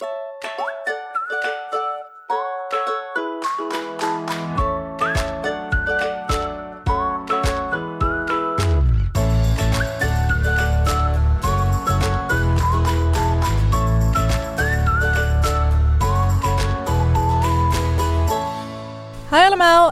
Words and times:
you 0.00 0.27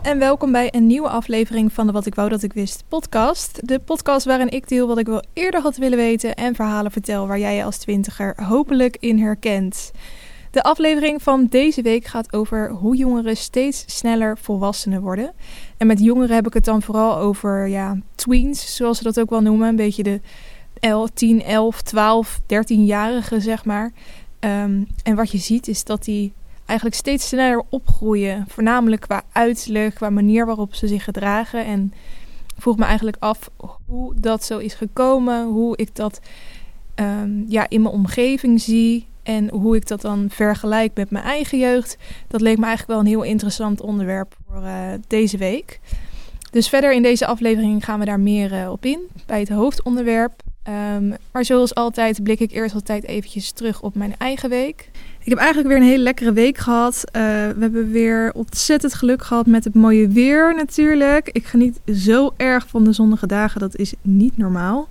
en 0.06 0.18
welkom 0.18 0.52
bij 0.52 0.74
een 0.74 0.86
nieuwe 0.86 1.08
aflevering 1.08 1.72
van 1.72 1.86
de 1.86 1.92
Wat 1.92 2.06
ik 2.06 2.14
wou 2.14 2.28
dat 2.28 2.42
ik 2.42 2.52
wist 2.52 2.84
podcast. 2.88 3.66
De 3.68 3.78
podcast 3.78 4.26
waarin 4.26 4.50
ik 4.50 4.68
deel 4.68 4.86
wat 4.86 4.98
ik 4.98 5.06
wel 5.06 5.22
eerder 5.32 5.60
had 5.60 5.76
willen 5.76 5.98
weten 5.98 6.34
en 6.34 6.54
verhalen 6.54 6.90
vertel 6.90 7.26
waar 7.26 7.38
jij 7.38 7.56
je 7.56 7.64
als 7.64 7.76
twintiger 7.76 8.44
hopelijk 8.44 8.96
in 9.00 9.18
herkent. 9.18 9.92
De 10.50 10.62
aflevering 10.62 11.22
van 11.22 11.46
deze 11.46 11.82
week 11.82 12.04
gaat 12.04 12.32
over 12.32 12.70
hoe 12.70 12.96
jongeren 12.96 13.36
steeds 13.36 13.84
sneller 13.86 14.38
volwassenen 14.38 15.00
worden. 15.00 15.32
En 15.76 15.86
met 15.86 16.00
jongeren 16.00 16.34
heb 16.34 16.46
ik 16.46 16.54
het 16.54 16.64
dan 16.64 16.82
vooral 16.82 17.16
over 17.16 17.68
ja, 17.68 17.98
tweens, 18.14 18.76
zoals 18.76 18.98
ze 18.98 19.04
dat 19.04 19.20
ook 19.20 19.30
wel 19.30 19.42
noemen. 19.42 19.68
Een 19.68 19.76
beetje 19.76 20.02
de 20.02 20.20
10, 21.14 21.42
11, 21.42 21.82
12, 21.82 22.40
13-jarigen, 22.40 23.42
zeg 23.42 23.64
maar. 23.64 23.92
Ehm, 24.38 24.82
en 25.02 25.14
wat 25.14 25.30
je 25.30 25.38
ziet 25.38 25.68
is 25.68 25.84
dat 25.84 26.04
die 26.04 26.32
eigenlijk 26.66 26.98
steeds 26.98 27.28
sneller 27.28 27.62
opgroeien. 27.68 28.44
Voornamelijk 28.48 29.02
qua 29.02 29.22
uiterlijk, 29.32 29.94
qua 29.94 30.10
manier 30.10 30.46
waarop 30.46 30.74
ze 30.74 30.86
zich 30.86 31.04
gedragen. 31.04 31.64
En 31.64 31.92
vroeg 32.58 32.76
me 32.76 32.84
eigenlijk 32.84 33.16
af 33.20 33.50
hoe 33.86 34.14
dat 34.16 34.44
zo 34.44 34.58
is 34.58 34.74
gekomen. 34.74 35.46
Hoe 35.46 35.76
ik 35.76 35.94
dat 35.94 36.20
ehm, 36.94 37.30
ja, 37.48 37.68
in 37.68 37.82
mijn 37.82 37.94
omgeving 37.94 38.60
zie. 38.60 39.06
En 39.22 39.50
hoe 39.50 39.76
ik 39.76 39.86
dat 39.86 40.00
dan 40.00 40.26
vergelijk 40.30 40.94
met 40.94 41.10
mijn 41.10 41.24
eigen 41.24 41.58
jeugd. 41.58 41.96
Dat 42.28 42.40
leek 42.40 42.58
me 42.58 42.64
eigenlijk 42.64 42.92
wel 42.92 43.00
een 43.00 43.18
heel 43.18 43.30
interessant 43.30 43.80
onderwerp 43.80 44.36
voor 44.46 44.62
uh, 44.62 44.88
deze 45.06 45.36
week. 45.36 45.80
Dus 46.50 46.68
verder 46.68 46.92
in 46.92 47.02
deze 47.02 47.26
aflevering 47.26 47.84
gaan 47.84 47.98
we 47.98 48.04
daar 48.04 48.20
meer 48.20 48.52
uh, 48.52 48.70
op 48.70 48.84
in. 48.84 49.00
Bij 49.26 49.40
het 49.40 49.48
hoofdonderwerp. 49.48 50.42
Um, 50.68 51.16
maar 51.32 51.44
zoals 51.44 51.74
altijd 51.74 52.22
blik 52.22 52.40
ik 52.40 52.50
eerst 52.52 52.74
altijd 52.74 53.04
eventjes 53.04 53.50
terug 53.50 53.82
op 53.82 53.94
mijn 53.94 54.14
eigen 54.18 54.48
week. 54.48 54.90
Ik 55.26 55.32
heb 55.32 55.40
eigenlijk 55.40 55.68
weer 55.68 55.82
een 55.82 55.90
hele 55.90 56.02
lekkere 56.02 56.32
week 56.32 56.58
gehad. 56.58 57.04
Uh, 57.06 57.22
we 57.22 57.56
hebben 57.58 57.90
weer 57.90 58.32
ontzettend 58.34 58.94
geluk 58.94 59.22
gehad 59.22 59.46
met 59.46 59.64
het 59.64 59.74
mooie 59.74 60.08
weer 60.08 60.54
natuurlijk. 60.54 61.28
Ik 61.32 61.46
geniet 61.46 61.80
zo 61.94 62.34
erg 62.36 62.68
van 62.68 62.84
de 62.84 62.92
zonnige 62.92 63.26
dagen, 63.26 63.60
dat 63.60 63.76
is 63.76 63.94
niet 64.02 64.36
normaal. 64.36 64.88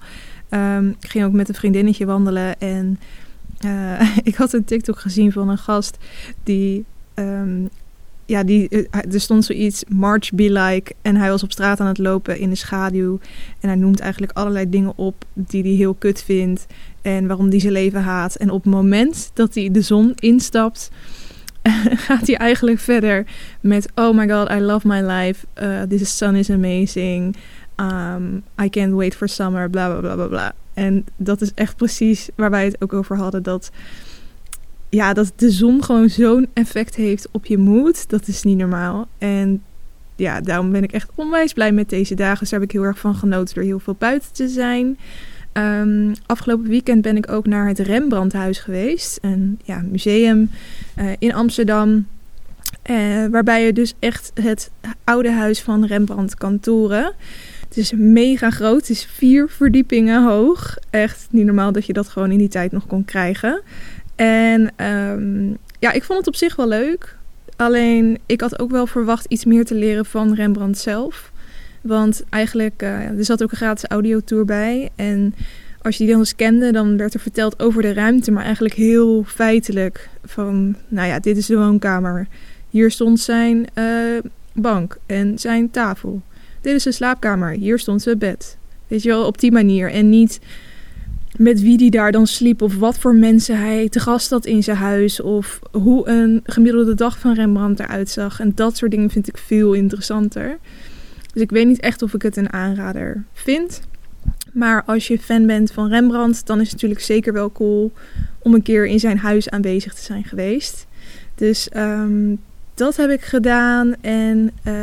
Um, 0.50 0.96
ik 1.00 1.10
ging 1.10 1.26
ook 1.26 1.32
met 1.32 1.50
een 1.50 1.56
vriendinnetje 1.56 2.06
wandelen 2.06 2.60
en 2.60 3.00
uh, 3.66 4.18
ik 4.24 4.36
had 4.36 4.54
een 4.54 4.66
TikTok 4.66 5.00
gezien 5.00 5.32
van 5.32 5.50
een 5.50 5.58
gast 5.58 5.98
die 6.44 6.86
um, 7.14 7.70
ja, 8.26 8.44
die, 8.44 8.88
er 8.90 9.20
stond 9.20 9.46
zoiets, 9.46 9.84
March 9.88 10.32
be 10.32 10.52
like. 10.52 10.94
En 11.02 11.16
hij 11.16 11.30
was 11.30 11.44
op 11.44 11.52
straat 11.52 11.80
aan 11.80 11.88
het 11.88 11.98
lopen 11.98 12.40
in 12.40 12.50
de 12.50 12.56
schaduw. 12.56 13.20
En 13.60 13.70
hij 13.70 13.78
noemt 13.78 14.00
eigenlijk 14.00 14.32
allerlei 14.38 14.70
dingen 14.70 14.98
op 14.98 15.26
die 15.34 15.62
hij 15.64 15.72
heel 15.72 15.94
kut 15.94 16.24
vindt. 16.24 16.66
En 17.02 17.28
waarom 17.28 17.50
hij 17.50 17.60
zijn 17.60 17.74
leven 17.74 18.02
haat. 18.02 18.36
En 18.36 18.50
op 18.50 18.64
het 18.64 18.74
moment 18.74 19.32
dat 19.34 19.56
hij 19.56 19.72
de 19.72 19.82
zon 19.82 20.14
instapt, 20.16 20.92
gaat 22.08 22.28
hij 22.28 22.36
eigenlijk 22.36 22.80
verder 22.80 23.26
met: 23.62 23.90
Oh 23.96 24.18
my 24.18 24.30
god, 24.30 24.52
I 24.52 24.60
love 24.60 24.88
my 24.88 25.02
life. 25.02 25.46
Uh, 25.64 25.82
this 25.82 26.18
sun 26.18 26.36
is 26.36 26.50
amazing. 26.50 27.36
Um, 27.76 28.44
I 28.62 28.70
can't 28.70 28.94
wait 28.94 29.16
for 29.16 29.28
summer. 29.28 29.70
Bla 29.70 29.90
bla 29.90 30.00
bla 30.00 30.16
bla 30.16 30.28
bla. 30.28 30.54
En 30.74 31.06
dat 31.16 31.42
is 31.42 31.52
echt 31.54 31.76
precies 31.76 32.30
waar 32.36 32.50
wij 32.50 32.66
het 32.66 32.82
ook 32.82 32.94
over 32.94 33.18
hadden. 33.18 33.44
Dat 33.44 33.72
ja, 34.96 35.14
dat 35.14 35.34
de 35.36 35.52
zon 35.52 35.84
gewoon 35.84 36.10
zo'n 36.10 36.48
effect 36.54 36.96
heeft 36.96 37.28
op 37.32 37.46
je 37.46 37.58
moed, 37.58 38.10
dat 38.10 38.28
is 38.28 38.44
niet 38.44 38.58
normaal. 38.58 39.08
En 39.18 39.64
ja, 40.16 40.42
daarom 40.42 40.72
ben 40.72 40.84
ik 40.84 40.92
echt 40.92 41.10
onwijs 41.16 41.54
blij 41.54 41.72
met 41.72 41.90
deze 41.90 42.16
dagen. 42.16 42.40
Dus 42.40 42.50
daar 42.50 42.60
heb 42.60 42.70
ik 42.70 42.76
heel 42.76 42.86
erg 42.86 43.00
van 43.00 43.16
genoten 43.16 43.56
door 43.56 43.64
heel 43.64 43.80
veel 43.80 43.96
buiten 43.98 44.34
te 44.34 44.48
zijn. 44.48 44.98
Um, 45.54 46.14
afgelopen 46.26 46.70
weekend 46.70 47.02
ben 47.02 47.18
ik 47.18 47.32
ook 47.32 47.46
naar 47.46 47.68
het 47.68 47.80
Rembrandthuis 47.80 48.60
geweest. 48.60 49.18
Een 49.22 49.60
ja, 49.64 49.84
museum 49.92 50.50
uh, 51.00 51.06
in 51.20 51.34
Amsterdam. 51.34 52.08
Uh, 52.90 53.26
waarbij 53.32 53.66
je 53.66 53.74
dus 53.74 53.94
echt 54.00 54.32
het 54.34 54.72
oude 55.04 55.32
huis 55.32 55.62
van 55.62 55.86
Rembrandt 55.86 56.36
kan 56.36 56.60
toeren. 56.60 57.14
Het 57.68 57.78
is 57.78 57.92
mega 57.92 58.50
groot. 58.50 58.80
Het 58.80 58.90
is 58.90 59.06
vier 59.06 59.50
verdiepingen 59.50 60.24
hoog. 60.24 60.78
Echt 60.90 61.28
niet 61.32 61.46
normaal 61.46 61.72
dat 61.72 61.86
je 61.86 61.94
dat 61.94 62.08
gewoon 62.08 62.32
in 62.32 62.38
die 62.38 62.48
tijd 62.48 62.72
nog 62.72 62.88
kon 62.88 63.06
krijgen. 63.06 63.62
En 64.16 64.86
um, 64.86 65.58
ja, 65.80 65.92
ik 65.92 66.04
vond 66.04 66.20
het 66.20 66.28
op 66.28 66.36
zich 66.36 66.56
wel 66.56 66.68
leuk. 66.68 67.18
Alleen 67.56 68.20
ik 68.26 68.42
had 68.42 68.60
ook 68.60 68.72
wel 68.72 68.88
verwacht 68.88 69.26
iets 69.26 69.46
meer 69.46 69.66
te 69.66 69.76
leren 69.76 70.06
van 70.06 70.34
Rembrandt 70.34 70.78
zelf. 70.78 71.32
Want 71.82 72.24
eigenlijk, 72.30 72.82
uh, 72.84 72.90
er 72.90 73.26
zat 73.26 73.44
ook 73.44 73.52
een 73.52 73.58
gratis 73.58 73.90
audiotour 73.90 74.46
bij. 74.46 74.90
En 74.96 75.36
als 75.82 75.98
je 75.98 76.04
die 76.04 76.12
dan 76.12 76.22
eens 76.22 76.36
kende, 76.36 76.72
dan 76.72 76.98
werd 76.98 77.14
er 77.14 77.20
verteld 77.20 77.60
over 77.60 77.82
de 77.82 77.94
ruimte. 77.94 78.32
Maar 78.32 78.44
eigenlijk 78.44 78.76
heel 78.76 79.24
feitelijk. 79.28 80.10
Van, 80.24 80.76
nou 80.88 81.08
ja, 81.08 81.20
dit 81.20 81.38
is 81.38 81.46
de 81.46 81.58
woonkamer. 81.58 82.28
Hier 82.70 82.92
stond 82.92 83.20
zijn 83.20 83.68
uh, 83.76 83.86
bank 84.54 84.98
en 85.06 85.40
zijn 85.40 85.72
tafel. 85.72 86.22
Dit 86.62 86.76
is 86.76 86.84
de 86.84 86.92
slaapkamer. 86.92 87.50
Hier 87.50 87.80
stond 87.80 88.02
zijn 88.02 88.18
bed. 88.18 88.58
Weet 88.88 89.04
je 89.04 89.10
wel, 89.10 89.26
op 89.26 89.40
die 89.40 89.52
manier. 89.52 89.92
En 89.92 90.10
niet 90.10 90.40
met 91.38 91.62
wie 91.62 91.78
die 91.78 91.92
daar 91.92 92.12
dan 92.12 92.28
sliep 92.28 92.62
of 92.62 92.76
wat 92.76 93.00
voor 93.00 93.16
mensen 93.16 93.60
hij 93.60 93.90
te 93.90 94.00
gast 94.00 94.30
had 94.30 94.46
in 94.46 94.64
zijn 94.64 94.78
huis 94.78 95.22
of 95.22 95.60
hoe 95.72 96.08
een 96.10 96.42
gemiddelde 96.44 96.94
dag 96.94 97.20
van 97.20 97.34
Rembrandt 97.34 97.80
eruit 97.80 98.10
zag. 98.10 98.40
En 98.40 98.52
dat 98.56 98.78
soort 98.78 98.92
dingen 98.92 99.10
vind 99.10 99.28
ik 99.28 99.38
veel 99.38 99.74
interessanter. 99.74 100.58
Dus 101.34 101.42
ik 101.42 101.52
weet 101.52 101.68
niet 101.68 101.80
echt 101.80 102.02
of 102.02 102.14
ik 102.14 102.22
het 102.22 102.38
een 102.38 102.54
aanrader 102.54 103.24
vind. 103.34 103.82
Maar 104.54 104.84
als 104.86 105.08
je 105.08 105.20
fan 105.20 105.46
bent 105.46 105.72
van 105.72 105.90
Rembrandt, 105.90 106.46
dan 106.46 106.58
is 106.60 106.64
het 106.64 106.74
natuurlijk 106.74 107.02
zeker 107.02 107.34
wel 107.34 107.52
cool 107.52 107.92
om 108.40 108.54
een 108.54 108.62
keer 108.62 108.86
in 108.86 109.00
zijn 109.00 109.18
huis 109.18 109.50
aanwezig 109.50 109.94
te 109.94 110.02
zijn 110.02 110.24
geweest. 110.24 110.86
Dus 111.36 111.70
um, 111.76 112.40
dat 112.74 112.96
heb 112.96 113.10
ik 113.10 113.22
gedaan. 113.22 113.96
En 114.02 114.52
uh, 114.68 114.74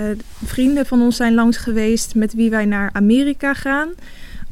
vrienden 0.45 0.87
van 0.87 1.03
ons 1.03 1.17
zijn 1.17 1.35
langs 1.35 1.57
geweest 1.57 2.15
met 2.15 2.35
wie 2.35 2.51
wij 2.51 2.65
naar 2.65 2.91
Amerika 2.93 3.55
gaan. 3.55 3.89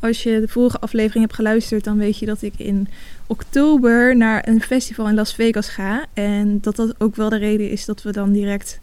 Als 0.00 0.22
je 0.22 0.40
de 0.40 0.48
vorige 0.48 0.78
aflevering 0.78 1.24
hebt 1.24 1.34
geluisterd, 1.34 1.84
dan 1.84 1.98
weet 1.98 2.18
je 2.18 2.26
dat 2.26 2.42
ik 2.42 2.54
in 2.56 2.88
oktober 3.26 4.16
naar 4.16 4.48
een 4.48 4.62
festival 4.62 5.08
in 5.08 5.14
Las 5.14 5.34
Vegas 5.34 5.68
ga. 5.68 6.04
En 6.14 6.58
dat 6.60 6.76
dat 6.76 6.94
ook 6.98 7.16
wel 7.16 7.28
de 7.28 7.36
reden 7.36 7.70
is 7.70 7.84
dat 7.84 8.02
we 8.02 8.12
dan 8.12 8.32
direct 8.32 8.80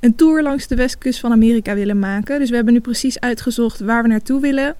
een 0.00 0.14
tour 0.14 0.42
langs 0.42 0.66
de 0.66 0.76
westkust 0.76 1.20
van 1.20 1.32
Amerika 1.32 1.74
willen 1.74 1.98
maken. 1.98 2.38
Dus 2.38 2.48
we 2.48 2.54
hebben 2.54 2.74
nu 2.74 2.80
precies 2.80 3.20
uitgezocht 3.20 3.80
waar 3.80 4.02
we 4.02 4.08
naartoe 4.08 4.40
willen. 4.40 4.74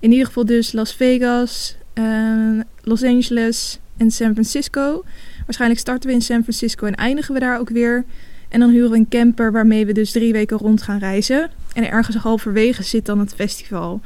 In 0.00 0.10
ieder 0.10 0.26
geval 0.26 0.44
dus 0.44 0.72
Las 0.72 0.94
Vegas, 0.94 1.76
uh, 1.94 2.60
Los 2.82 3.02
Angeles 3.02 3.78
en 3.96 4.10
San 4.10 4.32
Francisco. 4.32 5.04
Waarschijnlijk 5.44 5.80
starten 5.80 6.08
we 6.08 6.14
in 6.14 6.22
San 6.22 6.42
Francisco 6.42 6.86
en 6.86 6.94
eindigen 6.94 7.34
we 7.34 7.40
daar 7.40 7.58
ook 7.58 7.70
weer. 7.70 8.04
En 8.48 8.60
dan 8.60 8.70
huren 8.70 8.90
we 8.90 8.96
een 8.96 9.08
camper 9.08 9.52
waarmee 9.52 9.86
we 9.86 9.92
dus 9.92 10.12
drie 10.12 10.32
weken 10.32 10.56
rond 10.56 10.82
gaan 10.82 10.98
reizen. 10.98 11.50
En 11.72 11.90
ergens 11.90 12.16
halverwege 12.16 12.82
zit 12.82 13.06
dan 13.06 13.18
het 13.18 13.34
festival. 13.34 14.00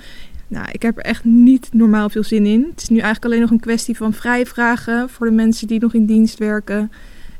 Nou, 0.49 0.67
ik 0.73 0.83
heb 0.83 0.97
er 0.97 1.05
echt 1.05 1.25
niet 1.25 1.69
normaal 1.73 2.09
veel 2.09 2.23
zin 2.23 2.47
in. 2.47 2.67
Het 2.71 2.83
is 2.83 2.89
nu 2.89 2.97
eigenlijk 2.97 3.25
alleen 3.25 3.41
nog 3.41 3.51
een 3.51 3.61
kwestie 3.61 3.97
van 3.97 4.13
vrijvragen 4.13 5.09
voor 5.09 5.27
de 5.27 5.33
mensen 5.33 5.67
die 5.67 5.81
nog 5.81 5.95
in 5.95 6.07
dienst 6.07 6.39
werken. 6.39 6.93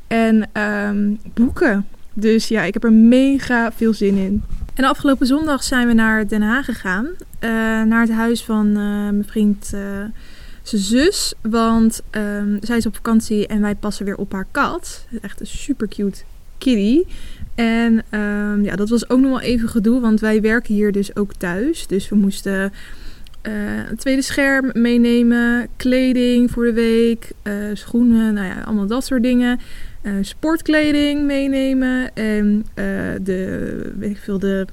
En 0.07 0.49
um, 0.61 1.19
boeken. 1.33 1.85
Dus 2.13 2.47
ja, 2.47 2.63
ik 2.63 2.73
heb 2.73 2.83
er 2.83 2.93
mega 2.93 3.71
veel 3.71 3.93
zin 3.93 4.15
in. 4.15 4.43
En 4.73 4.83
afgelopen 4.83 5.27
zondag 5.27 5.63
zijn 5.63 5.87
we 5.87 5.93
naar 5.93 6.27
Den 6.27 6.41
Haag 6.41 6.65
gegaan. 6.65 7.05
Uh, 7.05 7.49
naar 7.83 8.01
het 8.01 8.11
huis 8.11 8.43
van 8.43 8.67
uh, 8.67 8.75
mijn 8.75 9.25
vriend 9.25 9.71
uh, 9.73 9.81
zijn 10.63 10.81
zus. 10.81 11.33
Want 11.41 12.01
um, 12.11 12.57
zij 12.61 12.77
is 12.77 12.85
op 12.85 12.95
vakantie 12.95 13.47
en 13.47 13.61
wij 13.61 13.75
passen 13.75 14.05
weer 14.05 14.17
op 14.17 14.31
haar 14.31 14.47
kat. 14.51 15.05
Echt 15.21 15.39
een 15.39 15.47
super 15.47 15.87
cute 15.87 16.23
kitty. 16.59 17.03
En 17.55 18.03
um, 18.19 18.63
ja, 18.63 18.75
dat 18.75 18.89
was 18.89 19.09
ook 19.09 19.19
nog 19.19 19.29
wel 19.29 19.41
even 19.41 19.69
gedoe, 19.69 19.99
want 19.99 20.19
wij 20.19 20.41
werken 20.41 20.73
hier 20.73 20.91
dus 20.91 21.15
ook 21.15 21.33
thuis. 21.33 21.87
Dus 21.87 22.09
we 22.09 22.15
moesten 22.15 22.71
uh, 23.47 23.53
een 23.89 23.97
tweede 23.97 24.21
scherm 24.21 24.69
meenemen, 24.73 25.67
kleding 25.77 26.51
voor 26.51 26.65
de 26.65 26.73
week, 26.73 27.31
uh, 27.43 27.53
schoenen, 27.73 28.33
nou 28.33 28.47
ja, 28.47 28.61
allemaal 28.61 28.87
dat 28.87 29.05
soort 29.05 29.23
dingen. 29.23 29.59
Uh, 30.03 30.13
sportkleding 30.21 31.25
meenemen 31.25 32.15
en 32.15 32.65
de, 33.23 33.93
weet 33.97 34.09
ik 34.09 34.17
veel, 34.17 34.39
de 34.39 34.65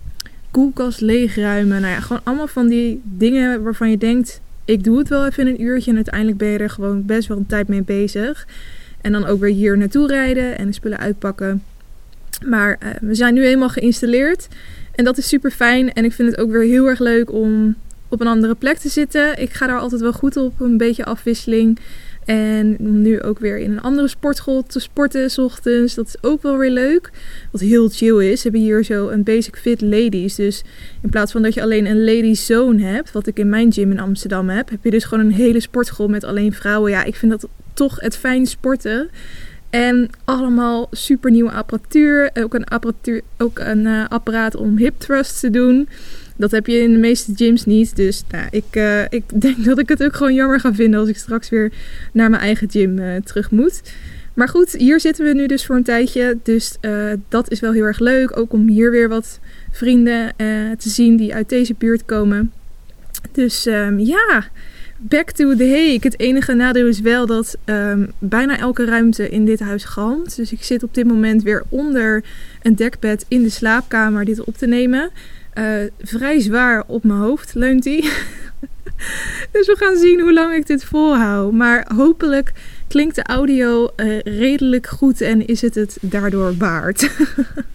koelkast 0.51 1.01
leegruimen. 1.01 1.81
Nou 1.81 1.93
ja, 1.93 2.01
gewoon 2.01 2.23
allemaal 2.25 2.47
van 2.47 2.69
die 2.69 3.01
dingen 3.05 3.63
waarvan 3.63 3.91
je 3.91 3.99
denkt, 3.99 4.41
ik 4.65 4.85
doe 4.85 4.99
het 4.99 5.09
wel 5.09 5.27
even 5.27 5.47
in 5.47 5.55
een 5.55 5.63
uurtje 5.63 5.91
en 5.91 5.97
uiteindelijk 5.97 6.39
ben 6.39 6.49
je 6.49 6.59
er 6.59 6.71
gewoon 6.71 7.05
best 7.05 7.29
wel 7.29 7.37
een 7.37 7.47
tijd 7.47 7.69
mee 7.69 7.83
bezig. 7.83 8.47
En 9.01 9.13
dan 9.13 9.25
ook 9.25 9.41
weer 9.41 9.53
hier 9.53 9.79
naartoe 9.79 10.07
rijden 10.07 10.59
en 10.59 10.67
de 10.67 10.73
spullen 10.73 10.99
uitpakken. 10.99 11.63
Maar 12.45 12.79
uh, 12.83 12.89
we 13.01 13.15
zijn 13.15 13.35
nu 13.35 13.45
eenmaal 13.45 13.69
geïnstalleerd. 13.69 14.49
En 14.95 15.05
dat 15.05 15.19
is 15.19 15.29
super 15.29 15.51
fijn. 15.51 15.93
En 15.93 16.05
ik 16.05 16.13
vind 16.13 16.31
het 16.31 16.41
ook 16.41 16.51
weer 16.51 16.63
heel 16.63 16.87
erg 16.87 16.99
leuk 16.99 17.33
om 17.33 17.77
op 18.09 18.21
een 18.21 18.27
andere 18.27 18.55
plek 18.55 18.79
te 18.79 18.89
zitten. 18.89 19.41
Ik 19.41 19.53
ga 19.53 19.67
daar 19.67 19.79
altijd 19.79 20.01
wel 20.01 20.13
goed 20.13 20.37
op. 20.37 20.61
Een 20.61 20.77
beetje 20.77 21.05
afwisseling. 21.05 21.79
En 22.25 22.77
nu 22.79 23.23
ook 23.23 23.39
weer 23.39 23.59
in 23.59 23.71
een 23.71 23.81
andere 23.81 24.09
sportschool 24.09 24.63
te 24.63 24.81
sporten 24.81 25.31
s 25.31 25.39
ochtends. 25.39 25.95
Dat 25.95 26.07
is 26.07 26.17
ook 26.21 26.43
wel 26.43 26.57
weer 26.57 26.71
leuk. 26.71 27.11
Wat 27.51 27.61
heel 27.61 27.89
chill 27.89 28.31
is. 28.31 28.43
Hebben 28.43 28.61
hier 28.61 28.85
zo 28.85 29.09
een 29.09 29.23
basic 29.23 29.57
fit 29.57 29.81
ladies. 29.81 30.35
Dus 30.35 30.63
in 31.03 31.11
plaats 31.11 31.33
van 31.33 31.43
dat 31.43 31.55
je 31.55 31.63
alleen 31.63 31.87
een 31.87 32.05
ladies 32.05 32.47
zone 32.47 32.83
hebt. 32.83 33.13
Wat 33.13 33.27
ik 33.27 33.39
in 33.39 33.49
mijn 33.49 33.73
gym 33.73 33.91
in 33.91 34.01
Amsterdam 34.01 34.49
heb. 34.49 34.71
Heb 34.71 34.85
je 34.85 34.91
dus 34.91 35.05
gewoon 35.05 35.25
een 35.25 35.33
hele 35.33 35.61
sportschool 35.61 36.09
met 36.09 36.25
alleen 36.25 36.53
vrouwen. 36.53 36.91
Ja, 36.91 37.05
ik 37.05 37.15
vind 37.15 37.33
dat 37.33 37.49
toch 37.75 38.01
het 38.01 38.17
fijn 38.17 38.47
sporten. 38.47 39.11
En 39.77 40.11
allemaal 40.25 40.89
super 40.91 41.31
nieuwe 41.31 41.51
apparatuur. 41.51 42.31
Ook 42.35 42.55
een, 42.55 42.65
apparatuur, 42.65 43.23
ook 43.39 43.59
een 43.59 43.85
uh, 43.85 44.05
apparaat 44.09 44.57
om 44.57 44.77
hip 44.77 44.95
thrusts 44.99 45.41
te 45.41 45.51
doen. 45.51 45.89
Dat 46.37 46.51
heb 46.51 46.67
je 46.67 46.79
in 46.79 46.93
de 46.93 46.99
meeste 46.99 47.33
gyms 47.35 47.65
niet. 47.65 47.97
Dus 47.97 48.23
nou, 48.31 48.47
ik, 48.51 48.65
uh, 48.73 49.03
ik 49.03 49.23
denk 49.41 49.65
dat 49.65 49.79
ik 49.79 49.89
het 49.89 50.05
ook 50.05 50.17
gewoon 50.17 50.35
jammer 50.35 50.61
ga 50.61 50.75
vinden 50.75 51.01
als 51.01 51.09
ik 51.09 51.17
straks 51.17 51.49
weer 51.49 51.73
naar 52.13 52.31
mijn 52.31 52.43
eigen 52.43 52.71
gym 52.71 52.99
uh, 52.99 53.17
terug 53.25 53.51
moet. 53.51 53.83
Maar 54.35 54.49
goed, 54.49 54.73
hier 54.73 55.01
zitten 55.01 55.25
we 55.25 55.33
nu 55.33 55.47
dus 55.47 55.67
voor 55.67 55.77
een 55.77 55.83
tijdje. 55.83 56.39
Dus 56.43 56.77
dat 57.29 57.51
is 57.51 57.61
wel 57.61 57.73
heel 57.73 57.85
erg 57.85 57.99
leuk. 57.99 58.39
Ook 58.39 58.53
om 58.53 58.69
hier 58.69 58.91
weer 58.91 59.09
wat 59.09 59.41
vrienden 59.73 60.33
te 60.79 60.89
zien 60.89 61.17
die 61.17 61.35
uit 61.35 61.49
deze 61.49 61.75
buurt 61.79 62.05
komen. 62.05 62.53
Dus 63.33 63.67
um, 63.67 63.99
ja, 63.99 64.49
back 64.99 65.31
to 65.31 65.57
the 65.57 65.65
Heek. 65.65 66.03
Het 66.03 66.19
enige 66.21 66.55
nadeel 66.55 66.87
is 66.87 67.01
wel 67.01 67.27
dat 67.27 67.57
um, 67.65 68.13
bijna 68.19 68.59
elke 68.59 68.85
ruimte 68.85 69.29
in 69.29 69.45
dit 69.45 69.61
huis 69.61 69.85
galmt. 69.85 70.37
Dus 70.37 70.53
ik 70.53 70.63
zit 70.63 70.83
op 70.83 70.95
dit 70.95 71.07
moment 71.07 71.43
weer 71.43 71.65
onder 71.69 72.25
een 72.63 72.77
dekbed 72.77 73.25
in 73.29 73.43
de 73.43 73.49
slaapkamer 73.49 74.25
dit 74.25 74.45
op 74.45 74.57
te 74.57 74.67
nemen. 74.67 75.11
Uh, 75.55 75.65
vrij 76.01 76.41
zwaar 76.41 76.85
op 76.87 77.05
mijn 77.05 77.19
hoofd 77.19 77.55
leunt 77.55 77.85
hij. 77.85 78.01
dus 79.53 79.67
we 79.67 79.75
gaan 79.79 79.97
zien 79.97 80.21
hoe 80.21 80.33
lang 80.33 80.55
ik 80.55 80.67
dit 80.67 80.85
volhoud. 80.85 81.53
Maar 81.53 81.91
hopelijk 81.95 82.53
klinkt 82.89 83.15
de 83.15 83.25
audio 83.25 83.89
uh, 83.97 84.19
redelijk 84.21 84.87
goed 84.87 85.21
en 85.21 85.47
is 85.47 85.61
het 85.61 85.75
het 85.75 85.99
daardoor 86.01 86.57
waard. 86.57 87.11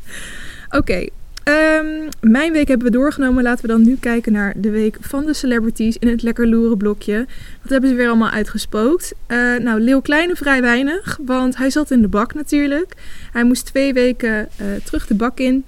Oké. 0.79 1.07
Um, 1.43 2.09
mijn 2.19 2.51
week 2.51 2.67
hebben 2.67 2.87
we 2.87 2.93
doorgenomen. 2.93 3.43
Laten 3.43 3.65
we 3.65 3.71
dan 3.71 3.83
nu 3.83 3.97
kijken 3.99 4.31
naar 4.31 4.53
de 4.57 4.69
week 4.69 4.97
van 5.01 5.25
de 5.25 5.33
celebrities 5.33 5.97
in 5.97 6.07
het 6.07 6.23
lekker 6.23 6.47
loeren 6.47 6.77
blokje. 6.77 7.25
Wat 7.61 7.71
hebben 7.71 7.89
ze 7.89 7.95
weer 7.95 8.07
allemaal 8.07 8.29
uitgespookt? 8.29 9.13
Uh, 9.27 9.37
nou, 9.57 9.79
Leeuw 9.79 10.01
Kleine 10.01 10.35
vrij 10.35 10.61
weinig, 10.61 11.19
want 11.25 11.57
hij 11.57 11.69
zat 11.69 11.91
in 11.91 12.01
de 12.01 12.07
bak 12.07 12.33
natuurlijk. 12.33 12.93
Hij 13.31 13.43
moest 13.43 13.65
twee 13.65 13.93
weken 13.93 14.49
uh, 14.61 14.67
terug 14.83 15.07
de 15.07 15.15
bak 15.15 15.39
in. 15.39 15.63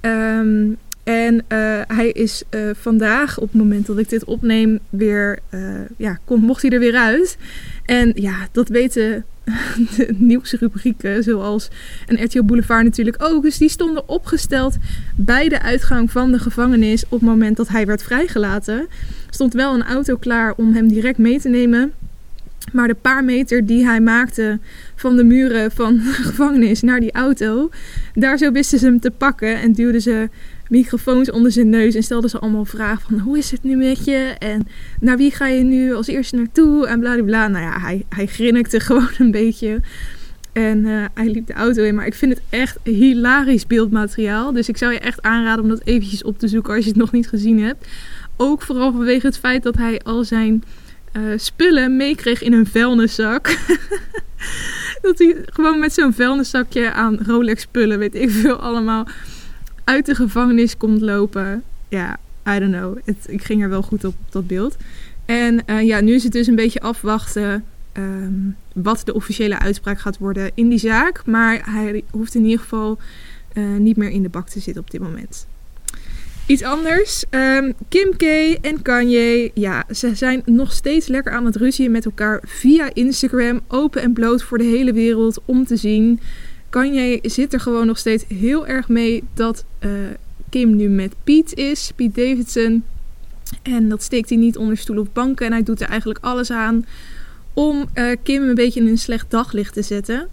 Um, 0.00 0.76
en 1.04 1.34
uh, 1.34 1.80
hij 1.86 2.10
is 2.10 2.42
vandaag, 2.72 3.38
op 3.38 3.48
het 3.52 3.60
moment 3.60 3.86
dat 3.86 3.98
ik 3.98 4.08
dit 4.08 4.24
opneem, 4.24 4.78
weer, 4.90 5.38
ja, 5.96 6.18
komt, 6.24 6.42
mocht 6.42 6.62
hij 6.62 6.70
er 6.70 6.78
weer 6.78 6.96
uit. 6.96 7.36
En 7.84 8.12
ja, 8.14 8.48
dat 8.52 8.68
weten 8.68 9.24
de 9.96 10.14
nieuwsrubrieken, 10.16 11.22
zoals 11.22 11.68
een 12.06 12.24
RTL 12.24 12.42
Boulevard 12.42 12.84
natuurlijk 12.84 13.16
ook. 13.22 13.42
Dus 13.42 13.58
die 13.58 13.68
stonden 13.68 14.08
opgesteld 14.08 14.76
bij 15.16 15.48
de 15.48 15.62
uitgang 15.62 16.10
van 16.10 16.32
de 16.32 16.38
gevangenis 16.38 17.04
op 17.04 17.10
het 17.10 17.20
moment 17.20 17.56
dat 17.56 17.68
hij 17.68 17.86
werd 17.86 18.02
vrijgelaten. 18.02 18.86
Stond 19.30 19.54
wel 19.54 19.74
een 19.74 19.84
auto 19.84 20.16
klaar 20.16 20.54
om 20.56 20.74
hem 20.74 20.88
direct 20.88 21.18
mee 21.18 21.40
te 21.40 21.48
nemen. 21.48 21.92
Maar 22.72 22.88
de 22.88 22.94
paar 22.94 23.24
meter 23.24 23.66
die 23.66 23.84
hij 23.84 24.00
maakte 24.00 24.58
van 24.94 25.16
de 25.16 25.24
muren 25.24 25.70
van 25.70 25.96
de 26.04 26.12
gevangenis 26.12 26.82
naar 26.82 27.00
die 27.00 27.12
auto, 27.12 27.70
daar 28.14 28.38
zo 28.38 28.52
wisten 28.52 28.78
ze 28.78 28.86
hem 28.86 29.00
te 29.00 29.10
pakken 29.10 29.60
en 29.60 29.72
duwden 29.72 30.02
ze 30.02 30.28
microfoons 30.68 31.30
onder 31.30 31.52
zijn 31.52 31.68
neus 31.68 31.94
en 31.94 32.02
stelden 32.02 32.30
ze 32.30 32.38
allemaal 32.38 32.64
vragen 32.64 33.02
van 33.08 33.18
hoe 33.18 33.38
is 33.38 33.50
het 33.50 33.62
nu 33.62 33.76
met 33.76 34.04
je 34.04 34.34
en 34.38 34.66
naar 35.00 35.16
wie 35.16 35.30
ga 35.30 35.46
je 35.46 35.62
nu 35.62 35.94
als 35.94 36.06
eerste 36.06 36.36
naartoe 36.36 36.86
en 36.86 37.00
bla 37.00 37.22
bla. 37.22 37.48
Nou 37.48 37.64
ja, 37.64 37.80
hij, 37.80 38.04
hij 38.08 38.26
grinnikte 38.26 38.80
gewoon 38.88 39.08
een 39.18 39.30
beetje 39.30 39.80
en 40.56 40.84
uh, 40.84 41.04
hij 41.14 41.26
liep 41.26 41.46
de 41.46 41.52
auto 41.52 41.82
in. 41.82 41.94
Maar 41.94 42.06
ik 42.06 42.14
vind 42.14 42.32
het 42.32 42.42
echt 42.50 42.78
hilarisch 42.82 43.66
beeldmateriaal. 43.66 44.52
Dus 44.52 44.68
ik 44.68 44.76
zou 44.76 44.92
je 44.92 44.98
echt 44.98 45.22
aanraden 45.22 45.62
om 45.62 45.70
dat 45.70 45.80
eventjes 45.84 46.22
op 46.22 46.38
te 46.38 46.48
zoeken 46.48 46.74
als 46.74 46.84
je 46.84 46.90
het 46.90 46.98
nog 46.98 47.12
niet 47.12 47.28
gezien 47.28 47.62
hebt. 47.62 47.86
Ook 48.36 48.62
vooral 48.62 48.92
vanwege 48.92 49.26
het 49.26 49.38
feit 49.38 49.62
dat 49.62 49.76
hij 49.76 50.00
al 50.04 50.24
zijn 50.24 50.64
uh, 51.12 51.22
spullen 51.36 51.96
meekreeg 51.96 52.42
in 52.42 52.52
een 52.52 52.66
vuilniszak. 52.66 53.58
dat 55.02 55.18
hij 55.18 55.36
gewoon 55.44 55.78
met 55.78 55.92
zo'n 55.92 56.12
vuilniszakje 56.12 56.92
aan 56.92 57.18
Rolex 57.26 57.62
spullen, 57.62 57.98
weet 57.98 58.14
ik 58.14 58.30
veel 58.30 58.56
allemaal 58.56 59.06
uit 59.86 60.06
de 60.06 60.14
gevangenis 60.14 60.76
komt 60.76 61.00
lopen. 61.00 61.62
Ja, 61.88 62.18
I 62.48 62.58
don't 62.58 62.72
know. 62.72 62.96
Het, 63.04 63.16
ik 63.28 63.42
ging 63.42 63.62
er 63.62 63.68
wel 63.68 63.82
goed 63.82 64.04
op, 64.04 64.14
dat 64.30 64.46
beeld. 64.46 64.76
En 65.24 65.62
uh, 65.66 65.82
ja, 65.82 66.00
nu 66.00 66.14
is 66.14 66.22
het 66.22 66.32
dus 66.32 66.46
een 66.46 66.54
beetje 66.54 66.80
afwachten 66.80 67.64
um, 67.92 68.56
wat 68.72 69.02
de 69.04 69.14
officiële 69.14 69.58
uitspraak 69.58 70.00
gaat 70.00 70.18
worden 70.18 70.50
in 70.54 70.68
die 70.68 70.78
zaak. 70.78 71.26
Maar 71.26 71.62
hij 71.70 72.02
hoeft 72.10 72.34
in 72.34 72.44
ieder 72.44 72.58
geval 72.58 72.98
uh, 73.54 73.76
niet 73.76 73.96
meer 73.96 74.10
in 74.10 74.22
de 74.22 74.28
bak 74.28 74.48
te 74.48 74.60
zitten 74.60 74.82
op 74.82 74.90
dit 74.90 75.00
moment. 75.00 75.46
Iets 76.46 76.62
anders. 76.62 77.24
Um, 77.30 77.74
Kim 77.88 78.16
K 78.16 78.22
en 78.60 78.82
Kanye, 78.82 79.50
ja, 79.54 79.84
ze 79.94 80.14
zijn 80.14 80.42
nog 80.44 80.72
steeds 80.72 81.06
lekker 81.06 81.32
aan 81.32 81.44
het 81.44 81.56
ruzien 81.56 81.90
met 81.90 82.04
elkaar 82.04 82.42
via 82.44 82.90
Instagram. 82.94 83.60
Open 83.68 84.02
en 84.02 84.12
bloot 84.12 84.42
voor 84.42 84.58
de 84.58 84.64
hele 84.64 84.92
wereld 84.92 85.40
om 85.44 85.64
te 85.64 85.76
zien. 85.76 86.20
Kanye 86.70 87.18
zit 87.22 87.52
er 87.52 87.60
gewoon 87.60 87.86
nog 87.86 87.98
steeds 87.98 88.24
heel 88.28 88.66
erg 88.66 88.88
mee 88.88 89.24
dat 89.34 89.64
uh, 89.80 89.90
Kim 90.50 90.76
nu 90.76 90.88
met 90.88 91.14
Piet 91.24 91.54
is, 91.54 91.90
Piet 91.94 92.14
Davidson. 92.14 92.84
En 93.62 93.88
dat 93.88 94.02
steekt 94.02 94.28
hij 94.28 94.38
niet 94.38 94.56
onder 94.56 94.76
stoel 94.76 94.98
of 94.98 95.12
banken. 95.12 95.46
En 95.46 95.52
hij 95.52 95.62
doet 95.62 95.80
er 95.80 95.88
eigenlijk 95.88 96.18
alles 96.22 96.50
aan 96.50 96.86
om 97.54 97.88
uh, 97.94 98.16
Kim 98.22 98.42
een 98.42 98.54
beetje 98.54 98.80
in 98.80 98.86
een 98.86 98.98
slecht 98.98 99.30
daglicht 99.30 99.72
te 99.72 99.82
zetten. 99.82 100.28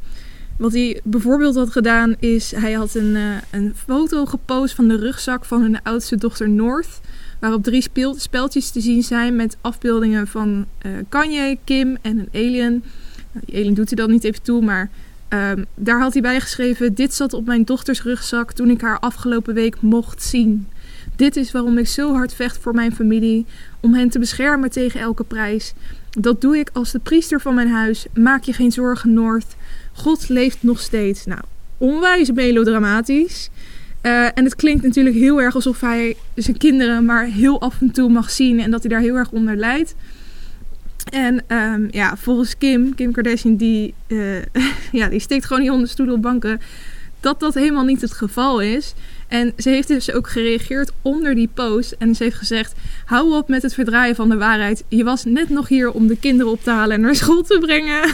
Wat 0.58 0.74
hij 0.74 1.02
bijvoorbeeld 1.04 1.56
had 1.56 1.72
gedaan 1.72 2.16
is, 2.20 2.52
hij 2.52 2.72
had 2.72 2.96
een, 2.96 3.16
uh, 3.16 3.36
een 3.52 3.74
foto 3.76 4.26
gepost 4.26 4.76
van 4.76 4.88
de 4.88 4.98
rugzak 4.98 5.46
van 5.46 5.62
hun 5.62 5.82
oudste 5.82 6.16
dochter 6.16 6.50
North. 6.50 7.00
Waarop 7.40 7.64
drie 7.64 7.82
speel, 7.82 8.16
speltjes 8.16 8.70
te 8.70 8.82
zien 8.82 9.04
zijn 9.04 9.36
met 9.36 9.58
afbeeldingen 9.62 10.28
van 10.28 10.66
Kanye, 11.10 11.58
Kim 11.64 11.98
en 12.02 12.20
een 12.20 12.30
alien. 12.34 12.84
Nou, 13.32 13.46
die 13.46 13.56
alien 13.56 13.74
doet 13.74 13.88
hij 13.90 13.98
dan 13.98 14.12
niet 14.12 14.24
even 14.24 14.42
toe, 14.42 14.62
maar 14.62 14.90
um, 15.34 15.66
daar 15.76 16.00
had 16.00 16.14
hij 16.14 16.22
bij 16.22 16.40
geschreven: 16.40 16.94
Dit 16.94 17.14
zat 17.14 17.34
op 17.34 17.46
mijn 17.46 17.64
dochters 17.64 18.04
rugzak 18.04 18.52
toen 18.52 18.70
ik 18.70 18.82
haar 18.82 19.00
afgelopen 19.00 19.54
week 19.54 19.82
mocht 19.82 20.24
zien. 20.24 20.68
Dit 21.16 21.36
is 21.36 21.52
waarom 21.52 21.78
ik 21.78 21.88
zo 21.88 22.14
hard 22.14 22.34
vecht 22.34 22.58
voor 22.58 22.74
mijn 22.74 22.96
familie, 22.96 23.46
om 23.80 23.94
hen 23.94 24.10
te 24.10 24.20
beschermen 24.20 24.72
tegen 24.72 25.00
elke 25.00 25.24
prijs. 25.24 25.74
Dat 26.10 26.42
doe 26.42 26.58
ik 26.58 26.70
als 26.74 26.92
de 26.92 27.00
priester 27.00 27.42
van 27.42 27.56
mijn 27.56 27.70
huis. 27.70 28.06
Maak 28.14 28.44
je 28.44 28.54
geen 28.54 28.72
zorgen, 28.72 29.14
North. 29.14 29.56
God 29.94 30.30
leeft 30.30 30.58
nog 30.64 30.80
steeds. 30.80 31.26
Nou, 31.26 31.42
onwijs 31.78 32.32
melodramatisch. 32.32 33.50
Uh, 34.02 34.26
en 34.26 34.44
het 34.44 34.56
klinkt 34.56 34.84
natuurlijk 34.84 35.16
heel 35.16 35.42
erg 35.42 35.56
alsof 35.56 35.82
hij 35.82 36.16
zijn 36.36 36.58
kinderen 36.58 37.06
maar 37.06 37.26
heel 37.26 37.62
af 37.62 37.82
en 37.82 37.92
toe 37.92 38.10
mag 38.10 38.32
zien 38.32 38.60
en 38.60 38.72
dat 38.72 38.82
hij 38.82 38.90
daar 38.90 39.00
heel 39.00 39.16
erg 39.16 39.32
onder 39.32 39.56
lijdt. 39.56 39.96
En 41.10 41.44
um, 41.48 41.88
ja, 41.92 42.18
volgens 42.18 42.58
Kim, 42.58 42.96
Kim 42.96 43.12
Kardashian, 43.12 43.56
die, 43.56 43.94
uh, 44.08 44.42
ja, 44.92 45.08
die 45.10 45.20
steekt 45.20 45.46
gewoon 45.46 45.62
niet 45.62 45.72
onder 45.72 45.90
stoelen 45.90 46.16
op 46.16 46.22
banken, 46.22 46.62
dat 47.20 47.40
dat 47.40 47.54
helemaal 47.54 47.86
niet 47.86 48.02
het 48.02 48.14
geval 48.14 48.62
is. 48.62 48.94
En 49.28 49.54
ze 49.58 49.70
heeft 49.70 49.88
dus 49.88 50.12
ook 50.12 50.30
gereageerd 50.30 50.92
onder 51.02 51.36
die 51.36 51.50
post. 51.54 51.92
En 51.92 52.16
ze 52.16 52.24
heeft 52.24 52.36
gezegd: 52.36 52.74
Hou 53.06 53.34
op 53.34 53.48
met 53.48 53.62
het 53.62 53.74
verdraaien 53.74 54.16
van 54.16 54.30
de 54.30 54.38
waarheid. 54.38 54.84
Je 54.88 55.04
was 55.04 55.26
net 55.26 55.50
nog 55.50 55.68
hier 55.68 55.92
om 55.92 56.08
de 56.08 56.18
kinderen 56.18 56.52
op 56.52 56.64
te 56.64 56.70
halen 56.70 56.96
en 56.96 57.02
naar 57.02 57.16
school 57.16 57.42
te 57.42 57.58
brengen. 57.60 58.10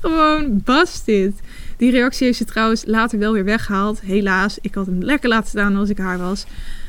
Gewoon 0.00 0.62
dit. 1.04 1.32
Die 1.76 1.90
reactie 1.90 2.26
heeft 2.26 2.38
ze 2.38 2.44
trouwens 2.44 2.84
later 2.86 3.18
wel 3.18 3.32
weer 3.32 3.44
weggehaald. 3.44 4.00
Helaas, 4.00 4.58
ik 4.60 4.74
had 4.74 4.86
hem 4.86 5.02
lekker 5.02 5.28
laten 5.28 5.48
staan 5.48 5.76
als 5.76 5.88
ik 5.88 5.98
haar 5.98 6.18
was. 6.18 6.46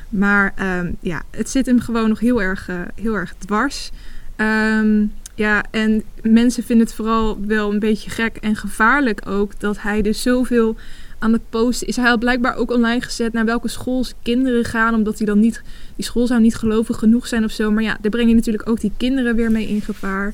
Maar 0.09 0.53
um, 0.79 0.97
ja, 0.99 1.21
het 1.31 1.49
zit 1.49 1.65
hem 1.65 1.79
gewoon 1.79 2.09
nog 2.09 2.19
heel 2.19 2.41
erg, 2.41 2.69
uh, 2.69 2.81
heel 2.95 3.15
erg 3.15 3.33
dwars. 3.37 3.91
Um, 4.37 5.11
ja, 5.35 5.63
en 5.71 6.03
mensen 6.21 6.63
vinden 6.63 6.85
het 6.85 6.95
vooral 6.95 7.37
wel 7.45 7.71
een 7.71 7.79
beetje 7.79 8.09
gek 8.09 8.37
en 8.37 8.55
gevaarlijk 8.55 9.21
ook 9.29 9.59
dat 9.59 9.81
hij 9.81 10.01
dus 10.01 10.21
zoveel 10.21 10.75
aan 11.19 11.33
het 11.33 11.49
posten 11.49 11.87
is. 11.87 11.95
Hij 11.95 12.09
had 12.09 12.19
blijkbaar 12.19 12.55
ook 12.55 12.71
online 12.71 13.01
gezet 13.01 13.33
naar 13.33 13.45
welke 13.45 13.67
school 13.67 14.05
kinderen 14.21 14.65
gaan, 14.65 14.93
omdat 14.93 15.17
hij 15.17 15.27
dan 15.27 15.39
niet, 15.39 15.61
die 15.95 16.05
school 16.05 16.27
zou 16.27 16.41
niet 16.41 16.55
gelovig 16.55 16.97
genoeg 16.97 17.27
zijn 17.27 17.43
of 17.43 17.51
zo. 17.51 17.71
Maar 17.71 17.83
ja, 17.83 17.97
daar 18.01 18.11
breng 18.11 18.29
je 18.29 18.35
natuurlijk 18.35 18.69
ook 18.69 18.79
die 18.79 18.91
kinderen 18.97 19.35
weer 19.35 19.51
mee 19.51 19.67
in 19.67 19.81
gevaar. 19.81 20.33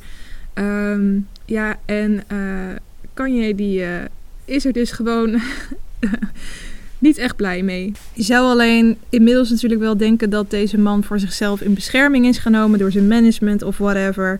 Um, 0.53 1.27
ja, 1.46 1.79
en 1.86 2.24
uh, 2.31 2.75
Kanye 3.13 3.55
die 3.55 3.81
uh, 3.81 3.96
is 4.46 4.65
er 4.65 4.74
dus 4.74 4.91
gewoon 4.91 5.29
niet 7.01 7.17
echt 7.17 7.36
blij 7.36 7.63
mee. 7.63 7.91
Je 8.13 8.24
zou 8.24 8.46
alleen 8.46 8.98
inmiddels 9.10 9.50
natuurlijk 9.50 9.81
wel 9.81 9.98
denken 9.98 10.29
dat 10.29 10.50
deze 10.50 10.77
man 10.77 11.03
voor 11.03 11.20
zichzelf 11.20 11.62
in 11.62 11.74
bescherming 11.74 12.25
is 12.25 12.38
genomen 12.38 12.79
door 12.79 12.91
zijn 12.91 13.08
management 13.08 13.63
of 13.63 13.77
whatever. 13.77 14.39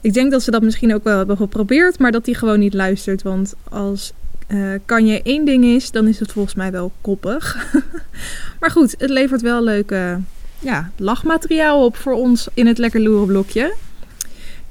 Ik 0.00 0.12
denk 0.12 0.30
dat 0.30 0.42
ze 0.42 0.50
dat 0.50 0.62
misschien 0.62 0.94
ook 0.94 1.04
wel 1.04 1.16
hebben 1.16 1.36
geprobeerd, 1.36 1.98
maar 1.98 2.12
dat 2.12 2.26
hij 2.26 2.34
gewoon 2.34 2.58
niet 2.58 2.74
luistert. 2.74 3.22
Want 3.22 3.54
als 3.68 4.12
uh, 4.48 4.74
kan 4.84 5.06
je 5.06 5.22
één 5.22 5.44
ding 5.44 5.64
is, 5.64 5.90
dan 5.90 6.08
is 6.08 6.18
het 6.18 6.32
volgens 6.32 6.54
mij 6.54 6.70
wel 6.70 6.92
koppig. 7.00 7.72
maar 8.60 8.70
goed, 8.70 8.94
het 8.98 9.10
levert 9.10 9.40
wel 9.40 9.62
leuke 9.62 10.18
ja, 10.58 10.90
lachmateriaal 10.96 11.84
op 11.84 11.96
voor 11.96 12.12
ons 12.12 12.48
in 12.54 12.66
het 12.66 12.78
lekker 12.78 13.00
loeren 13.00 13.26
blokje. 13.26 13.74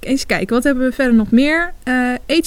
Eens 0.04 0.26
kijken, 0.26 0.56
wat 0.56 0.64
hebben 0.64 0.84
we 0.84 0.92
verder 0.92 1.16
nog 1.16 1.32
meer? 1.32 1.74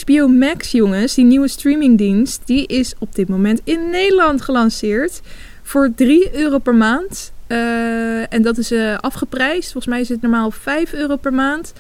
HBO 0.05 0.27
eh, 0.27 0.27
Max, 0.27 0.71
jongens, 0.71 1.15
die 1.15 1.25
nieuwe 1.25 1.49
streamingdienst, 1.49 2.43
die 2.45 2.67
is 2.67 2.95
op 2.99 3.15
dit 3.15 3.29
moment 3.29 3.61
in 3.65 3.91
Nederland 3.91 4.43
gelanceerd 4.43 5.21
voor 5.63 5.91
3 5.95 6.37
euro 6.37 6.59
per 6.59 6.75
maand. 6.75 7.33
Uh, 7.49 8.33
en 8.33 8.43
dat 8.43 8.59
is 8.59 8.73
uh, 8.73 8.97
afgeprijsd. 8.97 9.73
Volgens 9.73 9.87
mij 9.87 10.01
is 10.01 10.09
het 10.09 10.23
normaal 10.23 10.51
5 10.51 10.93
euro 10.93 11.17
per 11.17 11.33
maand. 11.33 11.73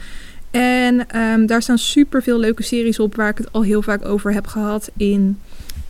En 0.50 1.21
um, 1.21 1.47
daar 1.47 1.62
staan 1.62 1.78
super 1.78 2.23
veel 2.23 2.38
leuke 2.38 2.62
series 2.62 2.99
op 2.99 3.14
waar 3.14 3.28
ik 3.28 3.38
het 3.38 3.52
al 3.52 3.62
heel 3.62 3.83
vaak 3.83 4.04
over 4.04 4.33
heb 4.33 4.47
gehad 4.47 4.90
in 4.97 5.40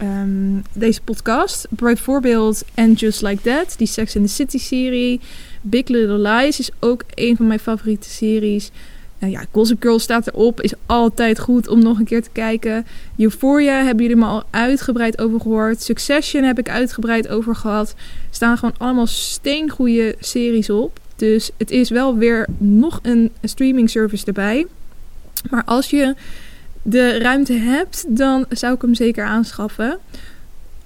um, 0.02 0.62
deze 0.72 1.02
podcast. 1.02 1.66
Bijvoorbeeld 1.70 2.64
And 2.74 3.00
Just 3.00 3.22
Like 3.22 3.42
That, 3.42 3.74
die 3.78 3.86
Sex 3.86 4.14
in 4.14 4.26
the 4.26 4.32
City 4.32 4.58
serie. 4.58 5.20
Big 5.62 5.88
Little 5.88 6.18
Lies 6.18 6.58
is 6.58 6.70
ook 6.80 7.02
een 7.14 7.36
van 7.36 7.46
mijn 7.46 7.58
favoriete 7.58 8.10
series. 8.10 8.70
Uh, 9.18 9.30
ja, 9.30 9.44
Gossip 9.52 9.82
Girl 9.82 9.98
staat 9.98 10.26
erop. 10.26 10.60
Is 10.60 10.72
altijd 10.86 11.38
goed 11.38 11.68
om 11.68 11.82
nog 11.82 11.98
een 11.98 12.04
keer 12.04 12.22
te 12.22 12.30
kijken. 12.32 12.86
Euphoria 13.16 13.84
hebben 13.84 14.02
jullie 14.02 14.20
me 14.20 14.26
al 14.26 14.44
uitgebreid 14.50 15.18
over 15.18 15.40
gehoord. 15.40 15.82
Succession 15.82 16.42
heb 16.42 16.58
ik 16.58 16.68
uitgebreid 16.68 17.28
over 17.28 17.54
gehad. 17.54 17.94
Staan 18.30 18.58
gewoon 18.58 18.74
allemaal 18.78 19.06
steengoede 19.06 20.14
series 20.20 20.70
op. 20.70 21.00
Dus 21.16 21.50
het 21.56 21.70
is 21.70 21.90
wel 21.90 22.16
weer 22.16 22.46
nog 22.58 22.98
een 23.02 23.32
streaming 23.42 23.90
service 23.90 24.26
erbij. 24.26 24.66
Maar 25.50 25.62
als 25.64 25.90
je 25.90 26.14
de 26.82 27.18
ruimte 27.18 27.52
hebt, 27.52 28.04
dan 28.08 28.46
zou 28.48 28.74
ik 28.74 28.82
hem 28.82 28.94
zeker 28.94 29.24
aanschaffen. 29.24 29.98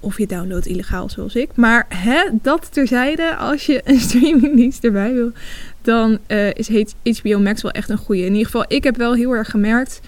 Of 0.01 0.19
je 0.19 0.27
downloadt 0.27 0.67
illegaal 0.67 1.09
zoals 1.09 1.35
ik. 1.35 1.51
Maar 1.55 1.87
hè, 1.89 2.23
dat 2.33 2.73
terzijde, 2.73 3.37
als 3.37 3.67
je 3.67 3.81
een 3.85 4.01
streamingdienst 4.09 4.85
erbij 4.85 5.13
wil, 5.13 5.33
dan 5.83 6.19
uh, 6.29 6.55
is 6.55 6.95
HBO 7.21 7.39
Max 7.39 7.63
wel 7.63 7.73
echt 7.73 7.89
een 7.89 7.97
goede. 7.97 8.23
In 8.25 8.33
ieder 8.33 8.45
geval, 8.45 8.65
ik 8.69 8.85
heb 8.85 8.97
wel 8.97 9.15
heel 9.15 9.33
erg 9.33 9.51
gemerkt 9.51 10.01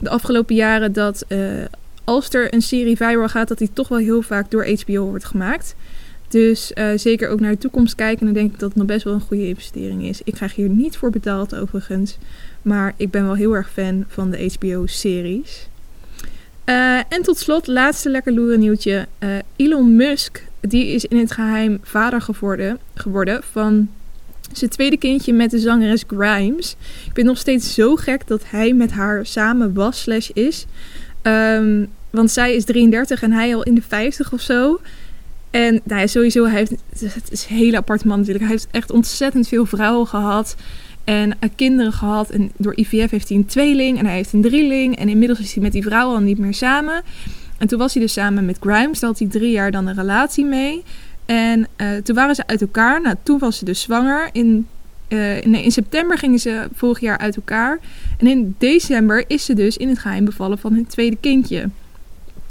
de 0.00 0.10
afgelopen 0.10 0.54
jaren 0.54 0.92
dat 0.92 1.24
uh, 1.28 1.64
als 2.04 2.28
er 2.32 2.54
een 2.54 2.62
serie 2.62 2.96
viral 2.96 3.28
gaat, 3.28 3.48
dat 3.48 3.58
die 3.58 3.70
toch 3.72 3.88
wel 3.88 3.98
heel 3.98 4.22
vaak 4.22 4.50
door 4.50 4.66
HBO 4.66 5.04
wordt 5.04 5.24
gemaakt. 5.24 5.74
Dus 6.28 6.72
uh, 6.74 6.90
zeker 6.96 7.28
ook 7.28 7.40
naar 7.40 7.50
de 7.50 7.58
toekomst 7.58 7.94
kijken. 7.94 8.18
En 8.18 8.24
dan 8.24 8.34
denk 8.34 8.52
ik 8.52 8.58
dat 8.58 8.68
het 8.68 8.78
nog 8.78 8.86
best 8.86 9.04
wel 9.04 9.14
een 9.14 9.20
goede 9.20 9.48
investering 9.48 10.02
is. 10.02 10.20
Ik 10.24 10.34
krijg 10.34 10.54
hier 10.54 10.68
niet 10.68 10.96
voor 10.96 11.10
betaald 11.10 11.54
overigens. 11.54 12.18
Maar 12.62 12.94
ik 12.96 13.10
ben 13.10 13.24
wel 13.24 13.34
heel 13.34 13.54
erg 13.54 13.70
fan 13.70 14.04
van 14.08 14.30
de 14.30 14.52
HBO-series. 14.58 15.68
En 17.08 17.22
tot 17.22 17.38
slot, 17.38 17.66
laatste 17.66 18.10
lekker 18.10 18.32
loeren 18.32 18.58
nieuwtje. 18.58 19.06
Elon 19.56 19.96
Musk, 19.96 20.44
die 20.60 20.86
is 20.86 21.04
in 21.04 21.18
het 21.18 21.32
geheim 21.32 21.78
vader 21.82 22.20
geworden, 22.20 22.78
geworden 22.94 23.42
van 23.42 23.88
zijn 24.52 24.70
tweede 24.70 24.96
kindje 24.96 25.32
met 25.32 25.50
de 25.50 25.58
zangeres 25.58 26.04
Grimes. 26.06 26.76
Ik 27.06 27.12
ben 27.12 27.24
nog 27.24 27.38
steeds 27.38 27.74
zo 27.74 27.96
gek 27.96 28.26
dat 28.26 28.42
hij 28.46 28.72
met 28.72 28.90
haar 28.90 29.26
samen 29.26 29.74
was 29.74 30.00
slash 30.00 30.28
is. 30.28 30.66
Um, 31.22 31.88
want 32.10 32.30
zij 32.30 32.54
is 32.54 32.64
33 32.64 33.22
en 33.22 33.32
hij 33.32 33.54
al 33.54 33.62
in 33.62 33.74
de 33.74 33.82
50 33.82 34.32
of 34.32 34.40
zo. 34.40 34.80
En 35.50 35.80
nou 35.84 36.00
ja, 36.00 36.06
sowieso, 36.06 36.44
hij 36.44 36.56
heeft, 36.56 36.70
het 37.14 37.30
is 37.30 37.46
een 37.48 37.56
hele 37.56 37.76
aparte 37.76 38.06
man 38.06 38.16
natuurlijk. 38.16 38.44
Hij 38.44 38.54
heeft 38.54 38.68
echt 38.70 38.90
ontzettend 38.90 39.48
veel 39.48 39.66
vrouwen 39.66 40.06
gehad. 40.06 40.56
En 41.04 41.28
uh, 41.28 41.50
kinderen 41.56 41.92
gehad. 41.92 42.30
En 42.30 42.50
door 42.56 42.76
IVF 42.76 43.10
heeft 43.10 43.28
hij 43.28 43.38
een 43.38 43.46
tweeling 43.46 43.98
en 43.98 44.06
hij 44.06 44.14
heeft 44.14 44.32
een 44.32 44.42
drieling. 44.42 44.96
En 44.96 45.08
inmiddels 45.08 45.40
is 45.40 45.54
hij 45.54 45.62
met 45.62 45.72
die 45.72 45.82
vrouw 45.82 46.08
al 46.08 46.20
niet 46.20 46.38
meer 46.38 46.54
samen. 46.54 47.02
En 47.58 47.68
toen 47.68 47.78
was 47.78 47.94
hij 47.94 48.02
dus 48.02 48.12
samen 48.12 48.46
met 48.46 48.56
Grimes. 48.60 49.00
Daar 49.00 49.10
had 49.10 49.18
hij 49.18 49.28
drie 49.28 49.50
jaar 49.50 49.70
dan 49.70 49.86
een 49.86 49.94
relatie 49.94 50.44
mee. 50.44 50.82
En 51.30 51.66
uh, 51.76 51.96
toen 51.96 52.14
waren 52.14 52.34
ze 52.34 52.46
uit 52.46 52.60
elkaar. 52.60 53.00
Nou, 53.00 53.16
toen 53.22 53.38
was 53.38 53.58
ze 53.58 53.64
dus 53.64 53.80
zwanger. 53.80 54.28
In, 54.32 54.66
uh, 55.08 55.18
nee, 55.44 55.64
in 55.64 55.70
september 55.72 56.18
gingen 56.18 56.38
ze 56.38 56.68
vorig 56.74 57.00
jaar 57.00 57.18
uit 57.18 57.36
elkaar. 57.36 57.78
En 58.18 58.26
in 58.26 58.54
december 58.58 59.24
is 59.26 59.44
ze 59.44 59.54
dus 59.54 59.76
in 59.76 59.88
het 59.88 59.98
geheim 59.98 60.24
bevallen 60.24 60.58
van 60.58 60.72
hun 60.72 60.86
tweede 60.86 61.16
kindje. 61.20 61.68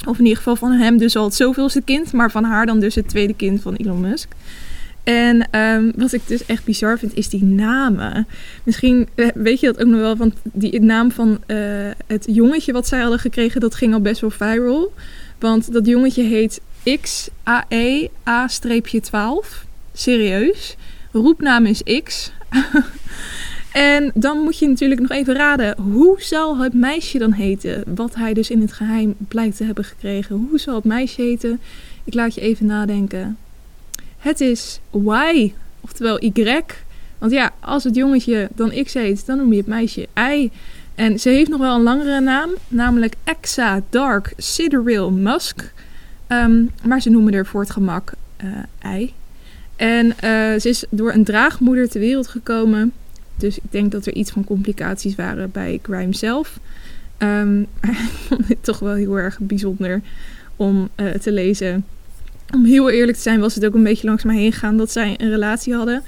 Of 0.08 0.18
in 0.18 0.24
ieder 0.24 0.38
geval 0.38 0.56
van 0.56 0.72
hem 0.72 0.98
dus 0.98 1.16
al 1.16 1.24
het 1.24 1.36
zoveelste 1.36 1.82
kind. 1.82 2.14
Maar 2.14 2.32
van 2.32 2.44
haar 2.44 2.66
dan 2.66 2.80
dus 2.80 2.96
het 2.96 3.10
tweede 3.10 3.34
kind 3.34 3.62
van 3.62 3.76
Elon 3.76 4.02
Musk. 4.02 4.30
En 5.04 5.60
um, 5.60 5.92
wat 5.96 6.14
ik 6.14 6.22
dus 6.28 6.46
echt 6.46 6.64
bizar 6.64 7.00
vind, 7.00 7.16
is 7.16 7.30
die 7.30 7.44
namen. 7.44 8.28
Misschien 8.64 9.08
eh, 9.16 9.28
weet 9.34 9.60
je 9.60 9.66
dat 9.66 9.80
ook 9.80 9.88
nog 9.88 10.00
wel, 10.00 10.16
want 10.16 10.34
die 10.44 10.82
naam 10.82 11.12
van 11.12 11.40
het 12.08 12.26
jongetje 12.30 12.74
wat 12.74 12.88
zij 12.88 13.00
hadden 13.00 13.20
gekregen, 13.20 13.62
dat 13.62 13.76
ging 13.76 13.94
al 13.94 14.02
best 14.02 14.22
wel 14.22 14.30
viral. 14.30 14.94
Want 15.40 15.74
dat 15.74 15.86
jongetje 15.86 16.24
heet 16.24 16.62
XAE 16.84 18.10
A-12. 18.28 19.66
Serieus. 19.94 20.76
Roepnaam 21.12 21.66
is 21.66 21.84
X. 22.04 22.32
en 23.72 24.12
dan 24.14 24.38
moet 24.38 24.60
je 24.60 24.68
natuurlijk 24.68 25.02
nog 25.02 25.12
even 25.12 25.36
raden, 25.36 25.78
hoe 25.78 26.22
zal 26.22 26.58
het 26.58 26.74
meisje 26.74 27.18
dan 27.18 27.32
heten? 27.32 27.84
Wat 27.96 28.16
hij 28.16 28.34
dus 28.34 28.50
in 28.50 28.62
het 28.62 28.74
geheim 28.74 29.16
blijkt 29.18 29.58
te 29.58 29.64
hebben 29.64 29.84
gekregen. 29.84 30.48
Hoe 30.50 30.60
zal 30.60 30.76
het 30.76 30.84
meisje 30.84 31.22
heten? 31.22 31.60
Ik 32.04 32.14
laat 32.14 32.36
je 32.36 32.42
even 32.42 32.66
nadenken. 32.66 33.38
Het 34.18 34.42
is 34.42 34.80
Y, 34.92 35.54
oftewel 35.82 36.24
Y. 36.24 36.62
Want 37.18 37.32
ja, 37.32 37.52
als 37.60 37.84
het 37.84 37.96
jongetje 37.96 38.50
dan 38.56 38.84
X 38.84 38.94
heet, 38.94 39.26
dan 39.26 39.38
noem 39.38 39.52
je 39.52 39.58
het 39.58 39.68
meisje 39.68 40.08
Y. 40.16 40.50
En 40.96 41.20
ze 41.20 41.30
heeft 41.30 41.50
nog 41.50 41.60
wel 41.60 41.76
een 41.76 41.84
langere 41.84 42.20
naam, 42.20 42.50
namelijk 42.68 43.14
Exa 43.24 43.82
Dark 43.90 44.34
Sidereal 44.38 45.12
Musk. 45.12 45.72
Um, 46.30 46.72
maar 46.86 47.02
ze 47.02 47.10
noemen 47.10 47.34
er 47.34 47.46
voor 47.46 47.62
het 47.62 47.70
gemak 47.70 48.14
uh, 48.44 49.00
I. 49.00 49.14
En 49.76 50.06
uh, 50.06 50.14
ze 50.60 50.70
is 50.70 50.86
door 50.90 51.14
een 51.14 51.24
draagmoeder 51.24 51.90
ter 51.90 52.00
wereld 52.00 52.28
gekomen. 52.28 52.92
Dus 53.36 53.58
ik 53.58 53.72
denk 53.72 53.92
dat 53.92 54.06
er 54.06 54.14
iets 54.14 54.32
van 54.32 54.44
complicaties 54.44 55.16
waren 55.16 55.52
bij 55.52 55.80
Grime 55.82 56.16
zelf. 56.16 56.60
Um, 57.22 57.62
ik 57.82 58.10
vond 58.28 58.48
het 58.48 58.64
toch 58.64 58.80
wel 58.80 58.94
heel 58.94 59.20
erg 59.20 59.40
bijzonder 59.40 60.02
om 60.56 60.90
uh, 60.96 61.12
te 61.12 61.32
lezen 61.32 61.86
om 62.54 62.66
heel 62.66 62.90
eerlijk 62.90 63.18
te 63.18 63.24
zijn, 63.24 63.40
was 63.40 63.56
het 63.56 63.66
ook 63.66 63.74
een 63.74 63.84
beetje 63.84 64.08
langs 64.08 64.24
mij 64.24 64.36
heen 64.36 64.54
gegaan 64.54 64.78
dat 64.78 64.92
zij 64.92 65.16
een 65.18 65.30
relatie 65.30 65.74
hadden. 65.74 66.04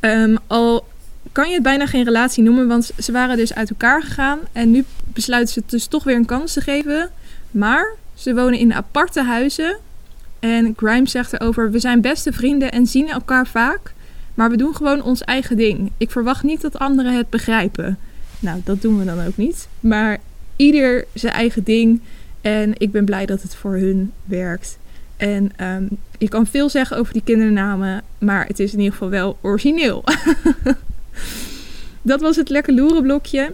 Um, 0.00 0.36
al 0.46 0.86
kan 1.32 1.48
je 1.48 1.54
het 1.54 1.62
bijna 1.62 1.86
geen 1.86 2.04
relatie 2.04 2.42
noemen, 2.42 2.68
want 2.68 2.90
ze 2.98 3.12
waren 3.12 3.36
dus 3.36 3.54
uit 3.54 3.70
elkaar 3.70 4.02
gegaan. 4.02 4.38
En 4.52 4.70
nu 4.70 4.84
besluiten 5.04 5.52
ze 5.52 5.60
het 5.60 5.70
dus 5.70 5.86
toch 5.86 6.04
weer 6.04 6.16
een 6.16 6.24
kans 6.24 6.52
te 6.52 6.60
geven. 6.60 7.10
Maar 7.50 7.94
ze 8.16 8.34
wonen 8.34 8.58
in 8.58 8.74
aparte 8.74 9.22
huizen. 9.22 9.76
En 10.38 10.74
Grimes 10.76 11.10
zegt 11.10 11.32
erover: 11.32 11.70
We 11.70 11.78
zijn 11.78 12.00
beste 12.00 12.32
vrienden 12.32 12.72
en 12.72 12.86
zien 12.86 13.08
elkaar 13.08 13.46
vaak. 13.46 13.94
Maar 14.34 14.50
we 14.50 14.56
doen 14.56 14.76
gewoon 14.76 15.02
ons 15.02 15.24
eigen 15.24 15.56
ding. 15.56 15.90
Ik 15.96 16.10
verwacht 16.10 16.42
niet 16.42 16.60
dat 16.60 16.78
anderen 16.78 17.16
het 17.16 17.30
begrijpen. 17.30 17.98
Nou, 18.38 18.60
dat 18.64 18.82
doen 18.82 18.98
we 18.98 19.04
dan 19.04 19.26
ook 19.26 19.36
niet. 19.36 19.68
Maar 19.80 20.18
ieder 20.56 21.04
zijn 21.12 21.32
eigen 21.32 21.64
ding. 21.64 22.00
En 22.40 22.72
ik 22.76 22.90
ben 22.90 23.04
blij 23.04 23.26
dat 23.26 23.42
het 23.42 23.54
voor 23.54 23.76
hun 23.76 24.12
werkt. 24.24 24.78
En 25.16 25.50
um, 25.60 25.88
je 26.18 26.28
kan 26.28 26.46
veel 26.46 26.68
zeggen 26.68 26.96
over 26.96 27.12
die 27.12 27.22
kindernamen, 27.24 28.02
maar 28.18 28.46
het 28.46 28.60
is 28.60 28.72
in 28.72 28.78
ieder 28.78 28.92
geval 28.92 29.10
wel 29.10 29.38
origineel. 29.40 30.04
dat 32.02 32.20
was 32.20 32.36
het 32.36 32.48
lekker 32.48 32.74
loeren 32.74 33.02
blokje. 33.02 33.52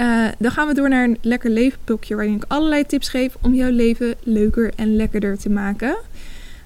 Uh, 0.00 0.26
dan 0.38 0.50
gaan 0.50 0.68
we 0.68 0.74
door 0.74 0.88
naar 0.88 1.04
een 1.04 1.18
lekker 1.20 1.50
leven 1.50 1.78
blokje 1.84 2.14
waarin 2.14 2.34
ik 2.34 2.44
allerlei 2.48 2.86
tips 2.86 3.08
geef 3.08 3.36
om 3.40 3.54
jouw 3.54 3.70
leven 3.70 4.14
leuker 4.22 4.72
en 4.76 4.96
lekkerder 4.96 5.38
te 5.38 5.50
maken. 5.50 5.96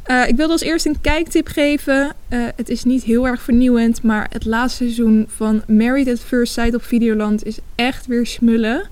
Uh, 0.07 0.29
ik 0.29 0.37
wilde 0.37 0.53
als 0.53 0.63
eerste 0.63 0.89
een 0.89 1.01
kijktip 1.01 1.47
geven. 1.47 2.13
Uh, 2.29 2.47
het 2.57 2.69
is 2.69 2.85
niet 2.85 3.03
heel 3.03 3.27
erg 3.27 3.43
vernieuwend, 3.43 4.03
maar 4.03 4.27
het 4.31 4.45
laatste 4.45 4.85
seizoen 4.85 5.27
van 5.29 5.63
Married 5.67 6.09
at 6.09 6.21
First 6.21 6.53
Sight 6.53 6.75
op 6.75 6.83
Videoland 6.83 7.45
is 7.45 7.59
echt 7.75 8.07
weer 8.07 8.27
smullen. 8.27 8.83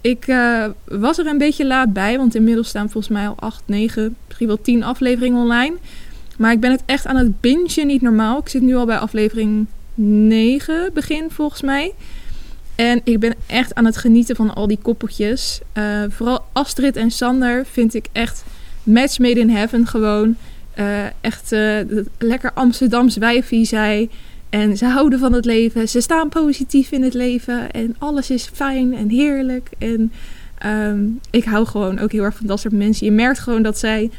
Ik 0.00 0.24
was 0.84 1.18
er 1.18 1.26
een 1.26 1.38
beetje 1.38 1.66
laat 1.66 1.92
bij, 1.92 2.18
want 2.18 2.34
inmiddels 2.34 2.68
staan 2.68 2.90
volgens 2.90 3.12
mij 3.12 3.28
al 3.28 3.34
8, 3.38 3.62
9, 3.66 4.16
misschien 4.26 4.46
wel 4.46 4.60
10 4.60 4.82
afleveringen 4.82 5.42
online. 5.42 5.76
Maar 6.38 6.52
ik 6.52 6.60
ben 6.60 6.70
het 6.70 6.82
echt 6.86 7.06
aan 7.06 7.16
het 7.16 7.40
bingen, 7.40 7.86
niet 7.86 8.02
normaal. 8.02 8.38
Ik 8.38 8.48
zit 8.48 8.62
nu 8.62 8.74
al 8.74 8.86
bij 8.86 8.98
aflevering 8.98 9.66
9 9.94 10.90
begin 10.94 11.30
volgens 11.30 11.62
mij. 11.62 11.92
En 12.74 13.00
ik 13.04 13.20
ben 13.20 13.34
echt 13.46 13.74
aan 13.74 13.84
het 13.84 13.96
genieten 13.96 14.36
van 14.36 14.54
al 14.54 14.66
die 14.66 14.78
koppeltjes. 14.82 15.60
Uh, 15.74 16.02
vooral 16.08 16.44
Astrid 16.52 16.96
en 16.96 17.10
Sander 17.10 17.66
vind 17.66 17.94
ik 17.94 18.06
echt 18.12 18.44
match 18.82 19.18
made 19.18 19.40
in 19.40 19.50
heaven 19.50 19.86
gewoon. 19.86 20.36
Uh, 20.78 21.04
echt 21.20 21.54
lekker 22.18 22.52
Amsterdams 22.54 23.16
wijfie 23.16 23.64
zij. 23.64 24.08
En 24.52 24.76
ze 24.76 24.86
houden 24.86 25.18
van 25.18 25.32
het 25.32 25.44
leven. 25.44 25.88
Ze 25.88 26.00
staan 26.00 26.28
positief 26.28 26.90
in 26.90 27.02
het 27.02 27.14
leven. 27.14 27.70
En 27.70 27.96
alles 27.98 28.30
is 28.30 28.50
fijn 28.52 28.94
en 28.94 29.08
heerlijk. 29.08 29.70
En 29.78 30.12
um, 30.66 31.20
ik 31.30 31.44
hou 31.44 31.66
gewoon 31.66 31.98
ook 31.98 32.12
heel 32.12 32.22
erg 32.22 32.36
van 32.36 32.46
dat 32.46 32.60
soort 32.60 32.74
mensen. 32.74 33.06
Je 33.06 33.12
merkt 33.12 33.38
gewoon 33.38 33.62
dat 33.62 33.78
zij 33.78 34.10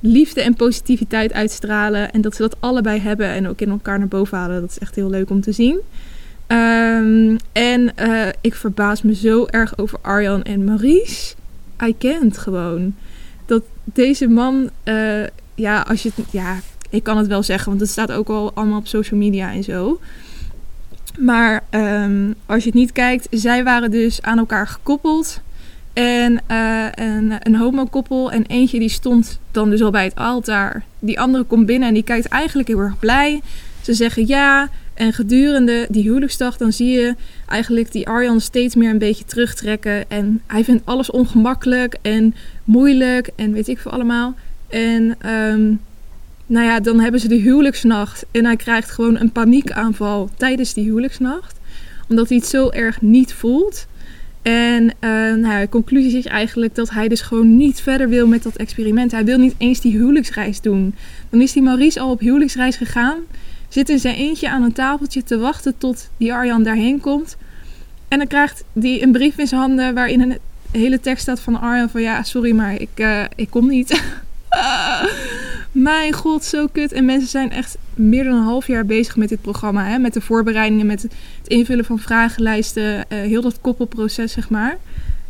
liefde 0.00 0.42
en 0.42 0.54
positiviteit 0.54 1.32
uitstralen. 1.32 2.12
En 2.12 2.20
dat 2.20 2.34
ze 2.34 2.42
dat 2.42 2.56
allebei 2.60 3.00
hebben. 3.00 3.26
En 3.26 3.48
ook 3.48 3.60
in 3.60 3.70
elkaar 3.70 3.98
naar 3.98 4.08
boven 4.08 4.38
halen. 4.38 4.60
Dat 4.60 4.70
is 4.70 4.78
echt 4.78 4.94
heel 4.94 5.10
leuk 5.10 5.30
om 5.30 5.40
te 5.40 5.52
zien. 5.52 5.80
Um, 6.52 7.36
en 7.52 7.92
uh, 8.00 8.28
ik 8.40 8.54
verbaas 8.54 9.02
me 9.02 9.14
zo 9.14 9.46
erg 9.46 9.78
over 9.78 9.98
Arjan 10.02 10.42
en 10.42 10.64
Maurice. 10.64 11.34
I 11.84 11.94
can't 11.98 12.38
gewoon. 12.38 12.94
Dat 13.46 13.62
deze 13.84 14.28
man, 14.28 14.70
uh, 14.84 15.26
ja, 15.54 15.80
als 15.80 16.02
je 16.02 16.10
ja, 16.30 16.60
ik 16.90 17.02
kan 17.02 17.16
het 17.16 17.26
wel 17.26 17.42
zeggen, 17.42 17.68
want 17.68 17.80
het 17.80 17.90
staat 17.90 18.12
ook 18.12 18.28
al 18.28 18.50
allemaal 18.54 18.78
op 18.78 18.86
social 18.86 19.20
media 19.20 19.52
en 19.52 19.64
zo. 19.64 20.00
Maar 21.18 21.64
ehm, 21.70 22.32
als 22.46 22.62
je 22.62 22.68
het 22.68 22.78
niet 22.78 22.92
kijkt, 22.92 23.26
zij 23.30 23.64
waren 23.64 23.90
dus 23.90 24.22
aan 24.22 24.38
elkaar 24.38 24.66
gekoppeld. 24.66 25.40
En 25.92 26.40
uh, 26.50 26.86
een, 26.94 27.32
een 27.38 27.56
homokoppel. 27.56 28.30
En 28.30 28.46
eentje 28.46 28.78
die 28.78 28.88
stond 28.88 29.38
dan 29.50 29.70
dus 29.70 29.82
al 29.82 29.90
bij 29.90 30.04
het 30.04 30.14
altaar. 30.14 30.84
Die 30.98 31.20
andere 31.20 31.44
komt 31.44 31.66
binnen 31.66 31.88
en 31.88 31.94
die 31.94 32.02
kijkt 32.02 32.26
eigenlijk 32.26 32.68
heel 32.68 32.78
erg 32.78 32.98
blij. 32.98 33.40
Ze 33.80 33.94
zeggen 33.94 34.26
ja. 34.26 34.68
En 34.94 35.12
gedurende 35.12 35.86
die 35.90 36.02
huwelijksdag 36.02 36.56
dan 36.56 36.72
zie 36.72 36.90
je 36.90 37.14
eigenlijk 37.48 37.92
die 37.92 38.08
Arjan 38.08 38.40
steeds 38.40 38.74
meer 38.74 38.90
een 38.90 38.98
beetje 38.98 39.24
terugtrekken. 39.24 40.10
En 40.10 40.42
hij 40.46 40.64
vindt 40.64 40.86
alles 40.86 41.10
ongemakkelijk 41.10 41.96
en 42.02 42.34
moeilijk 42.64 43.30
en 43.36 43.52
weet 43.52 43.68
ik 43.68 43.78
veel 43.78 43.90
allemaal. 43.90 44.34
En 44.68 45.16
um, 45.26 45.80
nou 46.46 46.66
ja, 46.66 46.80
dan 46.80 47.00
hebben 47.00 47.20
ze 47.20 47.28
de 47.28 47.34
huwelijksnacht. 47.34 48.26
En 48.30 48.44
hij 48.44 48.56
krijgt 48.56 48.90
gewoon 48.90 49.20
een 49.20 49.32
paniekaanval 49.32 50.30
tijdens 50.36 50.74
die 50.74 50.84
huwelijksnacht. 50.84 51.60
Omdat 52.08 52.28
hij 52.28 52.38
het 52.38 52.46
zo 52.46 52.70
erg 52.70 53.00
niet 53.00 53.32
voelt. 53.32 53.86
En 54.42 54.84
uh, 54.84 54.90
nou, 55.34 55.60
de 55.60 55.68
conclusie 55.68 56.18
is 56.18 56.26
eigenlijk 56.26 56.74
dat 56.74 56.90
hij 56.90 57.08
dus 57.08 57.20
gewoon 57.20 57.56
niet 57.56 57.80
verder 57.80 58.08
wil 58.08 58.26
met 58.26 58.42
dat 58.42 58.56
experiment. 58.56 59.12
Hij 59.12 59.24
wil 59.24 59.38
niet 59.38 59.54
eens 59.58 59.80
die 59.80 59.92
huwelijksreis 59.92 60.60
doen. 60.60 60.94
Dan 61.30 61.40
is 61.40 61.52
die 61.52 61.62
Maurice 61.62 62.00
al 62.00 62.10
op 62.10 62.20
huwelijksreis 62.20 62.76
gegaan. 62.76 63.18
Zit 63.72 63.88
in 63.88 63.98
zijn 63.98 64.14
eentje 64.14 64.50
aan 64.50 64.62
een 64.62 64.72
tafeltje 64.72 65.22
te 65.22 65.38
wachten 65.38 65.78
tot 65.78 66.08
die 66.16 66.32
Arjan 66.32 66.62
daarheen 66.62 67.00
komt. 67.00 67.36
En 68.08 68.18
dan 68.18 68.26
krijgt 68.26 68.64
hij 68.80 69.02
een 69.02 69.12
brief 69.12 69.38
in 69.38 69.46
zijn 69.46 69.60
handen 69.60 69.94
waarin 69.94 70.20
een 70.20 70.38
hele 70.70 71.00
tekst 71.00 71.22
staat 71.22 71.40
van 71.40 71.60
Arjan 71.60 71.90
van 71.90 72.02
ja, 72.02 72.22
sorry, 72.22 72.52
maar 72.52 72.80
ik, 72.80 72.88
uh, 72.96 73.24
ik 73.36 73.50
kom 73.50 73.68
niet. 73.68 74.02
Mijn 75.72 76.12
god, 76.12 76.44
zo 76.44 76.66
kut. 76.72 76.92
En 76.92 77.04
mensen 77.04 77.28
zijn 77.28 77.50
echt 77.50 77.76
meer 77.94 78.24
dan 78.24 78.34
een 78.34 78.42
half 78.42 78.66
jaar 78.66 78.86
bezig 78.86 79.16
met 79.16 79.28
dit 79.28 79.40
programma. 79.40 79.84
Hè? 79.84 79.98
Met 79.98 80.14
de 80.14 80.20
voorbereidingen, 80.20 80.86
met 80.86 81.02
het 81.02 81.12
invullen 81.46 81.84
van 81.84 81.98
vragenlijsten. 81.98 82.94
Uh, 82.94 83.02
heel 83.08 83.42
dat 83.42 83.60
koppelproces, 83.60 84.32
zeg 84.32 84.50
maar. 84.50 84.78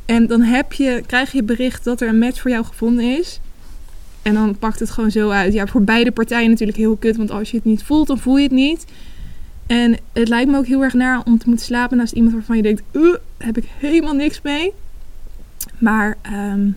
En 0.06 0.26
dan 0.26 0.40
heb 0.40 0.72
je, 0.72 1.02
krijg 1.06 1.32
je 1.32 1.42
bericht 1.42 1.84
dat 1.84 2.00
er 2.00 2.08
een 2.08 2.18
match 2.18 2.40
voor 2.40 2.50
jou 2.50 2.64
gevonden 2.64 3.18
is. 3.18 3.40
En 4.23 4.35
dan 4.35 4.59
pakt 4.59 4.79
het 4.79 4.91
gewoon 4.91 5.11
zo 5.11 5.31
uit. 5.31 5.52
Ja, 5.52 5.67
voor 5.67 5.83
beide 5.83 6.12
partijen 6.12 6.50
natuurlijk 6.50 6.79
heel 6.79 6.97
kut. 6.97 7.17
Want 7.17 7.31
als 7.31 7.50
je 7.50 7.57
het 7.57 7.67
niet 7.67 7.83
voelt, 7.83 8.07
dan 8.07 8.19
voel 8.19 8.37
je 8.37 8.43
het 8.43 8.52
niet. 8.52 8.85
En 9.67 9.97
het 10.12 10.29
lijkt 10.29 10.50
me 10.50 10.57
ook 10.57 10.67
heel 10.67 10.83
erg 10.83 10.95
naar 10.95 11.23
om 11.25 11.38
te 11.38 11.49
moeten 11.49 11.67
slapen 11.67 11.97
naast 11.97 12.12
iemand 12.12 12.35
waarvan 12.35 12.57
je 12.57 12.62
denkt... 12.62 12.83
Uh, 12.93 13.14
heb 13.38 13.57
ik 13.57 13.64
helemaal 13.79 14.14
niks 14.14 14.41
mee. 14.43 14.73
Maar... 15.79 16.17
Um, 16.33 16.76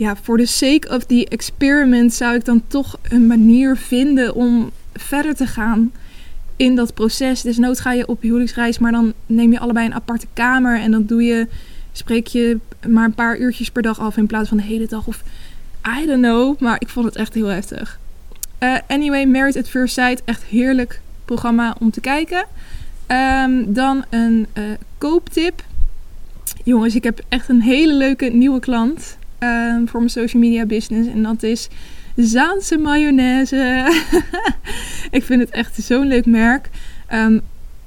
ja, 0.00 0.16
voor 0.16 0.36
de 0.36 0.46
sake 0.46 0.88
of 0.88 1.04
the 1.04 1.26
experiment 1.28 2.12
zou 2.12 2.34
ik 2.34 2.44
dan 2.44 2.62
toch 2.66 2.98
een 3.02 3.26
manier 3.26 3.76
vinden 3.76 4.34
om 4.34 4.70
verder 4.94 5.34
te 5.34 5.46
gaan 5.46 5.92
in 6.56 6.76
dat 6.76 6.94
proces. 6.94 7.56
Nood 7.56 7.80
ga 7.80 7.92
je 7.92 8.08
op 8.08 8.22
huwelijksreis, 8.22 8.78
maar 8.78 8.92
dan 8.92 9.12
neem 9.26 9.52
je 9.52 9.58
allebei 9.58 9.86
een 9.86 9.94
aparte 9.94 10.26
kamer 10.32 10.80
en 10.80 10.90
dan 10.90 11.06
doe 11.06 11.22
je, 11.22 11.46
spreek 11.92 12.26
je 12.26 12.58
maar 12.88 13.04
een 13.04 13.14
paar 13.14 13.38
uurtjes 13.38 13.70
per 13.70 13.82
dag 13.82 14.00
af 14.00 14.16
in 14.16 14.26
plaats 14.26 14.48
van 14.48 14.56
de 14.56 14.62
hele 14.62 14.86
dag. 14.86 15.06
Of 15.06 15.22
I 15.86 16.06
don't 16.06 16.22
know, 16.22 16.60
maar 16.60 16.76
ik 16.78 16.88
vond 16.88 17.06
het 17.06 17.16
echt 17.16 17.34
heel 17.34 17.46
heftig. 17.46 17.98
Uh, 18.60 18.76
anyway, 18.88 19.26
Married 19.26 19.56
at 19.56 19.68
First 19.68 19.94
Sight, 19.94 20.22
echt 20.24 20.42
heerlijk 20.42 21.00
programma 21.24 21.76
om 21.78 21.90
te 21.90 22.00
kijken. 22.00 22.44
Um, 23.06 23.72
dan 23.72 24.04
een 24.10 24.46
uh, 24.54 24.64
kooptip. 24.98 25.64
Jongens, 26.64 26.94
ik 26.94 27.04
heb 27.04 27.20
echt 27.28 27.48
een 27.48 27.62
hele 27.62 27.94
leuke 27.94 28.24
nieuwe 28.24 28.60
klant. 28.60 29.18
Ehm, 29.38 29.86
voor 29.86 29.98
mijn 29.98 30.10
social 30.10 30.42
media 30.42 30.66
business. 30.66 31.08
En 31.08 31.22
dat 31.22 31.42
is 31.42 31.68
Zaanse 32.16 32.78
mayonaise. 32.78 33.92
ik 35.10 35.24
vind 35.24 35.40
het 35.40 35.50
echt 35.50 35.82
zo'n 35.82 36.06
leuk 36.06 36.26
merk. 36.26 36.68
Um, 37.12 37.40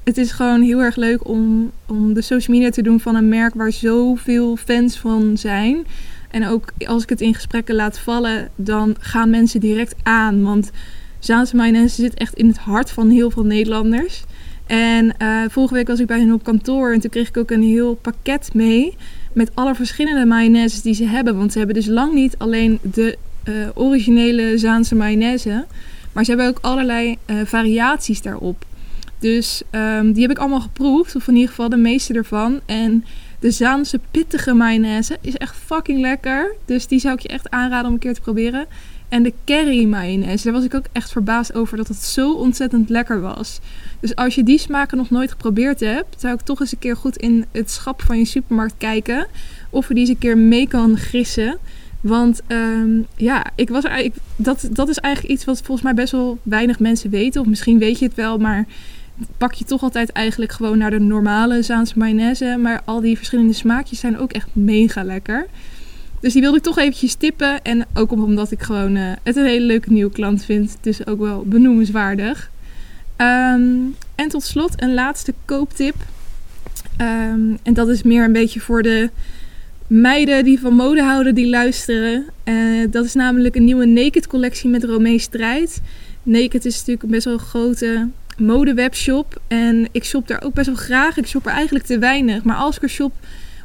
het 0.04 0.18
is 0.18 0.32
gewoon 0.32 0.62
heel 0.62 0.82
erg 0.82 0.96
leuk 0.96 1.28
om, 1.28 1.72
om 1.88 2.14
de 2.14 2.22
social 2.22 2.56
media 2.56 2.72
te 2.72 2.82
doen 2.82 3.00
van 3.00 3.16
een 3.16 3.30
merk 3.30 3.54
waar 3.54 3.72
zoveel 3.72 4.56
fans 4.56 4.98
van 4.98 5.38
zijn. 5.38 5.86
En 6.34 6.48
ook 6.48 6.72
als 6.88 7.04
ik 7.04 7.10
het 7.10 7.22
in 7.22 7.34
gesprekken 7.34 7.76
laat 7.76 8.00
vallen, 8.00 8.50
dan 8.56 8.96
gaan 9.00 9.30
mensen 9.30 9.60
direct 9.60 9.96
aan. 10.04 10.44
Want 10.44 10.72
Zaanse 11.20 11.56
mayonaise 11.56 12.02
zit 12.02 12.14
echt 12.14 12.34
in 12.34 12.48
het 12.48 12.58
hart 12.58 12.92
van 12.92 13.10
heel 13.10 13.32
veel 13.32 13.44
Nederlanders. 13.44 14.24
En 14.66 15.16
uh, 15.22 15.44
vorige 15.50 15.74
week 15.74 15.88
was 15.88 16.00
ik 16.00 16.08
bij 16.08 16.20
hen 16.20 16.34
op 16.34 16.44
kantoor 16.44 16.94
en 16.94 17.00
toen 17.00 17.10
kreeg 17.10 17.28
ik 17.28 17.38
ook 17.38 17.52
een 17.52 17.64
heel 17.64 17.96
pakket 17.96 18.54
mee 18.54 18.96
met 19.34 19.52
alle 19.54 19.76
verschillende 19.76 20.26
mayonaises 20.26 20.82
die 20.82 20.94
ze 20.94 21.06
hebben. 21.06 21.38
Want 21.38 21.52
ze 21.52 21.58
hebben 21.58 21.76
dus 21.76 21.88
lang 21.88 22.14
niet 22.14 22.36
alleen 22.38 22.80
de 22.82 23.18
uh, 23.44 23.68
originele 23.74 24.58
Zaanse 24.58 24.96
mayonaise. 24.96 25.66
Maar 26.12 26.24
ze 26.24 26.32
hebben 26.32 26.50
ook 26.50 26.60
allerlei 26.62 27.18
uh, 27.26 27.38
variaties 27.46 28.22
daarop. 28.22 28.66
Dus 29.20 29.62
um, 29.72 30.12
die 30.14 30.22
heb 30.22 30.32
ik 30.32 30.38
allemaal 30.38 30.62
geproefd. 30.62 31.16
Of 31.16 31.28
in 31.28 31.34
ieder 31.34 31.50
geval 31.50 31.70
de 31.70 31.78
meeste 31.78 32.14
ervan. 32.14 32.60
En 32.66 33.06
de 33.44 33.52
Zaanse 33.52 34.00
pittige 34.12 34.54
mayonaise 34.54 35.18
is 35.22 35.36
echt 35.36 35.56
fucking 35.56 36.00
lekker. 36.00 36.56
Dus 36.66 36.88
die 36.88 37.00
zou 37.00 37.14
ik 37.14 37.20
je 37.20 37.28
echt 37.28 37.50
aanraden 37.50 37.88
om 37.88 37.94
een 37.94 38.00
keer 38.00 38.14
te 38.14 38.22
proberen. 38.22 38.66
En 39.10 39.24
de 39.24 39.34
curry 39.46 39.86
mayonaise, 39.86 40.44
daar 40.44 40.54
was 40.54 40.64
ik 40.64 40.74
ook 40.74 40.86
echt 40.92 41.12
verbaasd 41.12 41.54
over 41.54 41.78
dat 41.78 41.88
het 41.88 41.98
zo 41.98 42.34
ontzettend 42.34 42.90
lekker 42.90 43.22
was. 43.22 43.60
Dus 44.00 44.16
als 44.16 44.36
je 44.36 44.44
die 44.44 44.58
smaken 44.58 44.98
nog 44.98 45.10
nooit 45.10 45.32
geprobeerd 45.32 45.80
hebt, 45.80 46.22
zou 46.22 46.34
ik 46.34 46.42
toch 46.42 46.60
eens 46.60 46.72
een 46.72 46.80
keer 46.80 46.96
goed 46.96 47.18
in 47.18 47.46
het 47.52 47.72
schap 47.72 48.02
van 48.02 48.18
je 48.18 48.26
supermarkt 48.26 48.76
kijken. 48.78 49.28
Of 49.70 49.88
je 49.88 49.94
die 49.94 50.04
eens 50.04 50.14
een 50.14 50.18
keer 50.18 50.38
mee 50.38 50.68
kan 50.68 50.98
grissen. 50.98 51.58
Want 52.02 52.42
um, 52.48 53.06
ja, 53.16 53.46
ik 53.56 53.70
was 53.70 53.84
dat, 54.36 54.70
dat 54.72 54.90
is 54.90 54.98
eigenlijk 54.98 55.34
iets 55.34 55.46
wat 55.46 55.58
volgens 55.58 55.82
mij 55.82 55.94
best 55.94 56.12
wel 56.12 56.40
weinig 56.44 56.80
mensen 56.80 57.10
weten. 57.10 57.42
Of 57.42 57.48
misschien 57.48 57.80
weet 57.80 58.00
je 58.00 58.06
het 58.06 58.16
wel, 58.16 58.38
maar 58.38 58.66
pak 59.38 59.54
je 59.54 59.66
toch 59.66 59.82
altijd 59.82 60.12
eigenlijk 60.12 60.52
gewoon 60.52 60.78
naar 60.78 60.92
de 60.92 61.00
normale 61.00 61.62
Zaanse 61.62 61.98
mayonaise. 61.98 62.58
Maar 62.62 62.82
al 62.86 63.02
die 63.02 63.18
verschillende 63.18 63.54
smaakjes 63.54 64.00
zijn 64.00 64.18
ook 64.18 64.32
echt 64.32 64.48
mega 64.54 65.04
lekker. 65.04 65.46
Dus 66.20 66.34
die 66.34 66.42
wilde 66.42 66.58
ik 66.58 66.64
toch 66.64 66.78
eventjes 66.78 67.14
tippen. 67.14 67.62
En 67.62 67.86
ook 67.94 68.12
omdat 68.12 68.52
ik 68.52 68.62
gewoon 68.62 68.96
uh, 68.96 69.12
het 69.24 69.36
een 69.36 69.46
hele 69.46 69.66
leuke 69.66 69.92
nieuwe 69.92 70.12
klant 70.12 70.46
vind. 70.46 70.78
Dus 70.82 71.08
ook 71.08 71.20
wel 71.20 71.44
benoemenswaardig. 71.46 72.52
Um, 73.18 73.96
en 74.16 74.28
tot 74.28 74.44
slot 74.44 74.82
een 74.82 74.94
laatste 74.94 75.34
kooptip. 75.46 75.96
Um, 77.02 77.58
en 77.64 77.74
dat 77.74 77.88
is 77.88 78.04
meer 78.04 78.24
een 78.24 78.32
beetje 78.32 78.60
voor 78.60 78.82
de 78.82 79.10
meiden 79.88 80.44
die 80.44 80.60
van 80.60 80.74
mode 80.74 81.04
houden, 81.04 81.36
die 81.36 81.50
luisteren. 81.50 82.26
Uh, 82.44 82.88
dat 82.92 83.06
is 83.06 83.14
namelijk 83.14 83.56
een 83.56 83.64
nieuwe 83.64 83.86
Naked 83.86 84.28
collectie 84.28 84.70
met 84.70 84.84
Romee 84.84 85.20
Strijd. 85.20 85.82
Naked 86.24 86.66
is 86.66 86.76
natuurlijk 86.76 87.04
een 87.04 87.10
best 87.10 87.26
wel 87.26 87.38
grote 87.38 88.08
modewebshop. 88.40 89.42
En 89.48 89.88
ik 89.92 90.04
shop 90.04 90.28
daar 90.28 90.44
ook 90.44 90.54
best 90.54 90.68
wel 90.68 90.76
graag. 90.76 91.18
Ik 91.18 91.28
shop 91.28 91.46
er 91.46 91.52
eigenlijk 91.52 91.86
te 91.86 92.00
weinig. 92.00 92.44
Maar 92.44 92.56
als 92.56 92.76
ik 92.76 92.82
er 92.82 92.90
shop, 92.90 93.14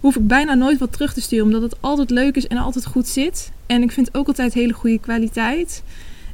hoef 0.00 0.16
ik 0.16 0.26
bijna 0.26 0.54
nooit 0.54 0.78
wat 0.78 0.92
terug 0.92 1.12
te 1.12 1.20
sturen. 1.20 1.44
Omdat 1.44 1.62
het 1.62 1.76
altijd 1.80 2.10
leuk 2.10 2.36
is 2.36 2.46
en 2.46 2.56
altijd 2.56 2.86
goed 2.86 3.08
zit. 3.08 3.52
En 3.66 3.82
ik 3.82 3.92
vind 3.92 4.14
ook 4.14 4.26
altijd 4.26 4.54
hele 4.54 4.72
goede 4.72 4.98
kwaliteit. 4.98 5.82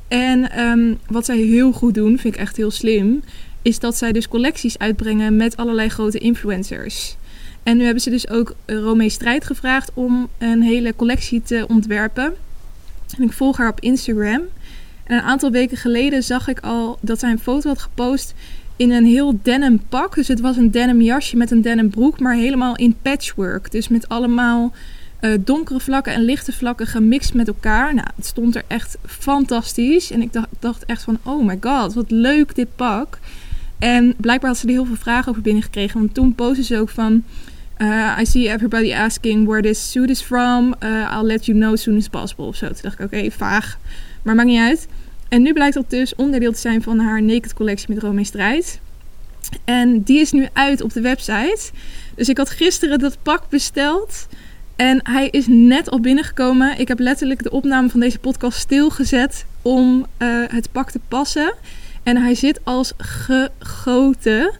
En 0.08 0.60
um, 0.60 0.98
wat 1.06 1.24
zij 1.24 1.36
heel 1.36 1.72
goed 1.72 1.94
doen, 1.94 2.18
vind 2.18 2.34
ik 2.34 2.40
echt 2.40 2.56
heel 2.56 2.70
slim, 2.70 3.22
is 3.62 3.78
dat 3.78 3.96
zij 3.96 4.12
dus 4.12 4.28
collecties 4.28 4.78
uitbrengen 4.78 5.36
met 5.36 5.56
allerlei 5.56 5.88
grote 5.88 6.18
influencers. 6.18 7.16
En 7.62 7.76
nu 7.76 7.84
hebben 7.84 8.02
ze 8.02 8.10
dus 8.10 8.28
ook 8.28 8.54
Romee 8.66 9.08
Strijd 9.08 9.44
gevraagd 9.44 9.90
om 9.94 10.28
een 10.38 10.62
hele 10.62 10.96
collectie 10.96 11.42
te 11.42 11.64
ontwerpen. 11.68 12.34
En 13.16 13.22
ik 13.22 13.32
volg 13.32 13.56
haar 13.56 13.68
op 13.68 13.80
Instagram. 13.80 14.42
En 15.04 15.16
een 15.16 15.22
aantal 15.22 15.50
weken 15.50 15.76
geleden 15.76 16.22
zag 16.22 16.48
ik 16.48 16.60
al 16.60 16.98
dat 17.00 17.18
zij 17.18 17.30
een 17.30 17.38
foto 17.38 17.68
had 17.68 17.78
gepost 17.78 18.34
in 18.76 18.90
een 18.90 19.06
heel 19.06 19.38
denim 19.42 19.80
pak. 19.88 20.14
Dus 20.14 20.28
het 20.28 20.40
was 20.40 20.56
een 20.56 20.70
denim 20.70 21.00
jasje 21.00 21.36
met 21.36 21.50
een 21.50 21.62
denim 21.62 21.90
broek, 21.90 22.20
maar 22.20 22.34
helemaal 22.34 22.76
in 22.76 22.96
patchwork. 23.02 23.70
Dus 23.70 23.88
met 23.88 24.08
allemaal 24.08 24.72
uh, 25.20 25.34
donkere 25.40 25.80
vlakken 25.80 26.12
en 26.12 26.22
lichte 26.22 26.52
vlakken 26.52 26.86
gemixt 26.86 27.34
met 27.34 27.48
elkaar. 27.48 27.94
Nou, 27.94 28.06
het 28.16 28.26
stond 28.26 28.56
er 28.56 28.64
echt 28.66 28.98
fantastisch. 29.06 30.10
En 30.10 30.22
ik 30.22 30.30
dacht, 30.58 30.84
echt 30.84 31.02
van, 31.02 31.18
oh 31.22 31.46
my 31.46 31.58
god, 31.60 31.94
wat 31.94 32.10
leuk 32.10 32.54
dit 32.54 32.76
pak. 32.76 33.18
En 33.78 34.14
blijkbaar 34.16 34.50
had 34.50 34.58
ze 34.58 34.66
er 34.66 34.72
heel 34.72 34.84
veel 34.84 34.96
vragen 34.96 35.30
over 35.30 35.42
binnengekregen. 35.42 35.98
Want 35.98 36.14
toen 36.14 36.34
postte 36.34 36.64
ze 36.64 36.78
ook 36.78 36.90
van... 36.90 37.22
Uh, 37.78 38.18
I 38.20 38.26
see 38.26 38.48
everybody 38.48 38.92
asking 38.92 39.46
where 39.46 39.62
this 39.62 39.90
suit 39.90 40.10
is 40.10 40.22
from. 40.22 40.74
Uh, 40.80 41.12
I'll 41.12 41.26
let 41.26 41.46
you 41.46 41.58
know 41.58 41.72
as 41.72 41.82
soon 41.82 41.96
as 41.96 42.08
possible. 42.08 42.44
Of 42.44 42.56
zo. 42.56 42.66
Toen 42.66 42.76
dacht 42.82 42.94
ik, 42.94 43.04
oké, 43.04 43.16
okay, 43.16 43.30
vaag. 43.30 43.78
Maar 44.22 44.34
maakt 44.34 44.48
niet 44.48 44.60
uit. 44.60 44.88
En 45.34 45.42
nu 45.42 45.52
blijkt 45.52 45.74
dat 45.74 45.90
dus 45.90 46.14
onderdeel 46.14 46.52
te 46.52 46.58
zijn 46.58 46.82
van 46.82 46.98
haar 46.98 47.22
Naked 47.22 47.54
collectie 47.54 47.94
met 47.94 48.02
Romee 48.02 48.24
Strijd. 48.24 48.80
En 49.64 50.02
die 50.02 50.20
is 50.20 50.32
nu 50.32 50.46
uit 50.52 50.80
op 50.80 50.92
de 50.92 51.00
website. 51.00 51.70
Dus 52.14 52.28
ik 52.28 52.36
had 52.36 52.50
gisteren 52.50 52.98
dat 52.98 53.18
pak 53.22 53.42
besteld. 53.48 54.26
En 54.76 55.00
hij 55.02 55.28
is 55.28 55.46
net 55.48 55.90
al 55.90 56.00
binnengekomen. 56.00 56.78
Ik 56.78 56.88
heb 56.88 56.98
letterlijk 56.98 57.42
de 57.42 57.50
opname 57.50 57.88
van 57.88 58.00
deze 58.00 58.18
podcast 58.18 58.58
stilgezet 58.58 59.44
om 59.62 60.06
uh, 60.18 60.44
het 60.48 60.72
pak 60.72 60.90
te 60.90 61.00
passen. 61.08 61.54
En 62.02 62.16
hij 62.16 62.34
zit 62.34 62.60
als 62.64 62.92
gegoten. 62.98 64.52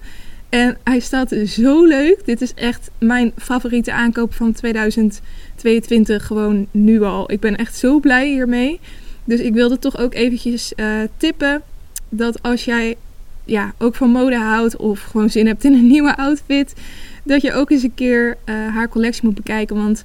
En 0.48 0.76
hij 0.84 1.00
staat 1.00 1.34
zo 1.46 1.84
leuk. 1.84 2.24
Dit 2.24 2.40
is 2.40 2.54
echt 2.54 2.90
mijn 2.98 3.32
favoriete 3.36 3.92
aankoop 3.92 4.34
van 4.34 4.52
2022. 4.52 6.26
Gewoon 6.26 6.66
nu 6.70 7.02
al. 7.02 7.32
Ik 7.32 7.40
ben 7.40 7.56
echt 7.56 7.76
zo 7.76 8.00
blij 8.00 8.28
hiermee. 8.28 8.80
Dus 9.24 9.40
ik 9.40 9.52
wilde 9.52 9.78
toch 9.78 9.98
ook 9.98 10.14
eventjes 10.14 10.72
uh, 10.76 11.00
tippen 11.16 11.62
dat 12.08 12.42
als 12.42 12.64
jij 12.64 12.96
ja, 13.44 13.74
ook 13.78 13.94
van 13.94 14.10
mode 14.10 14.36
houdt 14.36 14.76
of 14.76 15.00
gewoon 15.00 15.30
zin 15.30 15.46
hebt 15.46 15.64
in 15.64 15.72
een 15.72 15.86
nieuwe 15.94 16.16
outfit, 16.16 16.74
dat 17.22 17.42
je 17.42 17.52
ook 17.52 17.70
eens 17.70 17.82
een 17.82 17.94
keer 17.94 18.36
uh, 18.44 18.54
haar 18.54 18.88
collectie 18.88 19.24
moet 19.24 19.34
bekijken. 19.34 19.76
Want 19.76 20.04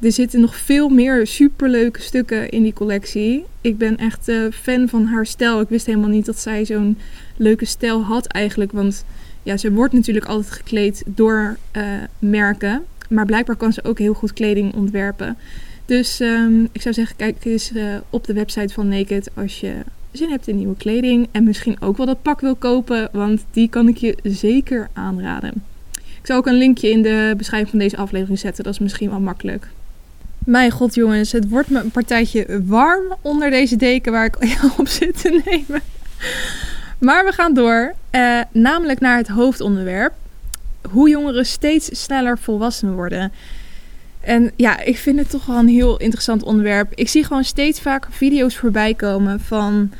er 0.00 0.12
zitten 0.12 0.40
nog 0.40 0.56
veel 0.56 0.88
meer 0.88 1.26
superleuke 1.26 2.00
stukken 2.00 2.48
in 2.48 2.62
die 2.62 2.72
collectie. 2.72 3.44
Ik 3.60 3.78
ben 3.78 3.96
echt 3.96 4.28
uh, 4.28 4.52
fan 4.52 4.88
van 4.88 5.06
haar 5.06 5.26
stijl. 5.26 5.60
Ik 5.60 5.68
wist 5.68 5.86
helemaal 5.86 6.08
niet 6.08 6.26
dat 6.26 6.38
zij 6.38 6.64
zo'n 6.64 6.98
leuke 7.36 7.64
stijl 7.64 8.02
had 8.02 8.26
eigenlijk. 8.26 8.72
Want 8.72 9.04
ja, 9.42 9.56
ze 9.56 9.72
wordt 9.72 9.92
natuurlijk 9.92 10.26
altijd 10.26 10.52
gekleed 10.52 11.02
door 11.06 11.56
merken. 12.18 12.82
Maar 13.08 13.26
blijkbaar 13.26 13.56
kan 13.56 13.72
ze 13.72 13.84
ook 13.84 13.98
heel 13.98 14.14
goed 14.14 14.32
kleding 14.32 14.74
ontwerpen. 14.74 15.36
Dus 15.88 16.20
um, 16.20 16.68
ik 16.72 16.82
zou 16.82 16.94
zeggen, 16.94 17.16
kijk 17.16 17.44
eens 17.44 17.72
uh, 17.72 17.94
op 18.10 18.26
de 18.26 18.32
website 18.32 18.74
van 18.74 18.88
Naked 18.88 19.30
als 19.34 19.60
je 19.60 19.74
zin 20.12 20.30
hebt 20.30 20.48
in 20.48 20.56
nieuwe 20.56 20.76
kleding. 20.76 21.28
En 21.30 21.44
misschien 21.44 21.80
ook 21.80 21.96
wel 21.96 22.06
dat 22.06 22.22
pak 22.22 22.40
wil 22.40 22.54
kopen, 22.54 23.08
want 23.12 23.44
die 23.50 23.68
kan 23.68 23.88
ik 23.88 23.96
je 23.96 24.16
zeker 24.22 24.88
aanraden. 24.92 25.52
Ik 25.94 26.20
zal 26.22 26.36
ook 26.36 26.46
een 26.46 26.58
linkje 26.58 26.90
in 26.90 27.02
de 27.02 27.34
beschrijving 27.36 27.70
van 27.70 27.78
deze 27.78 27.96
aflevering 27.96 28.38
zetten. 28.38 28.64
Dat 28.64 28.72
is 28.72 28.78
misschien 28.78 29.10
wel 29.10 29.20
makkelijk. 29.20 29.68
Mijn 30.38 30.70
god 30.70 30.94
jongens, 30.94 31.32
het 31.32 31.48
wordt 31.48 31.68
me 31.68 31.80
een 31.80 31.90
partijtje 31.90 32.62
warm 32.64 33.16
onder 33.20 33.50
deze 33.50 33.76
deken 33.76 34.12
waar 34.12 34.24
ik 34.24 34.58
op 34.78 34.88
zit 34.88 35.20
te 35.20 35.42
nemen. 35.44 35.82
Maar 36.98 37.24
we 37.24 37.32
gaan 37.32 37.54
door, 37.54 37.94
uh, 38.14 38.40
namelijk 38.52 39.00
naar 39.00 39.16
het 39.16 39.28
hoofdonderwerp. 39.28 40.12
Hoe 40.90 41.08
jongeren 41.08 41.46
steeds 41.46 42.02
sneller 42.02 42.38
volwassen 42.38 42.94
worden. 42.94 43.32
En 44.28 44.50
ja, 44.56 44.80
ik 44.80 44.98
vind 44.98 45.18
het 45.18 45.30
toch 45.30 45.46
wel 45.46 45.58
een 45.58 45.68
heel 45.68 45.96
interessant 45.96 46.42
onderwerp. 46.42 46.92
Ik 46.94 47.08
zie 47.08 47.24
gewoon 47.24 47.44
steeds 47.44 47.80
vaker 47.80 48.12
video's 48.12 48.56
voorbij 48.56 48.94
komen 48.94 49.40
van, 49.40 49.90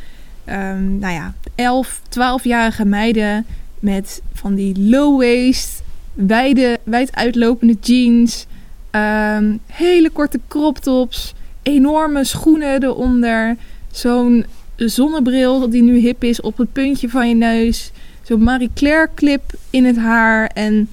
um, 0.49 0.99
nou 0.99 1.13
ja, 1.13 1.35
11, 1.55 2.01
12-jarige 2.05 2.85
meiden 2.85 3.47
met 3.79 4.23
van 4.33 4.55
die 4.55 4.81
low 4.81 5.21
waist, 5.21 5.83
wijde, 6.15 6.79
wijd 6.85 7.15
uitlopende 7.15 7.77
jeans, 7.81 8.47
um, 8.91 9.61
hele 9.67 10.11
korte 10.11 10.41
crop 10.49 10.79
tops, 10.79 11.35
enorme 11.63 12.25
schoenen 12.25 12.83
eronder, 12.83 13.57
zo'n 13.91 14.45
zonnebril 14.77 15.71
die 15.71 15.83
nu 15.83 15.99
hip 15.99 16.25
is 16.25 16.41
op 16.41 16.57
het 16.57 16.73
puntje 16.73 17.09
van 17.09 17.29
je 17.29 17.35
neus, 17.35 17.91
zo'n 18.23 18.43
Marie 18.43 18.71
Claire 18.75 19.09
clip 19.15 19.53
in 19.71 19.85
het 19.85 19.97
haar 19.97 20.51
en 20.55 20.89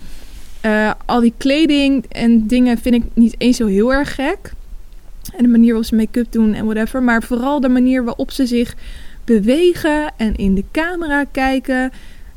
uh, 0.65 0.91
al 1.05 1.19
die 1.19 1.33
kleding 1.37 2.05
en 2.09 2.47
dingen 2.47 2.77
vind 2.77 2.95
ik 2.95 3.03
niet 3.13 3.35
eens 3.37 3.57
zo 3.57 3.67
heel 3.67 3.93
erg 3.93 4.15
gek. 4.15 4.51
En 5.37 5.43
de 5.43 5.49
manier 5.49 5.67
waarop 5.67 5.85
ze 5.85 5.95
make-up 5.95 6.31
doen 6.31 6.53
en 6.53 6.65
whatever. 6.65 7.03
Maar 7.03 7.23
vooral 7.23 7.59
de 7.59 7.69
manier 7.69 8.03
waarop 8.03 8.31
ze 8.31 8.45
zich 8.45 8.75
bewegen 9.23 10.13
en 10.17 10.35
in 10.35 10.55
de 10.55 10.63
camera 10.71 11.23
kijken. 11.31 11.91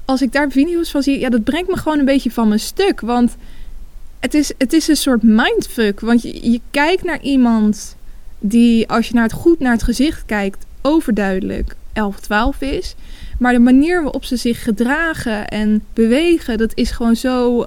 Als 0.04 0.22
ik 0.22 0.32
daar 0.32 0.50
video's 0.50 0.90
van 0.90 1.02
zie, 1.02 1.18
ja, 1.18 1.28
dat 1.28 1.44
brengt 1.44 1.68
me 1.68 1.76
gewoon 1.76 1.98
een 1.98 2.04
beetje 2.04 2.30
van 2.30 2.48
mijn 2.48 2.60
stuk. 2.60 3.00
Want 3.00 3.36
het 4.20 4.34
is, 4.34 4.52
het 4.58 4.72
is 4.72 4.88
een 4.88 4.96
soort 4.96 5.22
mindfuck. 5.22 6.00
Want 6.00 6.22
je, 6.22 6.50
je 6.50 6.60
kijkt 6.70 7.04
naar 7.04 7.22
iemand 7.22 7.96
die, 8.38 8.88
als 8.88 9.08
je 9.08 9.14
naar 9.14 9.22
het 9.22 9.32
goed 9.32 9.58
naar 9.58 9.72
het 9.72 9.82
gezicht 9.82 10.22
kijkt, 10.26 10.66
overduidelijk 10.82 11.76
11, 11.92 12.20
12 12.20 12.60
is. 12.60 12.94
Maar 13.38 13.52
de 13.52 13.58
manier 13.58 14.02
waarop 14.02 14.24
ze 14.24 14.36
zich 14.36 14.62
gedragen 14.62 15.48
en 15.48 15.84
bewegen, 15.92 16.58
dat 16.58 16.72
is 16.74 16.90
gewoon 16.90 17.16
zo 17.16 17.66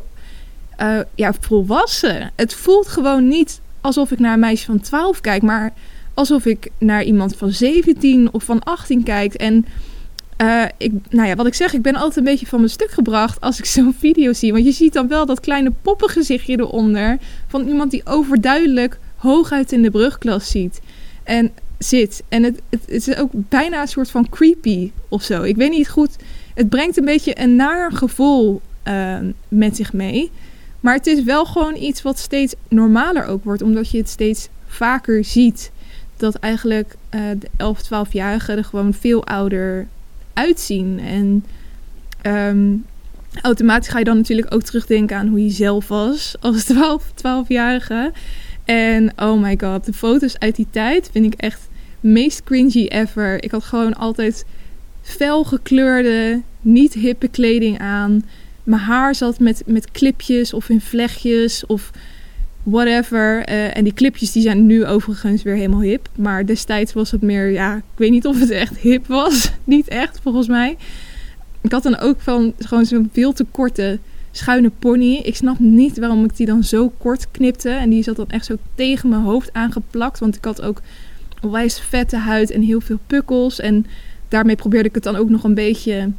uh, 0.82 1.00
ja, 1.16 1.34
volwassen. 1.40 2.32
Het 2.36 2.54
voelt 2.54 2.88
gewoon 2.88 3.28
niet 3.28 3.62
alsof 3.82 4.12
ik 4.12 4.20
naar 4.20 4.34
een 4.34 4.40
meisje 4.40 4.66
van 4.66 4.80
12 4.80 5.22
kijk, 5.22 5.42
maar 5.42 5.74
alsof 6.14 6.46
ik 6.46 6.70
naar 6.78 7.04
iemand 7.04 7.36
van 7.36 7.52
17 7.52 8.30
of 8.32 8.44
van 8.44 8.64
18 8.64 9.04
kijk. 9.04 9.34
En 9.34 9.66
uh, 10.42 10.64
ik, 10.78 10.92
nou 11.10 11.28
ja, 11.28 11.36
wat 11.36 11.48
ik 11.48 11.54
zeg, 11.54 11.74
ik 11.74 11.82
ben 11.82 11.96
altijd 11.96 12.16
een 12.16 12.24
beetje 12.24 12.46
van 12.46 12.60
mijn 12.60 12.72
stuk 12.72 12.92
gebracht 12.92 13.42
als 13.42 13.60
ik 13.60 13.66
zo'n 13.76 13.96
video 14.00 14.34
zie. 14.34 14.52
Want 14.52 14.66
je 14.66 14.72
ziet 14.72 14.94
dan 14.94 15.08
wel 15.08 15.26
dat 15.26 15.40
kleine 15.40 15.72
poppengezichtje 15.82 16.60
eronder 16.60 17.18
van 17.48 17.68
iemand 17.68 17.92
die 17.92 18.06
overduidelijk 18.06 19.00
hooguit 19.16 19.72
in 19.72 19.82
de 19.82 19.92
brugklas 19.92 20.50
ziet. 20.50 20.80
En 21.24 21.52
zit. 21.78 22.24
En 22.30 22.44
het, 22.44 22.62
het, 22.70 22.82
is 22.88 23.16
ook 23.16 23.32
bijna 23.34 23.82
een 23.82 23.88
soort 23.88 24.12
van 24.12 24.30
creepy 24.30 24.92
of 25.08 25.24
zo. 25.24 25.42
Ik 25.44 25.56
weet 25.56 25.72
niet 25.72 25.90
goed. 25.90 26.16
Het 26.54 26.70
brengt 26.70 26.98
een 26.98 27.06
beetje 27.06 27.42
een 27.42 27.56
naar 27.56 27.92
gevoel 27.92 28.62
uh, 28.88 29.18
met 29.48 29.76
zich 29.76 29.94
mee. 29.94 30.32
Maar 30.82 30.94
het 30.94 31.08
is 31.08 31.24
wel 31.24 31.46
gewoon 31.46 31.76
iets 31.76 32.02
wat 32.02 32.20
steeds 32.20 32.54
normaler 32.68 33.26
ook 33.26 33.44
wordt, 33.44 33.62
omdat 33.62 33.92
je 33.92 33.98
het 33.98 34.10
steeds 34.10 34.50
vaker 34.66 35.24
ziet. 35.24 35.72
Dat 36.18 36.36
eigenlijk 36.36 36.96
uh, 37.16 37.22
de 37.40 37.48
11, 37.58 37.86
12-jarigen 37.86 38.58
er 38.58 38.64
gewoon 38.64 38.94
veel 38.94 39.26
ouder 39.26 39.88
uitzien. 40.34 41.00
En 41.00 41.46
um, 42.34 42.86
automatisch 43.42 43.90
ga 43.90 43.98
je 43.98 44.04
dan 44.04 44.18
natuurlijk 44.18 44.54
ook 44.54 44.62
terugdenken 44.62 45.18
aan 45.18 45.28
hoe 45.28 45.44
je 45.44 45.50
zelf 45.50 45.88
was 45.88 46.36
als 46.40 46.64
12, 46.74 47.12
12-jarige. 47.12 48.12
En 48.66 49.12
oh 49.16 49.42
my 49.42 49.58
god, 49.62 49.86
de 49.86 49.94
foto's 49.94 50.40
uit 50.40 50.56
die 50.56 50.68
tijd 50.70 51.10
vind 51.12 51.26
ik 51.26 51.40
echt 51.40 51.70
meest 52.00 52.44
cringy 52.44 52.86
ever. 52.86 53.44
Ik 53.44 53.52
had 53.52 53.64
gewoon 53.64 53.94
altijd 53.94 54.46
felgekleurde, 55.02 56.42
niet 56.62 56.94
hippe 56.94 57.28
kleding 57.28 57.80
aan 57.80 58.24
mijn 58.64 58.82
haar 58.82 59.16
zat 59.16 59.40
met, 59.40 59.64
met 59.66 59.92
clipjes 59.92 60.54
of 60.54 60.70
in 60.70 60.82
vlechtjes 60.82 61.66
of 61.66 61.92
whatever. 62.64 63.50
Uh, 63.50 63.78
en 63.78 63.84
die 63.84 63.94
clipjes 63.94 64.32
die 64.32 64.42
zijn 64.42 64.66
nu 64.66 64.86
overigens 64.86 65.44
weer 65.44 65.56
helemaal 65.56 65.82
hip. 65.82 66.10
Maar 66.16 66.46
destijds 66.46 66.94
was 66.94 67.12
het 67.12 67.22
meer, 67.22 67.52
ja, 67.52 67.76
ik 67.76 67.84
weet 67.96 68.12
niet 68.12 68.26
of 68.26 68.40
het 68.40 68.50
echt 68.50 68.78
hip 68.78 69.08
was. 69.08 69.52
niet 69.64 69.88
echt, 69.88 70.20
volgens 70.24 70.48
mij. 70.48 70.78
Ik 71.62 71.72
had 71.72 71.84
dan 71.84 72.00
ook 72.00 72.20
van 72.20 72.54
gewoon 72.60 72.86
zo'n 72.86 73.10
veel 73.14 73.34
te 73.34 73.46
korte 73.52 74.00
schuine 74.32 74.72
pony. 74.80 75.16
Ik 75.16 75.36
snap 75.36 75.60
niet 75.60 75.98
waarom 76.00 76.24
ik 76.24 76.36
die 76.36 76.46
dan 76.46 76.64
zo 76.64 76.92
kort 76.98 77.28
knipte. 77.32 77.70
En 77.70 77.90
die 77.90 78.04
zat 78.04 78.16
dan 78.16 78.30
echt 78.30 78.46
zo 78.46 78.56
tegen 78.76 79.10
mijn 79.10 79.22
hoofd 79.22 79.54
aangeplakt. 79.54 80.20
Want 80.20 80.36
ik 80.36 80.46
had 80.46 80.62
ook 80.62 80.82
onwijs 81.42 81.80
vette 81.80 82.18
huid 82.18 82.52
en 82.52 82.62
heel 82.62 82.82
veel 82.82 83.00
pukkels. 83.08 83.60
En 83.60 83.86
daarmee 84.28 84.56
probeerde 84.56 84.90
ik 84.90 84.96
het 84.96 85.04
dan 85.04 85.16
ook 85.16 85.30
nog 85.30 85.44
een 85.44 85.54
beetje 85.54 86.12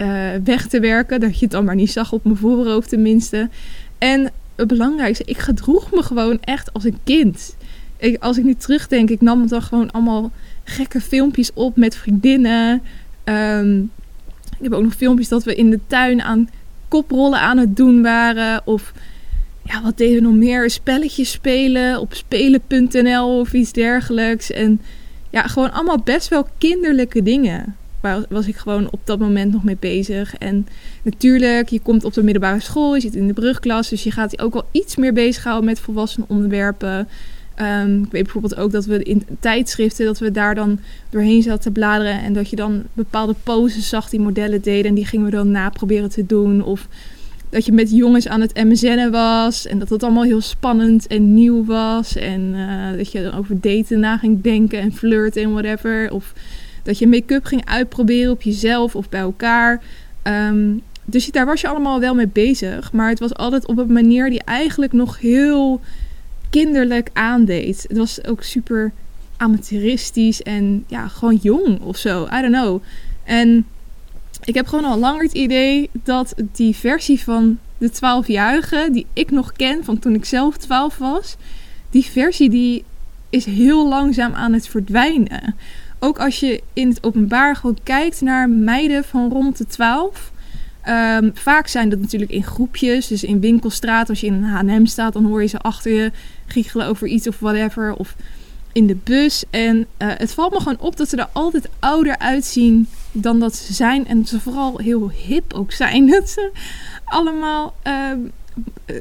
uh, 0.00 0.28
weg 0.44 0.66
te 0.66 0.80
werken. 0.80 1.20
Dat 1.20 1.34
je 1.34 1.44
het 1.44 1.50
dan 1.50 1.64
maar 1.64 1.74
niet 1.74 1.92
zag 1.92 2.12
op 2.12 2.24
mijn 2.24 2.36
voorhoofd 2.36 2.88
tenminste. 2.88 3.48
En 3.98 4.30
het 4.56 4.68
belangrijkste, 4.68 5.24
ik 5.26 5.38
gedroeg 5.38 5.92
me 5.92 6.02
gewoon 6.02 6.38
echt 6.40 6.72
als 6.72 6.84
een 6.84 6.98
kind. 7.04 7.56
Ik, 7.96 8.22
als 8.22 8.38
ik 8.38 8.44
nu 8.44 8.54
terugdenk, 8.54 9.10
ik 9.10 9.20
nam 9.20 9.48
dan 9.48 9.62
gewoon 9.62 9.90
allemaal 9.90 10.30
gekke 10.64 11.00
filmpjes 11.00 11.50
op 11.54 11.76
met 11.76 11.96
vriendinnen. 11.96 12.82
Um, 13.24 13.90
ik 14.58 14.62
heb 14.62 14.72
ook 14.72 14.82
nog 14.82 14.94
filmpjes 14.94 15.28
dat 15.28 15.44
we 15.44 15.54
in 15.54 15.70
de 15.70 15.80
tuin 15.86 16.22
aan 16.22 16.48
koprollen 16.88 17.40
aan 17.40 17.58
het 17.58 17.76
doen 17.76 18.02
waren. 18.02 18.62
Of 18.64 18.92
ja, 19.62 19.82
wat 19.82 19.96
deden 19.96 20.14
we 20.14 20.28
nog 20.28 20.36
meer? 20.36 20.70
Spelletjes 20.70 21.30
spelen 21.30 22.00
op 22.00 22.14
spelen.nl 22.14 23.38
of 23.38 23.52
iets 23.52 23.72
dergelijks. 23.72 24.50
En 24.50 24.80
ja, 25.30 25.42
gewoon 25.42 25.72
allemaal 25.72 25.98
best 25.98 26.28
wel 26.28 26.46
kinderlijke 26.58 27.22
dingen 27.22 27.76
waar 28.00 28.24
was 28.28 28.46
ik 28.46 28.56
gewoon 28.56 28.88
op 28.90 29.00
dat 29.04 29.18
moment 29.18 29.52
nog 29.52 29.64
mee 29.64 29.76
bezig. 29.80 30.36
En 30.36 30.66
natuurlijk, 31.02 31.68
je 31.68 31.80
komt 31.80 32.04
op 32.04 32.12
de 32.12 32.22
middelbare 32.22 32.60
school, 32.60 32.94
je 32.94 33.00
zit 33.00 33.14
in 33.14 33.26
de 33.26 33.32
brugklas, 33.32 33.88
dus 33.88 34.02
je 34.02 34.10
gaat 34.10 34.30
je 34.30 34.38
ook 34.38 34.52
wel 34.52 34.68
iets 34.70 34.96
meer 34.96 35.12
bezighouden 35.12 35.64
met 35.64 35.80
volwassen 35.80 36.24
onderwerpen. 36.26 37.08
Um, 37.60 38.02
ik 38.02 38.12
weet 38.12 38.22
bijvoorbeeld 38.22 38.56
ook 38.56 38.72
dat 38.72 38.84
we 38.84 39.02
in 39.02 39.26
tijdschriften, 39.40 40.06
dat 40.06 40.18
we 40.18 40.30
daar 40.30 40.54
dan 40.54 40.78
doorheen 41.10 41.42
zaten 41.42 41.60
te 41.60 41.70
bladeren 41.70 42.22
en 42.22 42.32
dat 42.32 42.50
je 42.50 42.56
dan 42.56 42.82
bepaalde 42.92 43.34
poses 43.42 43.88
zag 43.88 44.08
die 44.08 44.20
modellen 44.20 44.62
deden 44.62 44.84
en 44.84 44.94
die 44.94 45.06
gingen 45.06 45.24
we 45.24 45.30
dan 45.30 45.50
na 45.50 45.70
proberen 45.70 46.10
te 46.10 46.26
doen. 46.26 46.64
Of 46.64 46.88
dat 47.50 47.64
je 47.64 47.72
met 47.72 47.90
jongens 47.90 48.28
aan 48.28 48.40
het 48.40 48.64
MSN'en 48.64 49.10
was 49.10 49.66
en 49.66 49.78
dat 49.78 49.88
het 49.88 50.02
allemaal 50.02 50.22
heel 50.22 50.40
spannend 50.40 51.06
en 51.06 51.34
nieuw 51.34 51.64
was 51.64 52.16
en 52.16 52.40
uh, 52.54 52.96
dat 52.96 53.12
je 53.12 53.22
dan 53.22 53.32
over 53.32 53.60
daten 53.60 54.00
na 54.00 54.16
ging 54.16 54.42
denken 54.42 54.80
en 54.80 54.92
flirten 54.92 55.42
en 55.42 55.52
whatever. 55.52 56.12
Of 56.12 56.32
dat 56.82 56.98
je 56.98 57.06
make-up 57.06 57.44
ging 57.44 57.64
uitproberen 57.64 58.32
op 58.32 58.42
jezelf 58.42 58.96
of 58.96 59.08
bij 59.08 59.20
elkaar. 59.20 59.82
Um, 60.22 60.82
dus 61.04 61.30
daar 61.30 61.46
was 61.46 61.60
je 61.60 61.68
allemaal 61.68 62.00
wel 62.00 62.14
mee 62.14 62.28
bezig. 62.28 62.92
Maar 62.92 63.08
het 63.08 63.18
was 63.18 63.34
altijd 63.34 63.66
op 63.66 63.78
een 63.78 63.92
manier 63.92 64.30
die 64.30 64.42
eigenlijk 64.44 64.92
nog 64.92 65.18
heel 65.18 65.80
kinderlijk 66.50 67.10
aandeed. 67.12 67.84
Het 67.88 67.96
was 67.96 68.24
ook 68.24 68.42
super 68.42 68.92
amateuristisch 69.36 70.42
en 70.42 70.84
ja, 70.86 71.08
gewoon 71.08 71.38
jong 71.42 71.80
of 71.80 71.96
zo. 71.96 72.24
I 72.24 72.40
don't 72.40 72.54
know. 72.54 72.82
En 73.24 73.66
ik 74.44 74.54
heb 74.54 74.66
gewoon 74.66 74.84
al 74.84 74.98
langer 74.98 75.22
het 75.22 75.32
idee 75.32 75.90
dat 75.92 76.34
die 76.52 76.76
versie 76.76 77.20
van 77.20 77.58
de 77.78 77.90
12-jarige, 77.90 78.88
die 78.92 79.06
ik 79.12 79.30
nog 79.30 79.52
ken 79.52 79.84
van 79.84 79.98
toen 79.98 80.14
ik 80.14 80.24
zelf 80.24 80.56
12 80.56 80.98
was, 80.98 81.36
die 81.90 82.04
versie 82.04 82.50
die 82.50 82.84
is 83.30 83.44
heel 83.44 83.88
langzaam 83.88 84.34
aan 84.34 84.52
het 84.52 84.68
verdwijnen 84.68 85.54
ook 86.00 86.18
als 86.18 86.40
je 86.40 86.62
in 86.72 86.88
het 86.88 87.04
openbaar 87.04 87.56
gewoon 87.56 87.78
kijkt 87.82 88.20
naar 88.20 88.48
meiden 88.48 89.04
van 89.04 89.30
rond 89.30 89.58
de 89.58 89.66
12. 89.66 90.32
Um, 90.88 91.30
vaak 91.34 91.66
zijn 91.66 91.88
dat 91.88 91.98
natuurlijk 91.98 92.30
in 92.30 92.44
groepjes. 92.44 93.06
Dus 93.06 93.24
in 93.24 93.40
winkelstraat, 93.40 94.08
als 94.08 94.20
je 94.20 94.26
in 94.26 94.32
een 94.34 94.68
HM 94.68 94.86
staat, 94.86 95.12
dan 95.12 95.24
hoor 95.24 95.42
je 95.42 95.48
ze 95.48 95.58
achter 95.58 95.92
je 95.92 96.12
giechelen 96.46 96.86
over 96.86 97.06
iets 97.06 97.28
of 97.28 97.38
whatever. 97.38 97.94
Of 97.94 98.16
in 98.72 98.86
de 98.86 98.96
bus. 99.04 99.44
En 99.50 99.76
uh, 99.76 99.84
het 99.98 100.32
valt 100.32 100.52
me 100.52 100.58
gewoon 100.58 100.80
op 100.80 100.96
dat 100.96 101.08
ze 101.08 101.16
er 101.16 101.28
altijd 101.32 101.68
ouder 101.78 102.18
uitzien 102.18 102.88
dan 103.12 103.40
dat 103.40 103.56
ze 103.56 103.72
zijn. 103.72 104.06
En 104.06 104.26
ze 104.26 104.40
vooral 104.40 104.78
heel 104.78 105.10
hip 105.10 105.54
ook 105.54 105.72
zijn. 105.72 106.06
Dat 106.20 106.28
ze 106.28 106.50
allemaal 107.04 107.74
ehm, 107.82 108.18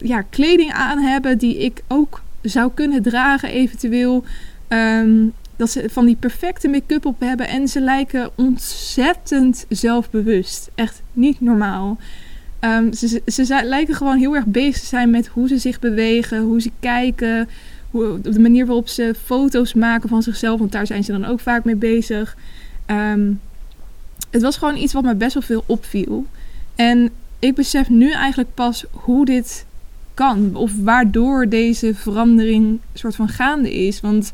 ja, 0.01 0.21
kleding 0.21 0.71
aan 0.71 0.99
hebben 0.99 1.37
die 1.37 1.57
ik 1.57 1.83
ook 1.87 2.21
zou 2.41 2.71
kunnen 2.73 3.01
dragen 3.01 3.49
eventueel. 3.49 4.23
Ehm, 4.67 5.27
dat 5.59 5.71
ze 5.71 5.89
van 5.89 6.05
die 6.05 6.15
perfecte 6.15 6.67
make-up 6.67 7.05
op 7.05 7.19
hebben 7.19 7.47
en 7.47 7.67
ze 7.67 7.81
lijken 7.81 8.29
ontzettend 8.35 9.65
zelfbewust. 9.69 10.69
Echt 10.75 11.01
niet 11.13 11.41
normaal. 11.41 11.97
Ehm, 12.59 12.93
ze, 12.93 13.21
ze, 13.25 13.61
lijken 13.63 13.95
gewoon 13.95 14.17
heel 14.17 14.35
erg 14.35 14.45
bezig 14.45 14.79
te 14.79 14.85
zijn 14.85 15.09
met 15.09 15.27
hoe 15.27 15.47
ze 15.47 15.57
zich 15.57 15.79
bewegen, 15.79 16.41
hoe 16.41 16.61
ze 16.61 16.71
kijken, 16.79 17.49
hoe, 17.91 18.21
de 18.21 18.39
manier 18.39 18.65
waarop 18.65 18.87
ze 18.87 19.15
foto's 19.23 19.73
maken 19.73 20.09
van 20.09 20.23
zichzelf, 20.23 20.59
want 20.59 20.71
daar 20.71 20.87
zijn 20.87 21.03
ze 21.03 21.11
dan 21.11 21.25
ook 21.25 21.39
vaak 21.39 21.63
mee 21.63 21.75
bezig. 21.75 22.37
Ehm, 22.85 23.31
het 24.29 24.41
was 24.41 24.57
gewoon 24.57 24.77
iets 24.77 24.93
wat 24.93 25.03
me 25.03 25.15
best 25.15 25.33
wel 25.33 25.43
veel 25.43 25.63
opviel. 25.65 26.25
En 26.75 27.09
ik 27.39 27.55
besef 27.55 27.89
nu 27.89 28.11
eigenlijk 28.11 28.53
pas 28.53 28.85
hoe 28.91 29.25
dit 29.25 29.65
kan, 30.13 30.55
of 30.55 30.71
waardoor 30.81 31.49
deze 31.49 31.95
verandering 31.95 32.79
soort 32.93 33.15
van 33.15 33.29
gaande 33.29 33.73
is. 33.73 34.01
Want 34.01 34.31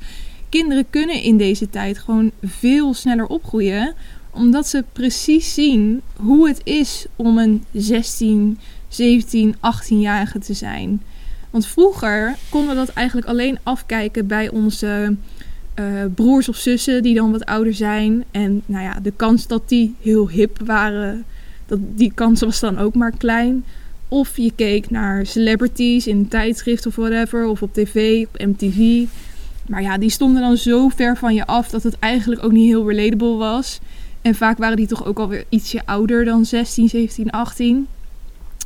kinderen 0.49 0.89
kunnen 0.89 1.21
in 1.21 1.37
deze 1.37 1.69
tijd 1.69 1.97
gewoon 1.97 2.31
veel 2.41 2.93
sneller 2.93 3.27
opgroeien 3.27 3.95
omdat 4.35 4.67
ze 4.67 4.83
precies 4.93 5.53
zien 5.53 6.01
hoe 6.15 6.47
het 6.47 6.61
is 6.63 7.05
om 7.15 7.37
een 7.37 7.63
16, 7.71 8.59
17, 8.87 9.55
18-jarige 9.55 10.39
te 10.39 10.53
zijn. 10.53 11.01
Want 11.49 11.67
vroeger 11.67 12.35
konden 12.49 12.69
we 12.69 12.75
dat 12.75 12.89
eigenlijk 12.89 13.27
alleen 13.27 13.59
afkijken 13.63 14.27
bij 14.27 14.49
onze 14.49 15.15
uh, 15.79 15.85
broers 16.15 16.49
of 16.49 16.55
zussen 16.55 17.03
die 17.03 17.15
dan 17.15 17.31
wat 17.31 17.45
ouder 17.45 17.73
zijn. 17.73 18.23
En 18.31 18.61
nou 18.65 18.83
ja, 18.83 18.99
de 18.99 19.13
kans 19.15 19.47
dat 19.47 19.69
die 19.69 19.95
heel 20.01 20.29
hip 20.29 20.59
waren, 20.65 21.25
dat, 21.65 21.79
die 21.81 22.11
kans 22.15 22.41
was 22.41 22.59
dan 22.59 22.77
ook 22.77 22.95
maar 22.95 23.17
klein. 23.17 23.65
Of 24.07 24.37
je 24.37 24.51
keek 24.55 24.89
naar 24.89 25.25
celebrities 25.25 26.07
in 26.07 26.17
een 26.17 26.27
tijdschrift 26.27 26.85
of 26.85 26.95
whatever, 26.95 27.47
of 27.47 27.61
op 27.61 27.73
tv, 27.73 28.25
op 28.25 28.45
MTV. 28.45 29.07
Maar 29.67 29.81
ja, 29.81 29.97
die 29.97 30.09
stonden 30.09 30.41
dan 30.41 30.57
zo 30.57 30.89
ver 30.89 31.17
van 31.17 31.33
je 31.33 31.45
af 31.45 31.69
dat 31.69 31.83
het 31.83 31.99
eigenlijk 31.99 32.43
ook 32.43 32.51
niet 32.51 32.67
heel 32.67 32.89
relatable 32.89 33.35
was. 33.35 33.79
En 34.21 34.35
vaak 34.35 34.57
waren 34.57 34.77
die 34.77 34.87
toch 34.87 35.05
ook 35.05 35.19
alweer 35.19 35.45
ietsje 35.49 35.81
ouder 35.85 36.25
dan 36.25 36.45
16, 36.45 36.89
17, 36.89 37.29
18. 37.29 37.87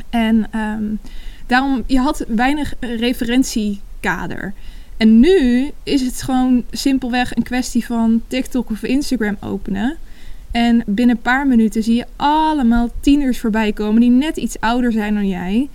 En 0.10 0.60
um, 0.60 1.00
daarom, 1.48 1.84
je 1.86 2.00
had 2.00 2.26
weinig 2.28 2.74
referentiekader. 2.80 4.54
En 4.98 5.20
nu 5.20 5.72
is 5.84 6.02
het 6.02 6.22
gewoon 6.22 6.64
simpelweg 6.72 7.36
een 7.36 7.44
kwestie 7.44 7.86
van 7.86 8.22
TikTok 8.28 8.70
of 8.70 8.84
Instagram 8.84 9.38
openen. 9.40 9.98
En 10.52 10.84
binnen 10.86 11.16
een 11.16 11.22
paar 11.22 11.48
minuten 11.48 11.84
zie 11.84 11.96
je 11.96 12.06
allemaal 12.16 12.90
tieners 13.00 13.40
voorbij 13.40 13.74
komen 13.74 14.02
die 14.02 14.10
net 14.10 14.38
iets 14.38 14.60
ouder 14.60 14.92
zijn 14.92 15.14
dan 15.14 15.28
jij. 15.28 15.70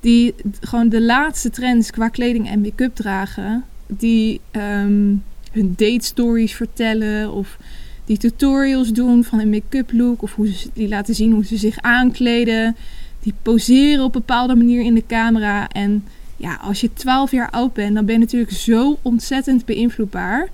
Die 0.00 0.34
gewoon 0.60 0.88
de 0.88 1.02
laatste 1.02 1.50
trends 1.50 1.90
qua 1.90 2.08
kleding 2.08 2.48
en 2.48 2.60
make-up 2.60 2.94
dragen. 2.94 3.64
Die 3.98 4.40
um, 4.52 5.22
hun 5.52 5.74
date 5.76 6.04
stories 6.04 6.54
vertellen 6.54 7.32
of 7.32 7.58
die 8.04 8.18
tutorials 8.18 8.92
doen 8.92 9.24
van 9.24 9.38
een 9.38 9.50
make-up 9.50 9.92
look. 9.92 10.22
Of 10.22 10.34
hoe 10.34 10.52
ze, 10.52 10.68
die 10.72 10.88
laten 10.88 11.14
zien 11.14 11.32
hoe 11.32 11.44
ze 11.44 11.56
zich 11.56 11.80
aankleden. 11.80 12.76
Die 13.22 13.34
poseren 13.42 14.04
op 14.04 14.12
bepaalde 14.12 14.54
manier 14.54 14.82
in 14.82 14.94
de 14.94 15.06
camera. 15.06 15.68
En 15.68 16.04
ja, 16.36 16.58
als 16.62 16.80
je 16.80 16.92
12 16.92 17.30
jaar 17.30 17.50
oud 17.50 17.72
bent, 17.72 17.94
dan 17.94 18.04
ben 18.04 18.14
je 18.14 18.20
natuurlijk 18.20 18.52
zo 18.52 18.98
ontzettend 19.02 19.64
beïnvloedbaar. 19.64 20.48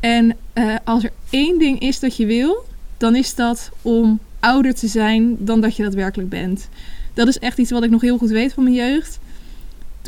En 0.00 0.36
uh, 0.54 0.74
als 0.84 1.04
er 1.04 1.12
één 1.30 1.58
ding 1.58 1.80
is 1.80 2.00
dat 2.00 2.16
je 2.16 2.26
wil, 2.26 2.64
dan 2.96 3.16
is 3.16 3.34
dat 3.34 3.70
om 3.82 4.18
ouder 4.40 4.74
te 4.74 4.86
zijn 4.86 5.36
dan 5.38 5.60
dat 5.60 5.76
je 5.76 5.82
daadwerkelijk 5.82 6.28
bent. 6.28 6.68
Dat 7.14 7.28
is 7.28 7.38
echt 7.38 7.58
iets 7.58 7.70
wat 7.70 7.82
ik 7.82 7.90
nog 7.90 8.00
heel 8.00 8.18
goed 8.18 8.30
weet 8.30 8.52
van 8.52 8.62
mijn 8.62 8.74
jeugd. 8.74 9.18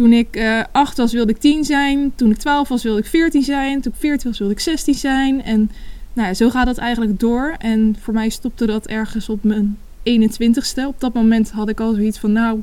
Toen 0.00 0.12
ik 0.12 0.36
uh, 0.36 0.62
8 0.72 0.96
was, 0.96 1.12
wilde 1.12 1.32
ik 1.32 1.38
10 1.38 1.64
zijn. 1.64 2.12
Toen 2.14 2.30
ik 2.30 2.36
12 2.36 2.68
was, 2.68 2.82
wilde 2.82 2.98
ik 3.00 3.06
14 3.06 3.42
zijn. 3.42 3.80
Toen 3.80 3.92
ik 3.92 3.98
14 3.98 4.30
was, 4.30 4.38
wilde 4.38 4.54
ik 4.54 4.60
16 4.60 4.94
zijn. 4.94 5.42
En 5.42 5.70
nou 6.12 6.28
ja, 6.28 6.34
zo 6.34 6.50
gaat 6.50 6.66
dat 6.66 6.78
eigenlijk 6.78 7.20
door. 7.20 7.54
En 7.58 7.96
voor 8.00 8.14
mij 8.14 8.28
stopte 8.28 8.66
dat 8.66 8.86
ergens 8.86 9.28
op 9.28 9.44
mijn 9.44 9.78
21ste. 10.02 10.84
Op 10.86 11.00
dat 11.00 11.14
moment 11.14 11.50
had 11.50 11.68
ik 11.68 11.80
al 11.80 11.94
zoiets 11.94 12.18
van, 12.18 12.32
nou, 12.32 12.60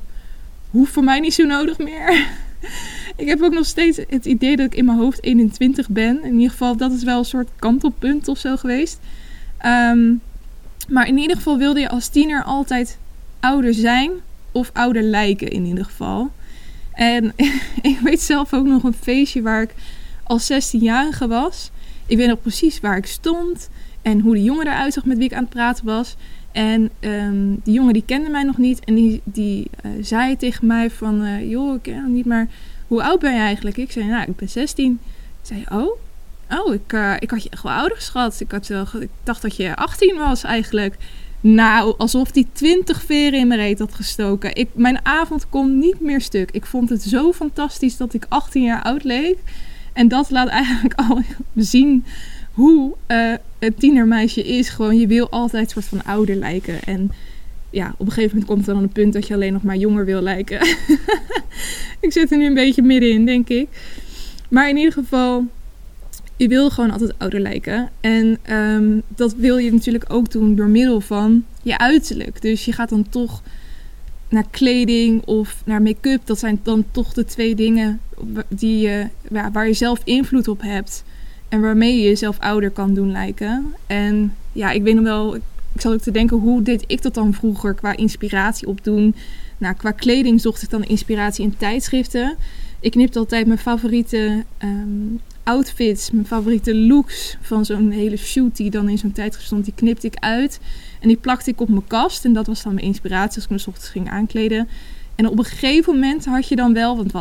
hoeft 0.72 0.92
voor 0.92 1.04
mij 1.04 1.20
niet 1.20 1.34
zo 1.34 1.44
nodig 1.44 1.78
meer. 1.78 2.28
ik 3.16 3.28
heb 3.28 3.42
ook 3.42 3.54
nog 3.54 3.66
steeds 3.66 4.00
het 4.10 4.26
idee 4.26 4.56
dat 4.56 4.66
ik 4.66 4.76
in 4.76 4.86
mijn 4.86 4.98
hoofd 4.98 5.24
21 5.24 5.90
ben. 5.90 6.24
In 6.24 6.34
ieder 6.34 6.50
geval, 6.50 6.78
dat 6.78 6.92
is 6.92 7.04
wel 7.04 7.18
een 7.18 7.26
soort 7.26 7.50
kantelpunt 7.56 8.28
of 8.28 8.38
zo 8.38 8.56
geweest. 8.56 9.00
Um, 9.66 10.22
maar 10.88 11.08
in 11.08 11.18
ieder 11.18 11.36
geval 11.36 11.58
wilde 11.58 11.80
je 11.80 11.90
als 11.90 12.08
tiener 12.08 12.44
altijd 12.44 12.98
ouder 13.40 13.74
zijn 13.74 14.12
of 14.52 14.70
ouder 14.74 15.02
lijken 15.02 15.48
in 15.48 15.66
ieder 15.66 15.86
geval. 15.86 16.32
En 16.98 17.34
ik 17.82 18.00
weet 18.04 18.22
zelf 18.22 18.54
ook 18.54 18.66
nog 18.66 18.84
een 18.84 18.94
feestje 18.94 19.42
waar 19.42 19.62
ik 19.62 19.74
als 20.24 20.52
16-jarige 20.52 21.28
was. 21.28 21.72
Ik 22.06 22.18
weet 22.18 22.28
nog 22.28 22.42
precies 22.42 22.80
waar 22.80 22.98
ik 22.98 23.06
stond 23.06 23.70
en 24.02 24.20
hoe 24.20 24.34
de 24.34 24.44
jongen 24.44 24.68
eruit 24.68 24.94
zag 24.94 25.06
met 25.06 25.18
wie 25.18 25.26
ik 25.26 25.34
aan 25.34 25.42
het 25.42 25.50
praten 25.50 25.86
was. 25.86 26.16
En 26.52 26.90
um, 27.00 27.60
die 27.64 27.74
jongen 27.74 27.94
die 27.94 28.04
kende 28.06 28.30
mij 28.30 28.44
nog 28.44 28.58
niet 28.58 28.86
en 28.86 28.96
die, 28.96 29.22
die 29.24 29.68
uh, 29.86 29.92
zei 30.02 30.38
tegen 30.38 30.68
mij 30.68 30.90
van... 30.90 31.24
Uh, 31.24 31.50
joh, 31.50 31.76
ik 31.76 31.82
ken 31.82 32.14
niet, 32.14 32.26
maar 32.26 32.48
hoe 32.88 33.04
oud 33.04 33.20
ben 33.20 33.34
je 33.34 33.40
eigenlijk? 33.40 33.78
Ik 33.78 33.92
zei, 33.92 34.06
nou, 34.06 34.30
ik 34.30 34.36
ben 34.36 34.50
16. 34.50 35.00
zei 35.42 35.64
oh, 35.72 36.00
oh 36.50 36.74
ik, 36.74 36.94
uh, 36.94 37.14
ik 37.20 37.30
had 37.30 37.44
je 37.44 37.50
echt 37.50 37.64
wel 37.64 37.74
ouder 37.74 37.98
geschat. 37.98 38.40
Ik, 38.40 38.52
had, 38.52 38.70
ik 39.00 39.10
dacht 39.24 39.42
dat 39.42 39.56
je 39.56 39.76
18 39.76 40.18
was 40.18 40.44
eigenlijk. 40.44 40.96
Nou, 41.42 41.94
alsof 41.98 42.32
die 42.32 42.48
20 42.52 43.04
veren 43.04 43.40
in 43.40 43.48
mijn 43.48 43.60
reet 43.60 43.80
had 43.80 43.94
gestoken. 43.94 44.56
Ik, 44.56 44.70
mijn 44.74 45.06
avond 45.06 45.50
kon 45.50 45.80
niet 45.80 46.00
meer 46.00 46.22
stuk. 46.22 46.52
Ik 46.52 46.66
vond 46.66 46.90
het 46.90 47.02
zo 47.02 47.34
fantastisch 47.34 47.98
dat 47.98 48.14
ik 48.14 48.26
18 48.30 48.64
jaar 48.64 48.84
oud 48.84 49.04
leek. 49.04 49.38
En 49.94 50.08
dat 50.08 50.30
laat 50.30 50.48
eigenlijk 50.48 50.94
al 51.10 51.22
zien 51.56 52.06
hoe 52.54 52.94
uh, 53.08 53.34
een 53.60 53.76
tienermeisje 53.76 54.44
is. 54.44 54.70
Gewoon, 54.70 55.00
je 55.00 55.08
wil 55.08 55.30
altijd 55.30 55.70
soort 55.70 55.86
van 55.86 56.04
ouder 56.04 56.36
lijken. 56.36 56.84
En 56.84 57.12
ja, 57.70 57.94
op 57.98 58.06
een 58.06 58.12
gegeven 58.12 58.30
moment 58.30 58.46
komt 58.46 58.68
er 58.68 58.74
dan 58.74 58.84
een 58.84 58.90
punt 58.90 59.14
dat 59.14 59.28
je 59.28 59.34
alleen 59.34 59.54
nog 59.54 59.64
maar 59.64 59.76
jonger 59.76 60.06
wil 60.06 60.22
lijken. 60.22 60.62
ik 62.00 62.12
zit 62.12 62.32
er 62.32 62.38
nu 62.38 62.46
een 62.46 62.54
beetje 62.54 62.82
middenin, 62.82 63.26
denk 63.26 63.50
ik. 63.50 63.68
Maar 64.50 64.70
in 64.70 64.78
ieder 64.78 64.94
geval, 64.94 65.46
je 66.38 66.48
wil 66.48 66.70
gewoon 66.70 66.92
altijd 66.92 67.14
ouder 67.18 67.40
lijken. 67.40 67.90
En 68.02 68.38
um, 68.50 69.02
dat 69.08 69.34
wil 69.34 69.58
je 69.58 69.74
natuurlijk 69.74 70.06
ook 70.08 70.32
doen 70.32 70.56
door 70.56 70.68
middel 70.68 71.02
van 71.02 71.44
je 71.62 71.78
uiterlijk. 71.78 72.42
Dus 72.42 72.66
je 72.66 72.72
gaat 72.72 72.90
dan 72.90 73.10
toch 73.10 73.42
naar 74.30 74.46
kleding 74.52 75.26
of 75.26 75.62
naar 75.66 75.82
make-up. 75.82 76.22
Dat 76.26 76.40
zijn 76.40 76.60
dan 76.64 76.86
toch 76.92 77.14
de 77.14 77.26
twee 77.26 77.56
dingen 77.56 78.00
die 78.48 78.80
je, 78.80 79.08
waar 79.52 79.68
je 79.68 79.74
zelf 79.74 80.02
invloed 80.04 80.48
op 80.48 80.62
hebt. 80.62 81.04
En 81.50 81.62
waarmee 81.62 81.96
je 81.96 82.08
jezelf 82.08 82.40
ouder 82.40 82.72
kan 82.72 82.94
doen 82.94 83.12
lijken. 83.12 83.74
En 83.88 84.34
ja, 84.52 84.72
ik 84.72 84.84
weet 84.84 84.96
nog 84.96 85.04
wel, 85.04 85.36
ik 85.36 85.82
zat 85.82 85.94
ook 85.94 86.02
te 86.02 86.12
denken, 86.12 86.38
hoe 86.38 86.62
deed 86.62 86.84
ik 86.88 87.02
dat 87.02 87.14
dan 87.14 87.34
vroeger 87.34 87.74
qua 87.74 87.96
inspiratie 87.96 88.68
opdoen? 88.68 89.16
Nou, 89.58 89.76
qua 89.76 89.92
kleding 89.92 90.42
zocht 90.42 90.62
ik 90.62 90.70
dan 90.70 90.84
inspiratie 90.84 91.44
in 91.44 91.58
tijdschriften. 91.58 92.36
Ik 92.80 92.92
knipte 92.92 93.20
altijd 93.20 93.48
mijn 93.48 93.60
favoriete 93.60 94.44
um, 94.64 95.20
outfits, 95.48 96.12
mijn 96.12 96.26
favoriete 96.26 96.76
looks 96.76 97.38
van 97.42 97.66
zo'n 97.66 97.92
hele 97.92 98.18
shoot 98.18 98.56
die 98.56 98.70
dan 98.70 98.90
in 98.90 98.98
zo'n 98.98 99.12
tijdschrift 99.12 99.48
stond, 99.48 99.66
die 99.66 99.74
knipte 99.76 100.08
ik 100.08 100.16
uit. 100.16 100.60
En 101.00 101.08
die 101.08 101.18
plakte 101.18 101.50
ik 101.50 101.62
op 101.62 101.70
mijn 101.70 101.88
kast. 101.88 102.26
En 102.26 102.34
dat 102.34 102.48
was 102.48 102.64
dan 102.64 102.74
mijn 102.74 102.86
inspiratie 102.86 103.36
als 103.36 103.44
ik 103.44 103.50
me 103.50 103.56
ochtends 103.58 103.90
ging 103.90 104.10
aankleden. 104.10 104.68
En 105.16 105.28
op 105.28 105.38
een 105.38 105.46
gegeven 105.46 105.94
moment 105.94 106.26
had 106.26 106.48
je 106.48 106.56
dan 106.56 106.74
wel, 106.74 106.96
want 106.96 107.12
we, 107.12 107.20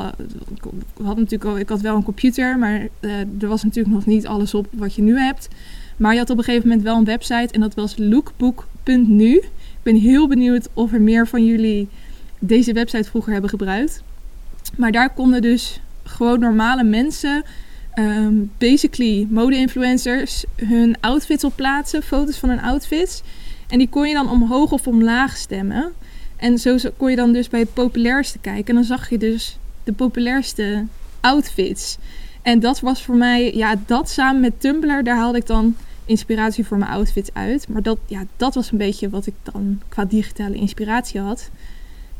hadden 1.02 1.24
natuurlijk 1.24 1.44
al, 1.44 1.58
ik 1.58 1.68
had 1.68 1.80
wel 1.80 1.96
een 1.96 2.02
computer, 2.02 2.58
maar 2.58 2.88
uh, 3.00 3.12
er 3.40 3.48
was 3.48 3.62
natuurlijk 3.62 3.94
nog 3.94 4.06
niet 4.06 4.26
alles 4.26 4.54
op 4.54 4.66
wat 4.70 4.94
je 4.94 5.02
nu 5.02 5.18
hebt. 5.18 5.48
Maar 5.96 6.12
je 6.12 6.18
had 6.18 6.30
op 6.30 6.38
een 6.38 6.44
gegeven 6.44 6.68
moment 6.68 6.84
wel 6.84 6.96
een 6.96 7.04
website 7.04 7.54
en 7.54 7.60
dat 7.60 7.74
was 7.74 7.94
lookbook.nu. 7.98 9.34
Ik 9.36 9.82
ben 9.82 9.96
heel 9.96 10.28
benieuwd 10.28 10.68
of 10.72 10.92
er 10.92 11.00
meer 11.00 11.26
van 11.26 11.44
jullie 11.44 11.88
deze 12.38 12.72
website 12.72 13.08
vroeger 13.08 13.32
hebben 13.32 13.50
gebruikt. 13.50 14.02
Maar 14.76 14.92
daar 14.92 15.14
konden 15.14 15.42
dus 15.42 15.80
gewoon 16.04 16.40
normale 16.40 16.84
mensen, 16.84 17.44
um, 17.98 18.50
basically 18.58 19.26
mode-influencers, 19.30 20.44
hun 20.56 20.96
outfits 21.00 21.44
op 21.44 21.52
plaatsen, 21.56 22.02
foto's 22.02 22.38
van 22.38 22.48
hun 22.48 22.60
outfits. 22.60 23.22
En 23.68 23.78
die 23.78 23.88
kon 23.88 24.08
je 24.08 24.14
dan 24.14 24.30
omhoog 24.30 24.72
of 24.72 24.86
omlaag 24.86 25.36
stemmen. 25.36 25.92
En 26.36 26.58
zo 26.58 26.76
kon 26.96 27.10
je 27.10 27.16
dan 27.16 27.32
dus 27.32 27.48
bij 27.48 27.60
het 27.60 27.74
populairste 27.74 28.38
kijken. 28.38 28.66
En 28.66 28.74
dan 28.74 28.84
zag 28.84 29.10
je 29.10 29.18
dus 29.18 29.58
de 29.84 29.92
populairste 29.92 30.84
outfits. 31.20 31.98
En 32.42 32.60
dat 32.60 32.80
was 32.80 33.02
voor 33.02 33.16
mij, 33.16 33.54
ja, 33.54 33.74
dat 33.86 34.10
samen 34.10 34.40
met 34.40 34.60
Tumblr, 34.60 35.04
daar 35.04 35.16
haalde 35.16 35.38
ik 35.38 35.46
dan 35.46 35.76
inspiratie 36.04 36.66
voor 36.66 36.78
mijn 36.78 36.90
outfits 36.90 37.30
uit. 37.32 37.68
Maar 37.68 37.82
dat, 37.82 37.98
ja, 38.06 38.24
dat 38.36 38.54
was 38.54 38.70
een 38.70 38.78
beetje 38.78 39.08
wat 39.08 39.26
ik 39.26 39.34
dan 39.42 39.80
qua 39.88 40.04
digitale 40.04 40.54
inspiratie 40.54 41.20
had. 41.20 41.50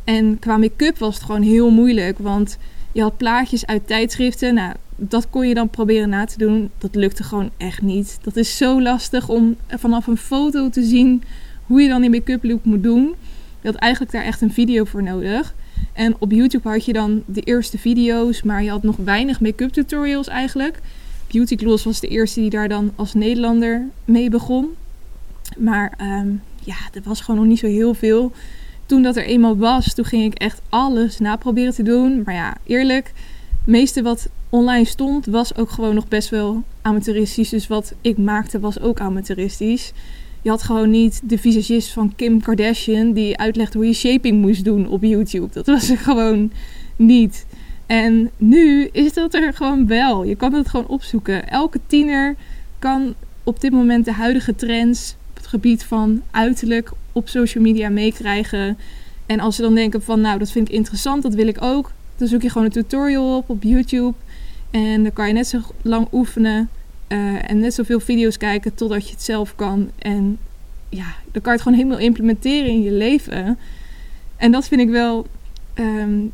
En 0.05 0.39
qua 0.39 0.57
make-up 0.57 0.99
was 0.99 1.15
het 1.15 1.25
gewoon 1.25 1.43
heel 1.43 1.71
moeilijk. 1.71 2.19
Want 2.19 2.59
je 2.93 3.03
had 3.03 3.17
plaatjes 3.17 3.67
uit 3.67 3.87
tijdschriften. 3.87 4.55
Nou, 4.55 4.75
dat 4.97 5.31
kon 5.31 5.49
je 5.49 5.55
dan 5.55 5.69
proberen 5.69 6.09
na 6.09 6.25
te 6.25 6.39
doen. 6.39 6.71
Dat 6.79 6.95
lukte 6.95 7.23
gewoon 7.23 7.51
echt 7.57 7.83
niet. 7.83 8.19
Dat 8.23 8.37
is 8.37 8.57
zo 8.57 8.83
lastig 8.83 9.29
om 9.29 9.57
vanaf 9.69 10.07
een 10.07 10.17
foto 10.17 10.71
te 10.71 10.83
zien 10.83 11.23
hoe 11.67 11.83
je 11.83 11.89
dan 11.89 12.01
die 12.01 12.11
make-up 12.11 12.45
look 12.45 12.65
moet 12.65 12.83
doen. 12.83 13.15
Je 13.61 13.69
had 13.69 13.75
eigenlijk 13.75 14.13
daar 14.13 14.25
echt 14.25 14.41
een 14.41 14.53
video 14.53 14.85
voor 14.85 15.03
nodig. 15.03 15.55
En 15.93 16.15
op 16.19 16.33
YouTube 16.33 16.69
had 16.69 16.85
je 16.85 16.93
dan 16.93 17.23
de 17.27 17.41
eerste 17.41 17.79
video's, 17.79 18.43
maar 18.43 18.63
je 18.63 18.71
had 18.71 18.83
nog 18.83 18.97
weinig 18.97 19.41
make-up 19.41 19.71
tutorials 19.71 20.29
eigenlijk. 20.29 20.81
Beauty 21.33 21.57
Gloss 21.57 21.85
was 21.85 22.01
de 22.01 22.09
eerste 22.09 22.41
die 22.41 22.51
daar 22.51 22.69
dan 22.69 22.93
als 22.95 23.15
Nederlander 23.15 23.89
mee 24.05 24.31
begon. 24.31 24.69
Maar 25.57 25.95
ehm, 25.97 26.29
ja, 26.63 26.77
er 26.93 27.01
was 27.05 27.21
gewoon 27.21 27.41
nog 27.41 27.49
niet 27.49 27.59
zo 27.59 27.67
heel 27.67 27.95
veel. 27.95 28.33
Toen 28.87 29.03
dat 29.03 29.17
er 29.17 29.25
eenmaal 29.25 29.57
was, 29.57 29.95
toen 29.95 30.05
ging 30.05 30.25
ik 30.25 30.39
echt 30.39 30.61
alles 30.69 31.19
na 31.19 31.37
proberen 31.37 31.75
te 31.75 31.83
doen. 31.83 32.23
Maar 32.25 32.35
ja, 32.35 32.57
eerlijk, 32.65 33.13
meeste 33.67 34.03
wat 34.03 34.29
online 34.51 34.85
stond 34.85 35.27
was 35.27 35.57
ook 35.57 35.71
gewoon 35.71 35.95
nog 35.95 36.09
best 36.09 36.29
wel 36.29 36.63
amateuristisch. 36.83 37.49
Dus 37.49 37.67
wat 37.67 37.95
ik 38.01 38.19
maakte 38.19 38.61
was 38.61 38.81
ook 38.81 39.01
amateuristisch. 39.01 39.93
Je 40.43 40.51
had 40.51 40.63
gewoon 40.63 40.91
niet 40.91 41.21
de 41.25 41.39
visagist 41.39 41.93
van 41.93 42.13
Kim 42.17 42.41
Kardashian 42.41 43.13
die 43.13 43.39
uitlegt 43.39 43.75
hoe 43.75 43.87
je 43.87 43.93
shaping 43.93 44.41
moest 44.41 44.65
doen 44.65 44.89
op 44.89 45.03
YouTube. 45.03 45.49
Dat 45.53 45.67
was 45.67 45.91
er 45.91 45.99
gewoon 45.99 46.53
niet. 46.97 47.47
En 47.87 48.31
nu 48.37 48.89
is 48.93 49.13
dat 49.13 49.35
er 49.35 49.55
gewoon 49.55 49.87
wel. 49.87 50.25
Je 50.25 50.37
kan 50.37 50.53
het 50.53 50.69
gewoon 50.69 50.87
opzoeken. 50.87 51.49
Elke 51.49 51.81
tiener 51.87 52.35
kan 52.79 53.15
op 53.45 53.61
dit 53.61 53.73
moment 53.73 54.05
de 54.05 54.13
huidige 54.13 54.55
trends 54.55 55.17
op 55.31 55.37
het 55.37 55.47
gebied 55.47 55.85
van 55.85 56.23
uiterlijk 56.31 56.91
op 57.13 57.29
social 57.29 57.65
media 57.65 57.89
meekrijgen. 57.89 58.79
En 59.27 59.41
als 59.41 59.57
ze 59.57 59.63
dan 59.63 59.75
denken 59.75 60.03
van 60.03 60.21
nou 60.21 60.39
dat 60.39 60.51
vind 60.51 60.69
ik 60.69 60.75
interessant, 60.75 61.23
dat 61.23 61.35
wil 61.35 61.47
ik 61.47 61.63
ook. 61.63 61.93
Dan 62.17 62.29
zoek 62.29 62.43
je 62.43 62.51
gewoon 62.51 62.67
een 62.67 62.73
tutorial 62.73 63.37
op 63.37 63.51
op 63.51 63.63
YouTube. 63.63 64.15
En 64.71 65.03
dan 65.03 65.13
kan 65.13 65.27
je 65.27 65.33
net 65.33 65.47
zo 65.47 65.61
lang 65.83 66.09
oefenen 66.13 66.69
uh, 67.09 67.51
en 67.51 67.59
net 67.59 67.75
zoveel 67.75 68.01
video's 68.01 68.37
kijken 68.37 68.75
totdat 68.75 69.07
je 69.07 69.13
het 69.13 69.23
zelf 69.23 69.55
kan. 69.55 69.91
En 69.99 70.39
ja, 70.89 71.15
dan 71.33 71.43
kan 71.43 71.53
je 71.53 71.59
het 71.59 71.61
gewoon 71.61 71.79
helemaal 71.79 71.99
implementeren 71.99 72.71
in 72.71 72.83
je 72.83 72.93
leven. 72.93 73.59
En 74.37 74.53
dat 74.53 74.69
vind 74.69 74.81
ik 74.81 74.89
wel 74.89 75.27
um, 75.75 76.33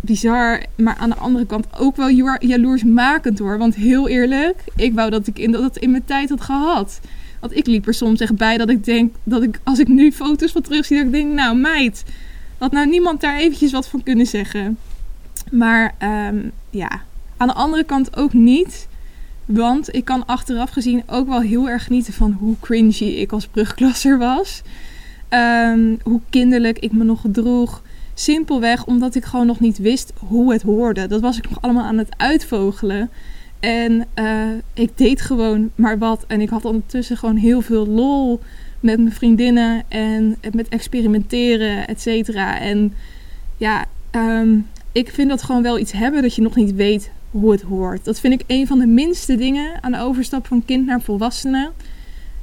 bizar, 0.00 0.64
maar 0.74 0.96
aan 0.96 1.10
de 1.10 1.16
andere 1.16 1.46
kant 1.46 1.66
ook 1.78 1.96
wel 1.96 2.08
jaloersmakend 2.38 3.38
hoor. 3.38 3.58
Want 3.58 3.74
heel 3.74 4.08
eerlijk, 4.08 4.64
ik 4.76 4.94
wou 4.94 5.10
dat 5.10 5.26
ik 5.26 5.38
in, 5.38 5.52
dat 5.52 5.76
in 5.76 5.90
mijn 5.90 6.04
tijd 6.04 6.28
had 6.28 6.40
gehad. 6.40 7.00
Want 7.40 7.56
ik 7.56 7.66
liep 7.66 7.86
er 7.86 7.94
soms 7.94 8.20
echt 8.20 8.36
bij 8.36 8.56
dat 8.56 8.68
ik 8.68 8.84
denk 8.84 9.14
dat 9.22 9.42
ik, 9.42 9.60
als 9.62 9.78
ik 9.78 9.88
nu 9.88 10.12
foto's 10.12 10.52
van 10.52 10.62
terug 10.62 10.86
zie, 10.86 10.96
dat 10.96 11.06
ik 11.06 11.12
denk, 11.12 11.32
nou 11.32 11.56
meid, 11.56 12.04
had 12.58 12.72
nou 12.72 12.88
niemand 12.88 13.20
daar 13.20 13.36
eventjes 13.36 13.72
wat 13.72 13.88
van 13.88 14.02
kunnen 14.02 14.26
zeggen. 14.26 14.78
Maar 15.50 15.94
um, 16.28 16.50
ja, 16.70 17.02
aan 17.36 17.48
de 17.48 17.54
andere 17.54 17.84
kant 17.84 18.16
ook 18.16 18.32
niet. 18.32 18.88
Want 19.44 19.94
ik 19.94 20.04
kan 20.04 20.26
achteraf 20.26 20.70
gezien 20.70 21.02
ook 21.06 21.28
wel 21.28 21.40
heel 21.40 21.68
erg 21.68 21.84
genieten 21.84 22.12
van 22.12 22.32
hoe 22.32 22.54
cringy 22.60 23.04
ik 23.04 23.32
als 23.32 23.46
brugklasser 23.46 24.18
was. 24.18 24.62
Um, 25.30 25.98
hoe 26.02 26.20
kinderlijk 26.30 26.78
ik 26.78 26.92
me 26.92 27.04
nog 27.04 27.20
gedroeg. 27.20 27.82
Simpelweg 28.14 28.84
omdat 28.84 29.14
ik 29.14 29.24
gewoon 29.24 29.46
nog 29.46 29.60
niet 29.60 29.78
wist 29.78 30.12
hoe 30.18 30.52
het 30.52 30.62
hoorde. 30.62 31.06
Dat 31.06 31.20
was 31.20 31.38
ik 31.38 31.48
nog 31.48 31.62
allemaal 31.62 31.84
aan 31.84 31.98
het 31.98 32.14
uitvogelen. 32.16 33.10
En 33.60 34.06
uh, 34.18 34.48
ik 34.74 34.98
deed 34.98 35.20
gewoon 35.20 35.70
maar 35.74 35.98
wat. 35.98 36.24
En 36.26 36.40
ik 36.40 36.48
had 36.48 36.64
ondertussen 36.64 37.16
gewoon 37.16 37.36
heel 37.36 37.60
veel 37.60 37.86
lol 37.86 38.40
met 38.80 38.98
mijn 38.98 39.12
vriendinnen 39.12 39.82
en 39.88 40.36
met 40.52 40.68
experimenteren, 40.68 41.86
et 41.86 42.00
cetera. 42.00 42.60
En 42.60 42.94
ja, 43.56 43.84
um, 44.10 44.66
ik 44.94 45.10
vind 45.10 45.28
dat 45.28 45.42
gewoon 45.42 45.62
wel 45.62 45.78
iets 45.78 45.92
hebben 45.92 46.22
dat 46.22 46.34
je 46.34 46.42
nog 46.42 46.56
niet 46.56 46.74
weet 46.74 47.10
hoe 47.30 47.52
het 47.52 47.62
hoort. 47.62 48.04
Dat 48.04 48.20
vind 48.20 48.34
ik 48.34 48.44
een 48.46 48.66
van 48.66 48.78
de 48.78 48.86
minste 48.86 49.36
dingen 49.36 49.82
aan 49.82 49.92
de 49.92 50.00
overstap 50.00 50.46
van 50.46 50.64
kind 50.64 50.86
naar 50.86 51.00
volwassene. 51.00 51.70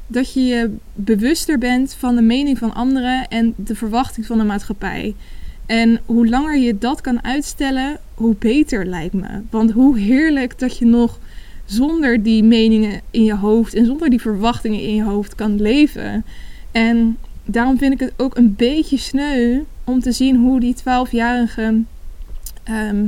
Dat 0.07 0.33
je 0.33 0.45
je 0.45 0.71
bewuster 0.93 1.57
bent 1.57 1.93
van 1.93 2.15
de 2.15 2.21
mening 2.21 2.57
van 2.57 2.73
anderen 2.73 3.27
en 3.27 3.53
de 3.57 3.75
verwachting 3.75 4.25
van 4.25 4.37
de 4.37 4.43
maatschappij. 4.43 5.15
En 5.65 5.99
hoe 6.05 6.29
langer 6.29 6.57
je 6.57 6.77
dat 6.77 7.01
kan 7.01 7.23
uitstellen, 7.23 7.99
hoe 8.13 8.35
beter 8.39 8.85
lijkt 8.85 9.13
me. 9.13 9.41
Want 9.49 9.71
hoe 9.71 9.97
heerlijk 9.97 10.59
dat 10.59 10.77
je 10.77 10.85
nog 10.85 11.19
zonder 11.65 12.23
die 12.23 12.43
meningen 12.43 13.01
in 13.11 13.23
je 13.23 13.35
hoofd 13.35 13.73
en 13.73 13.85
zonder 13.85 14.09
die 14.09 14.21
verwachtingen 14.21 14.81
in 14.81 14.95
je 14.95 15.03
hoofd 15.03 15.35
kan 15.35 15.61
leven. 15.61 16.25
En 16.71 17.17
daarom 17.45 17.77
vind 17.77 17.93
ik 17.93 17.99
het 17.99 18.13
ook 18.17 18.37
een 18.37 18.55
beetje 18.55 18.97
sneu 18.97 19.59
om 19.83 19.99
te 19.99 20.11
zien 20.11 20.35
hoe 20.35 20.59
die 20.59 20.75
12-jarige 20.75 21.83
Ehm, 22.63 23.07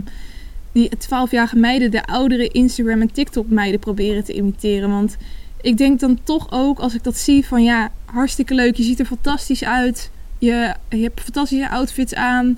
die 0.72 0.90
12-jarige 0.98 1.56
meiden 1.56 1.92
de 1.92 2.06
oudere 2.06 2.48
Instagram 2.48 3.02
en 3.02 3.12
TikTok 3.12 3.50
meiden 3.50 3.80
proberen 3.80 4.24
te 4.24 4.34
imiteren. 4.34 4.90
Want 4.90 5.18
ik 5.62 5.78
denk 5.78 6.00
dan 6.00 6.20
toch 6.24 6.48
ook, 6.50 6.80
als 6.80 6.94
ik 6.96 7.04
dat 7.04 7.18
zie, 7.18 7.46
van 7.46 7.64
ja, 7.64 7.92
hartstikke 8.06 8.54
leuk. 8.54 8.76
Je 8.76 8.84
ziet 8.84 9.00
er 9.00 9.06
fantastisch 9.06 9.64
uit. 9.64 10.12
Je, 10.38 10.74
je 10.90 11.02
hebt 11.02 11.22
fantastische 11.22 11.70
outfits 11.70 12.16
aan. 12.16 12.58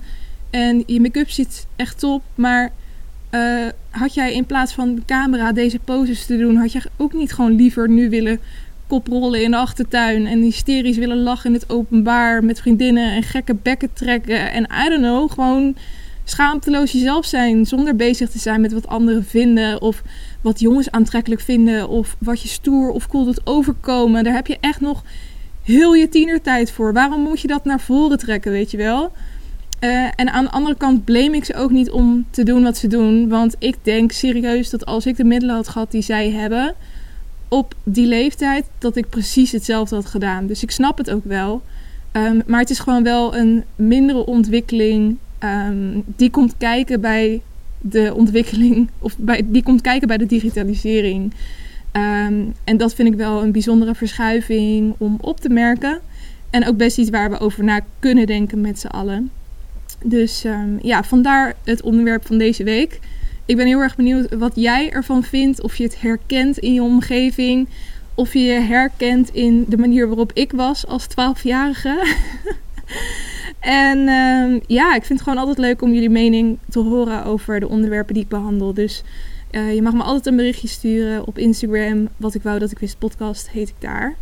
En 0.50 0.82
je 0.86 1.00
make-up 1.00 1.30
zit 1.30 1.66
echt 1.76 1.98
top. 1.98 2.22
Maar 2.34 2.72
uh, 3.30 3.66
had 3.90 4.14
jij 4.14 4.32
in 4.32 4.46
plaats 4.46 4.72
van 4.72 4.94
de 4.94 5.02
camera 5.06 5.52
deze 5.52 5.78
poses 5.78 6.26
te 6.26 6.36
doen, 6.36 6.56
had 6.56 6.72
je 6.72 6.82
ook 6.96 7.12
niet 7.12 7.32
gewoon 7.32 7.54
liever 7.54 7.88
nu 7.88 8.10
willen 8.10 8.40
koprollen 8.86 9.42
in 9.42 9.50
de 9.50 9.56
achtertuin 9.56 10.26
en 10.26 10.40
hysterisch 10.40 10.96
willen 10.96 11.22
lachen 11.22 11.46
in 11.46 11.58
het 11.60 11.70
openbaar 11.70 12.44
met 12.44 12.60
vriendinnen 12.60 13.12
en 13.12 13.22
gekke 13.22 13.54
bekken 13.54 13.92
trekken 13.92 14.50
en 14.50 14.62
I 14.62 14.88
don't 14.88 15.02
know, 15.02 15.30
gewoon 15.30 15.76
schaamteloos 16.28 16.92
jezelf 16.92 17.26
zijn 17.26 17.66
zonder 17.66 17.96
bezig 17.96 18.30
te 18.30 18.38
zijn 18.38 18.60
met 18.60 18.72
wat 18.72 18.86
anderen 18.86 19.24
vinden 19.24 19.82
of 19.82 20.02
wat 20.40 20.60
jongens 20.60 20.90
aantrekkelijk 20.90 21.40
vinden 21.40 21.88
of 21.88 22.16
wat 22.18 22.42
je 22.42 22.48
stoer 22.48 22.90
of 22.90 23.08
cool 23.08 23.24
doet 23.24 23.46
overkomen. 23.46 24.24
Daar 24.24 24.34
heb 24.34 24.46
je 24.46 24.58
echt 24.60 24.80
nog 24.80 25.02
heel 25.62 25.94
je 25.94 26.08
tienertijd 26.08 26.70
voor. 26.70 26.92
Waarom 26.92 27.22
moet 27.22 27.40
je 27.40 27.48
dat 27.48 27.64
naar 27.64 27.80
voren 27.80 28.18
trekken, 28.18 28.52
weet 28.52 28.70
je 28.70 28.76
wel? 28.76 29.12
Uh, 29.80 30.08
en 30.16 30.32
aan 30.32 30.44
de 30.44 30.50
andere 30.50 30.76
kant 30.76 31.04
blame 31.04 31.36
ik 31.36 31.44
ze 31.44 31.54
ook 31.54 31.70
niet 31.70 31.90
om 31.90 32.26
te 32.30 32.42
doen 32.42 32.62
wat 32.62 32.76
ze 32.76 32.86
doen. 32.86 33.28
Want 33.28 33.56
ik 33.58 33.76
denk 33.82 34.12
serieus 34.12 34.70
dat 34.70 34.86
als 34.86 35.06
ik 35.06 35.16
de 35.16 35.24
middelen 35.24 35.54
had 35.54 35.68
gehad 35.68 35.90
die 35.90 36.02
zij 36.02 36.30
hebben 36.30 36.74
op 37.48 37.74
die 37.82 38.06
leeftijd, 38.06 38.66
dat 38.78 38.96
ik 38.96 39.08
precies 39.08 39.52
hetzelfde 39.52 39.94
had 39.94 40.06
gedaan. 40.06 40.46
Dus 40.46 40.62
ik 40.62 40.70
snap 40.70 40.98
het 40.98 41.10
ook 41.10 41.24
wel. 41.24 41.62
Um, 42.12 42.42
maar 42.46 42.60
het 42.60 42.70
is 42.70 42.78
gewoon 42.78 43.02
wel 43.02 43.36
een 43.36 43.64
mindere 43.76 44.26
ontwikkeling 44.26 45.18
um, 45.40 46.02
die 46.06 46.30
komt 46.30 46.54
kijken 46.58 47.00
bij 47.00 47.42
de 47.78 48.14
ontwikkeling, 48.14 48.90
of 48.98 49.16
bij, 49.18 49.42
die 49.44 49.62
komt 49.62 49.80
kijken 49.80 50.08
bij 50.08 50.16
de 50.16 50.26
digitalisering. 50.26 51.32
Um, 51.92 52.54
en 52.64 52.76
dat 52.76 52.94
vind 52.94 53.08
ik 53.08 53.14
wel 53.14 53.42
een 53.42 53.52
bijzondere 53.52 53.94
verschuiving 53.94 54.94
om 54.98 55.18
op 55.20 55.40
te 55.40 55.48
merken. 55.48 56.00
En 56.50 56.66
ook 56.66 56.76
best 56.76 56.98
iets 56.98 57.10
waar 57.10 57.30
we 57.30 57.38
over 57.38 57.64
na 57.64 57.80
kunnen 57.98 58.26
denken 58.26 58.60
met 58.60 58.78
z'n 58.78 58.86
allen. 58.86 59.30
Dus 60.04 60.44
um, 60.44 60.78
ja, 60.82 61.04
vandaar 61.04 61.54
het 61.64 61.82
onderwerp 61.82 62.26
van 62.26 62.38
deze 62.38 62.64
week. 62.64 63.00
Ik 63.46 63.56
ben 63.56 63.66
heel 63.66 63.80
erg 63.80 63.96
benieuwd 63.96 64.34
wat 64.34 64.52
jij 64.54 64.90
ervan 64.90 65.22
vindt. 65.22 65.62
Of 65.62 65.76
je 65.76 65.82
het 65.82 66.00
herkent 66.00 66.58
in 66.58 66.74
je 66.74 66.82
omgeving. 66.82 67.68
Of 68.14 68.32
je 68.32 68.38
je 68.38 68.60
herkent 68.60 69.34
in 69.34 69.64
de 69.68 69.76
manier 69.76 70.06
waarop 70.06 70.32
ik 70.32 70.52
was 70.52 70.86
als 70.86 71.06
12-jarige. 71.10 72.04
En 73.66 73.98
uh, 73.98 74.60
ja, 74.66 74.94
ik 74.94 75.04
vind 75.04 75.18
het 75.18 75.22
gewoon 75.28 75.38
altijd 75.38 75.58
leuk 75.58 75.82
om 75.82 75.92
jullie 75.92 76.10
mening 76.10 76.58
te 76.68 76.78
horen 76.78 77.24
over 77.24 77.60
de 77.60 77.68
onderwerpen 77.68 78.14
die 78.14 78.22
ik 78.22 78.28
behandel. 78.28 78.74
Dus 78.74 79.02
uh, 79.50 79.74
je 79.74 79.82
mag 79.82 79.92
me 79.92 80.02
altijd 80.02 80.26
een 80.26 80.36
berichtje 80.36 80.68
sturen 80.68 81.26
op 81.26 81.38
Instagram. 81.38 82.08
Wat 82.16 82.34
ik 82.34 82.42
wou 82.42 82.58
dat 82.58 82.70
ik 82.70 82.78
wist, 82.78 82.98
podcast 82.98 83.50
heet 83.50 83.68
ik 83.68 83.74
daar. 83.78 84.14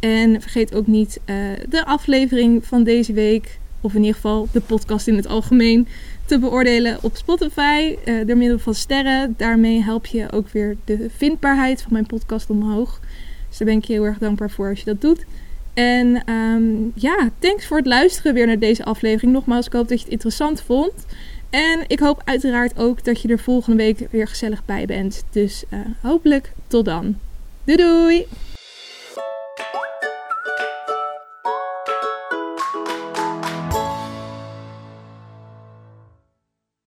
En 0.00 0.40
vergeet 0.40 0.74
ook 0.74 0.86
niet 0.86 1.20
uh, 1.26 1.36
de 1.68 1.84
aflevering 1.84 2.66
van 2.66 2.84
deze 2.84 3.12
week, 3.12 3.58
of 3.80 3.94
in 3.94 4.00
ieder 4.00 4.14
geval 4.14 4.48
de 4.52 4.60
podcast 4.60 5.08
in 5.08 5.16
het 5.16 5.26
algemeen, 5.26 5.88
te 6.24 6.38
beoordelen 6.38 6.98
op 7.02 7.16
Spotify 7.16 7.96
uh, 8.04 8.26
door 8.26 8.36
middel 8.36 8.58
van 8.58 8.74
sterren. 8.74 9.34
Daarmee 9.36 9.82
help 9.82 10.06
je 10.06 10.32
ook 10.32 10.48
weer 10.48 10.76
de 10.84 11.06
vindbaarheid 11.16 11.82
van 11.82 11.92
mijn 11.92 12.06
podcast 12.06 12.50
omhoog. 12.50 13.00
Dus 13.48 13.58
daar 13.58 13.68
ben 13.68 13.76
ik 13.76 13.84
je 13.84 13.92
heel 13.92 14.04
erg 14.04 14.18
dankbaar 14.18 14.50
voor 14.50 14.68
als 14.68 14.78
je 14.78 14.84
dat 14.84 15.00
doet. 15.00 15.24
En 15.76 16.24
ehm, 16.24 16.64
ja, 16.94 17.30
thanks 17.38 17.66
voor 17.66 17.76
het 17.76 17.86
luisteren 17.86 18.34
weer 18.34 18.46
naar 18.46 18.58
deze 18.58 18.84
aflevering. 18.84 19.32
Nogmaals, 19.32 19.66
ik 19.66 19.72
hoop 19.72 19.88
dat 19.88 19.98
je 19.98 20.04
het 20.04 20.12
interessant 20.12 20.62
vond. 20.62 20.92
En 21.50 21.84
ik 21.86 21.98
hoop 21.98 22.22
uiteraard 22.24 22.78
ook 22.78 23.04
dat 23.04 23.20
je 23.20 23.28
er 23.28 23.38
volgende 23.38 23.76
week 23.76 24.06
weer 24.10 24.28
gezellig 24.28 24.64
bij 24.64 24.86
bent. 24.86 25.24
Dus 25.30 25.64
eh, 25.68 25.78
hopelijk 26.02 26.52
tot 26.66 26.84
dan. 26.84 27.16
Doei 27.64 27.76
doei! 27.76 28.26